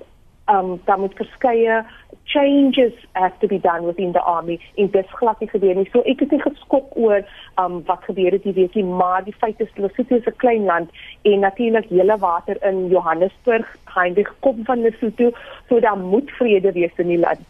um 0.52 0.78
daar 0.86 1.00
moet 1.00 1.18
verskeie 1.18 1.82
changes 2.26 2.94
have 3.14 3.38
to 3.40 3.48
be 3.48 3.60
done 3.60 3.84
within 3.84 4.12
the 4.14 4.22
army 4.22 4.60
in 4.76 4.92
this 4.92 5.06
glad 5.20 5.40
nie 5.42 5.50
gebeur 5.50 5.76
nie. 5.76 5.90
So 5.92 6.04
ek 6.08 6.24
het 6.24 6.32
nie 6.32 6.42
geskok 6.42 6.96
oor 6.96 7.24
um 7.62 7.82
wat 7.90 8.04
gebeur 8.10 8.32
het 8.32 8.44
die 8.44 8.56
weekie, 8.58 8.84
maar 8.84 9.24
die 9.28 9.36
feit 9.44 9.60
is 9.60 9.72
Lesotho 9.76 10.16
is 10.16 10.28
'n 10.28 10.38
klein 10.38 10.66
land 10.66 10.90
en 11.24 11.40
natuurlik 11.40 11.90
hele 11.90 12.18
water 12.18 12.58
in 12.64 12.88
Johannesburg 12.88 13.68
heindig 13.86 14.34
kom 14.40 14.66
van 14.66 14.82
Lesotho, 14.82 15.32
so 15.70 15.80
daar 15.80 15.98
moet 15.98 16.32
vrede 16.32 16.72
wees 16.72 16.96
in 16.98 17.08
die 17.08 17.20
land. 17.20 17.46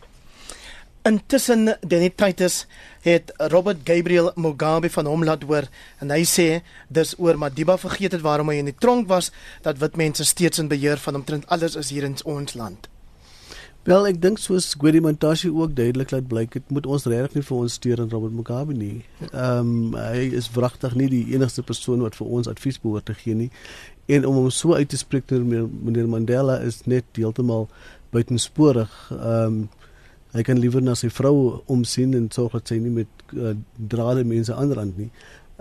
Intussen 1.03 1.77
Denititis 1.81 2.67
het 3.01 3.33
Robert 3.37 3.77
Gabriel 3.83 4.31
Mugabe 4.35 4.89
van 4.89 5.05
hom 5.05 5.23
laat 5.23 5.43
hoor 5.43 5.65
en 5.99 6.13
hy 6.13 6.21
sê 6.29 6.61
dis 6.93 7.15
oor 7.17 7.37
Madiba 7.41 7.77
vergeet 7.77 8.11
het 8.11 8.21
waarom 8.21 8.53
hy 8.53 8.59
in 8.61 8.69
die 8.69 8.77
tronk 8.77 9.09
was 9.09 9.31
dat 9.65 9.81
wit 9.81 9.97
mense 9.97 10.23
steeds 10.23 10.61
in 10.61 10.69
beheer 10.69 11.01
van 11.01 11.15
omtrent 11.15 11.49
alles 11.49 11.75
is 11.75 11.89
hier 11.89 12.03
in 12.03 12.17
ons 12.23 12.53
land. 12.53 12.91
Wel, 13.81 14.03
ek 14.11 14.19
dink 14.21 14.37
soos 14.37 14.67
Gwedi 14.77 14.99
Mantashe 15.01 15.49
ook 15.49 15.71
duidelik 15.73 16.11
laat 16.13 16.27
blyk, 16.29 16.51
dit 16.53 16.67
moet 16.69 16.85
ons 16.85 17.05
regtig 17.09 17.39
nie 17.39 17.45
vir 17.47 17.55
ons 17.57 17.77
steun 17.79 18.03
aan 18.03 18.11
Robert 18.11 18.35
Mugabe 18.37 18.75
nie. 18.77 18.99
Ehm 19.31 19.71
um, 19.71 19.95
hy 19.97 20.27
is 20.37 20.51
wragtig 20.53 20.93
nie 20.99 21.07
die 21.09 21.23
enigste 21.33 21.63
persoon 21.65 22.03
wat 22.05 22.13
vir 22.19 22.29
ons 22.29 22.49
advies 22.51 22.77
behoort 22.83 23.09
te 23.09 23.15
gee 23.17 23.33
nie. 23.39 23.49
En 24.05 24.27
om 24.29 24.37
hom 24.37 24.51
so 24.53 24.77
uit 24.77 24.91
te 24.93 24.99
spreek 25.01 25.25
teenoor 25.25 25.65
meneer 25.71 26.11
Mandela 26.13 26.59
is 26.61 26.83
net 26.85 27.09
heeltemal 27.17 27.65
buitensporig. 28.13 28.93
Ehm 29.17 29.63
um, 29.63 29.63
hy 30.31 30.45
kan 30.47 30.61
liewer 30.61 30.79
na 30.79 30.93
sy 30.95 31.09
vrou 31.11 31.63
omsien 31.67 32.13
en 32.15 32.29
sorg 32.31 32.53
dat 32.55 32.69
sy 32.71 32.77
nie 32.79 32.93
met 33.01 33.25
uh, 33.33 33.51
drade 33.75 34.21
mense 34.23 34.53
aanrand 34.55 34.93
nie. 34.95 35.09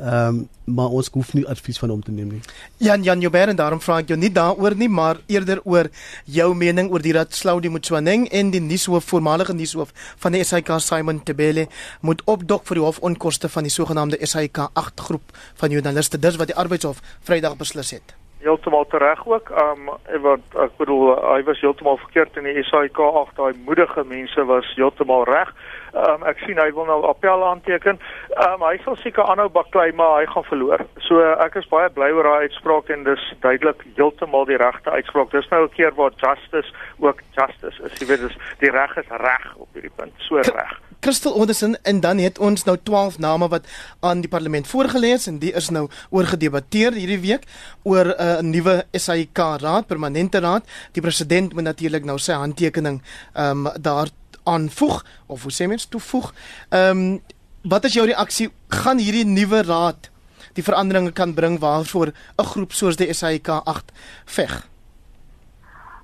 Ehm 0.00 0.26
um, 0.26 0.48
maar 0.70 0.92
ons 0.94 1.08
hoef 1.12 1.32
nie 1.34 1.42
advies 1.50 1.78
van 1.82 1.90
hom 1.90 2.02
te 2.02 2.12
neem 2.14 2.28
nie. 2.30 2.40
Jan 2.76 3.02
Jan 3.02 3.20
Joubert 3.20 3.50
en 3.50 3.56
daarom 3.58 3.80
vra 3.82 3.96
ek 3.98 4.12
jou 4.12 4.18
nie 4.18 4.30
daaroor 4.30 4.76
nie, 4.78 4.88
maar 4.88 5.18
eerder 5.26 5.58
oor 5.64 5.90
jou 6.24 6.46
mening 6.54 6.92
oor 6.94 7.02
die 7.02 7.12
dat 7.16 7.34
Slaudi 7.34 7.68
Mtswaneng 7.68 8.28
en 8.30 8.52
die 8.54 8.62
nuushoof 8.62 9.10
voormalige 9.10 9.56
nuushoof 9.56 9.90
van 10.22 10.38
die 10.38 10.44
SAK 10.44 10.76
Simon 10.78 11.22
Tebele 11.26 11.66
moet 12.00 12.22
opdok 12.24 12.70
vir 12.70 12.80
die 12.80 12.86
hofonkoste 12.86 13.50
van 13.50 13.66
die 13.66 13.74
sogenaamde 13.74 14.22
SAK 14.22 14.68
8 14.72 15.06
groep 15.10 15.36
van 15.54 15.70
joernaliste. 15.74 16.22
Dis 16.22 16.38
wat 16.38 16.54
die 16.54 16.56
arbeidshof 16.56 17.02
Vrydag 17.26 17.58
beslis 17.58 17.90
het. 17.98 18.14
Heeltemal 18.40 18.86
reg 18.88 19.26
ook. 19.26 19.50
Ehm 19.50 19.88
um, 19.88 20.22
wat 20.22 20.62
ek 20.64 20.76
bedoel 20.76 21.14
hy 21.32 21.42
was 21.44 21.60
heeltemal 21.60 21.96
verkeerd 21.96 22.36
in 22.36 22.48
die 22.48 22.64
SAK 22.64 22.98
8. 22.98 23.36
Daai 23.36 23.52
moedige 23.64 24.04
mense 24.04 24.44
was 24.44 24.72
heeltemal 24.74 25.24
reg. 25.24 25.52
Ehm 25.92 26.22
um, 26.22 26.26
ek 26.28 26.38
sien 26.46 26.58
hy 26.58 26.70
wil 26.76 26.88
nou 26.88 27.00
appel 27.08 27.44
aanteken. 27.44 28.00
Ehm 28.36 28.56
um, 28.56 28.66
hy 28.68 28.76
sal 28.84 28.96
seker 28.96 29.28
aanhou 29.28 29.48
baklei 29.52 29.92
maar 29.92 30.20
hy 30.20 30.26
gaan 30.32 30.48
verloor. 30.48 30.86
So 31.08 31.20
ek 31.46 31.60
is 31.60 31.68
baie 31.72 31.90
bly 31.90 32.10
oor 32.16 32.28
daai 32.28 32.48
uitspraak 32.48 32.88
en 32.94 33.04
dis 33.08 33.26
duidelik 33.40 33.84
heeltemal 33.96 34.48
die 34.48 34.60
regte 34.60 34.90
uitspraak. 34.90 35.30
Dis 35.30 35.50
nou 35.50 35.64
'n 35.64 35.74
keer 35.76 35.94
waar 35.94 36.16
justice 36.16 36.72
ook 36.98 37.20
justice 37.36 37.82
is. 37.82 38.00
Jy 38.00 38.06
weet 38.06 38.28
dis 38.28 38.38
die 38.64 38.70
reg 38.70 38.96
is 38.96 39.08
reg 39.08 39.52
op 39.56 39.68
hierdie 39.72 39.96
punt. 39.96 40.14
So 40.28 40.36
reg. 40.36 40.89
Crystal 41.00 41.34
Anderson 41.40 41.76
en 41.82 42.00
dan 42.00 42.18
het 42.18 42.38
ons 42.38 42.64
nou 42.64 42.76
12 42.82 43.18
name 43.18 43.48
wat 43.48 43.66
aan 44.00 44.20
die 44.20 44.28
parlement 44.28 44.66
voorgelees 44.66 45.26
en 45.26 45.38
die 45.40 45.52
is 45.56 45.70
nou 45.72 45.88
oorgedebatteer 46.10 46.92
hierdie 46.92 47.20
week 47.20 47.46
oor 47.82 48.12
eh, 48.12 48.38
'n 48.38 48.44
uh, 48.44 48.52
nuwe 48.52 48.84
SAIK 48.92 49.38
raad, 49.38 49.86
permanente 49.86 50.38
raad. 50.38 50.64
Die 50.92 51.02
president 51.02 51.54
moet 51.54 51.62
natuurlik 51.62 52.04
nou 52.04 52.18
sy 52.18 52.32
handtekening 52.32 53.02
ehm 53.32 53.66
um, 53.66 53.72
daar 53.80 54.08
aanvoeg 54.42 55.04
of 55.26 55.42
hoe 55.42 55.52
sê 55.52 55.66
mens 55.66 55.84
toevoeg. 55.84 56.32
Ehm 56.68 56.98
um, 56.98 57.20
wat 57.62 57.84
is 57.84 57.92
jou 57.92 58.06
reaksie? 58.06 58.50
Gaan 58.68 58.98
hierdie 58.98 59.24
nuwe 59.24 59.62
raad 59.62 60.10
die 60.52 60.64
veranderinge 60.64 61.12
kan 61.12 61.34
bring 61.34 61.58
waarvoor 61.58 62.12
'n 62.36 62.44
groep 62.44 62.72
soos 62.72 62.96
die 62.96 63.12
SAIK 63.12 63.48
8 63.48 63.92
veg? 64.24 64.68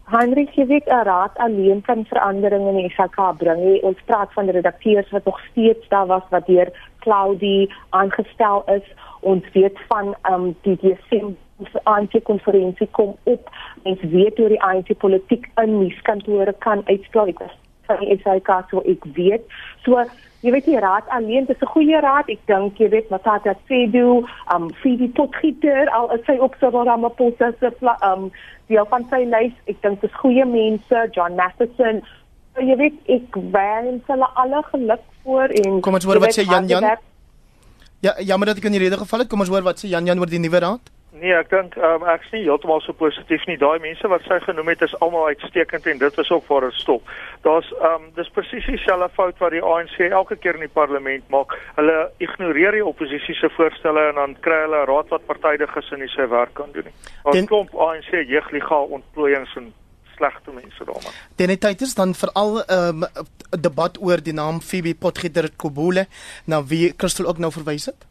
Heinrich 0.08 0.54
Jewik, 0.54 0.86
'n 0.86 1.04
raad 1.04 1.34
alleen 1.36 1.82
kan 1.82 2.04
veranderinge 2.04 2.68
in 2.68 2.76
die 2.76 2.94
SAIK 2.94 3.36
bring. 3.38 3.82
Ons 3.82 3.98
praat 4.04 4.32
van 4.32 4.48
redakteurs 4.48 5.10
wat 5.10 5.24
nog 5.24 5.40
steeds 5.50 5.88
daar 5.88 6.06
was 6.06 6.22
wat 6.30 6.46
deur 6.46 6.68
Claudie 6.98 7.74
aangestel 7.90 8.62
is. 8.66 8.86
Ons 9.20 9.44
weet 9.52 9.78
van 9.88 10.14
ehm 10.22 10.34
um, 10.34 10.56
die 10.62 10.76
DSM 10.76 11.26
se 11.72 11.80
anti-konferensie 11.82 12.88
kom 12.90 13.16
op. 13.22 13.50
Ons 13.82 14.00
weet 14.00 14.36
hoe 14.36 14.48
die 14.48 14.62
anti-politiek 14.62 15.50
in 15.54 15.78
nuuskantore 15.78 16.54
kan 16.58 16.82
uitspel 16.84 17.32
van 17.86 17.98
die 17.98 18.20
SAK 18.22 18.64
so 18.70 18.82
ek 18.84 19.04
weet. 19.14 19.42
So 19.82 20.04
jy 20.46 20.52
weet 20.54 20.68
die 20.70 20.80
raad 20.82 21.08
alleen 21.16 21.46
dis 21.46 21.60
'n 21.60 21.72
goeie 21.74 22.00
raad. 22.00 22.28
Ek 22.30 22.42
dink 22.46 22.78
jy 22.78 22.88
weet 22.88 23.10
Matata 23.10 23.54
Sedu, 23.68 24.24
um 24.54 24.70
Fidi 24.82 25.08
Potgieter 25.08 25.90
al 25.90 26.12
is 26.14 26.24
sy 26.26 26.36
op 26.38 26.54
'n 26.60 26.86
Ramaphosa 26.88 27.52
se 27.60 27.72
um 28.10 28.30
die 28.68 28.78
van 28.90 29.06
sy 29.10 29.24
lys. 29.24 29.54
Ek 29.66 29.82
dink 29.82 30.00
dis 30.00 30.14
goeie 30.22 30.44
mense, 30.44 31.08
John 31.12 31.34
Matheson. 31.34 32.02
So 32.54 32.62
jy 32.62 32.76
weet 32.76 32.96
ek 33.08 33.34
wens 33.52 34.02
hulle 34.06 34.28
alle 34.34 34.62
geluk 34.72 35.04
voor 35.24 35.48
en 35.48 35.80
Kom 35.80 35.94
ons 35.94 36.04
hoor 36.04 36.20
wat 36.20 36.38
sê 36.38 36.42
Jan 36.44 36.66
Jan. 36.68 36.96
Ja, 38.00 38.12
jammer 38.20 38.46
dat 38.46 38.56
ek 38.56 38.64
in 38.64 38.72
die 38.72 38.80
rede 38.80 38.96
geval 38.96 39.18
het. 39.18 39.28
Kom 39.28 39.40
ons 39.40 39.48
hoor 39.48 39.62
wat 39.62 39.78
sê 39.82 39.88
Jan 39.88 40.06
Jan 40.06 40.18
oor 40.18 40.30
die 40.30 40.38
nuwe 40.38 40.58
raad. 40.58 40.95
Nee, 41.20 41.32
ek 41.32 41.48
dink 41.48 41.76
um, 41.80 42.02
ek 42.12 42.26
is 42.26 42.32
nie 42.34 42.42
heeltemal 42.44 42.82
so 42.84 42.92
positief 42.96 43.44
nie. 43.48 43.56
Daai 43.56 43.78
mense 43.80 44.08
wat 44.12 44.24
sy 44.28 44.36
genoem 44.44 44.68
het 44.68 44.82
is 44.84 44.94
almal 45.04 45.30
uitstekend 45.32 45.86
en 45.88 46.00
dit 46.02 46.18
was 46.20 46.30
ook 46.34 46.44
vir 46.48 46.66
'n 46.66 46.76
stop. 46.76 47.02
Daar's 47.46 47.70
ehm 47.72 47.94
um, 47.94 48.10
dis 48.18 48.28
presies 48.36 48.66
dieselfde 48.66 49.08
fout 49.14 49.38
wat 49.38 49.54
die 49.56 49.62
ANC 49.62 49.96
elke 50.10 50.36
keer 50.36 50.54
in 50.54 50.66
die 50.66 50.76
parlement 50.80 51.24
maak. 51.32 51.56
Hulle 51.76 52.10
ignoreer 52.18 52.72
die 52.72 52.84
oppositie 52.84 53.34
se 53.34 53.48
voorstelle 53.56 54.08
en 54.08 54.14
dan 54.14 54.36
kry 54.40 54.60
hulle 54.66 54.82
'n 54.82 54.90
raad 54.92 55.08
wat 55.08 55.26
partydig 55.26 55.76
is 55.76 55.90
en 55.92 55.98
nie 55.98 56.08
sy 56.08 56.28
werk 56.28 56.54
kan 56.54 56.72
doen 56.72 56.84
nie. 56.84 56.96
Ons 57.24 57.46
klomp 57.46 57.74
ANC 57.74 58.10
jeugligaal 58.12 58.86
ontplooiings 58.98 59.56
en 59.56 59.72
slegte 60.16 60.50
mense 60.50 60.84
daarmee. 60.84 61.12
Den 61.36 61.58
tyd 61.58 61.80
is 61.80 61.94
dan 61.94 62.14
veral 62.14 62.60
'n 62.60 62.72
um, 62.72 63.04
debat 63.50 63.98
oor 64.00 64.22
die 64.22 64.32
naam 64.32 64.60
Phoebe 64.60 64.94
Potgieter 64.94 65.48
Kobule, 65.56 66.06
na 66.44 66.64
wie 66.64 66.94
Christel 66.96 67.26
ook 67.26 67.38
nou 67.38 67.52
verwys 67.52 67.86
het. 67.86 68.06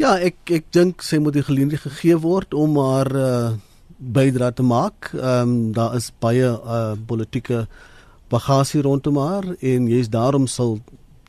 Ja, 0.00 0.16
ek 0.16 0.50
ek 0.50 0.70
dink 0.72 1.04
sy 1.04 1.20
moet 1.20 1.36
die 1.36 1.44
geleentheid 1.44 1.84
gegee 1.84 2.16
word 2.20 2.54
om 2.56 2.78
haar 2.80 3.10
uh, 3.12 3.52
bydrae 3.98 4.52
te 4.56 4.64
maak. 4.64 5.12
Ehm 5.14 5.42
um, 5.42 5.72
daar 5.76 5.96
is 5.96 6.10
baie 6.20 6.48
uh, 6.48 6.94
politieke 7.06 7.66
bagasie 8.32 8.82
rondom 8.82 9.18
haar 9.20 9.44
en 9.60 9.88
jy's 9.90 10.08
daarom 10.08 10.46
sal 10.48 10.78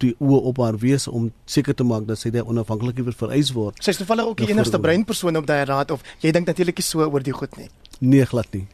die 0.02 0.14
oë 0.20 0.40
op 0.52 0.62
haar 0.64 0.78
wees 0.80 1.08
om 1.08 1.30
seker 1.46 1.76
te 1.76 1.86
maak 1.88 2.08
dat 2.08 2.20
sy 2.20 2.32
daar 2.34 2.48
onafhanklik 2.50 3.00
weer 3.04 3.16
vereis 3.18 3.52
word. 3.56 3.80
Sy's 3.84 4.00
toevallig 4.00 4.32
ook 4.32 4.44
die 4.44 4.50
enigste 4.52 4.80
breinpersoon 4.80 5.38
op 5.40 5.48
daai 5.48 5.66
raad 5.70 5.92
of 5.92 6.04
jy 6.24 6.32
dink 6.36 6.48
natuurlik 6.50 6.80
nie 6.80 6.88
so 6.88 7.06
oor 7.06 7.24
die 7.24 7.36
goed 7.36 7.58
nie. 7.60 7.70
Nee, 8.00 8.26
glad 8.26 8.50
nie. 8.56 8.66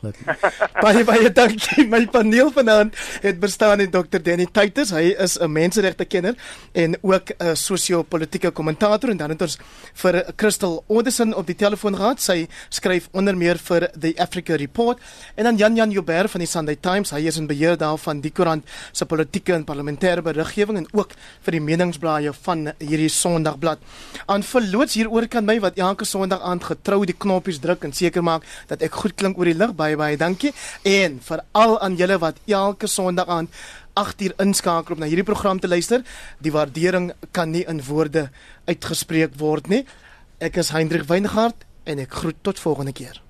Glad 0.00 0.16
nie. 0.18 0.36
baie 0.84 1.04
baie 1.06 1.30
dankie. 1.34 1.86
My 1.90 2.00
paneel 2.12 2.50
vanaand 2.54 2.96
het 3.22 3.40
bestaan 3.40 3.82
uit 3.82 3.92
Dr. 3.92 4.20
Danny 4.22 4.46
Titus. 4.52 4.92
Hy 4.94 5.14
is 5.18 5.38
'n 5.38 5.50
menseregte 5.52 6.04
kenner 6.04 6.34
en 6.72 6.96
ook 7.02 7.32
'n 7.38 7.56
sosio-politiese 7.56 8.50
kommentator 8.50 9.10
en 9.10 9.16
dan 9.16 9.30
het 9.30 9.42
ons 9.42 9.58
vir 9.94 10.24
Crystal 10.36 10.84
Odison 10.86 11.34
op 11.34 11.46
die 11.46 11.56
telefoon 11.56 11.96
gehad. 11.96 12.20
Sy 12.20 12.48
skryf 12.68 13.08
onder 13.12 13.36
meer 13.36 13.58
vir 13.58 13.90
The 13.98 14.14
Africa 14.16 14.56
Report 14.56 14.98
en 15.34 15.44
dan 15.44 15.56
Jan 15.56 15.74
Jan 15.74 15.90
Joubert 15.90 16.30
van 16.30 16.40
die 16.40 16.48
Sunday 16.48 16.76
Times. 16.76 17.10
Hy 17.10 17.26
is 17.26 17.36
in 17.36 17.46
beheer 17.46 17.76
daarvan 17.76 18.20
die 18.20 18.30
koerant 18.30 18.64
se 18.92 19.06
politieke 19.06 19.54
en 19.54 19.64
parlementêre 19.64 20.22
beriggewing 20.22 20.76
en 20.78 20.86
ook 20.92 21.12
vir 21.42 21.52
die 21.52 21.60
meningsblaaie 21.60 22.32
van 22.32 22.72
hierdie 22.78 23.08
Sondagblad. 23.08 23.78
Aan 24.26 24.42
verloots 24.42 24.94
hieroor 24.94 25.28
kan 25.28 25.44
my 25.44 25.58
wat 25.60 25.78
elke 25.78 26.04
Sondag 26.04 26.42
aand 26.42 26.64
getrou 26.64 27.04
die 27.06 27.16
knoppies 27.16 27.60
druk 27.60 27.84
en 27.84 27.92
seker 27.92 28.22
maak 28.22 28.42
dat 28.68 28.82
ek 28.82 28.92
goed 28.92 29.14
klink 29.14 29.38
oor 29.38 29.44
die 29.44 29.54
lig. 29.54 29.74
Baie 29.88 29.96
baie 29.96 30.16
dankie. 30.20 30.52
En 30.84 31.16
veral 31.24 31.78
aan 31.80 31.94
julle 31.96 32.18
wat 32.20 32.36
elke 32.44 32.86
Sondag 32.86 33.30
aand 33.32 33.54
8 33.96 34.20
uur 34.20 34.34
inskakel 34.44 34.94
om 34.94 35.00
na 35.00 35.08
hierdie 35.08 35.24
program 35.24 35.60
te 35.60 35.68
luister. 35.68 36.04
Die 36.44 36.52
waardering 36.52 37.12
kan 37.32 37.50
nie 37.50 37.64
in 37.64 37.80
woorde 37.86 38.28
uitgespreek 38.68 39.38
word 39.40 39.72
nie. 39.72 39.86
Ek 40.44 40.60
is 40.60 40.74
Hendrik 40.76 41.08
Weingart 41.08 41.64
en 41.88 42.04
ek 42.04 42.20
groet 42.20 42.44
tot 42.44 42.60
volgende 42.60 42.92
keer. 42.92 43.22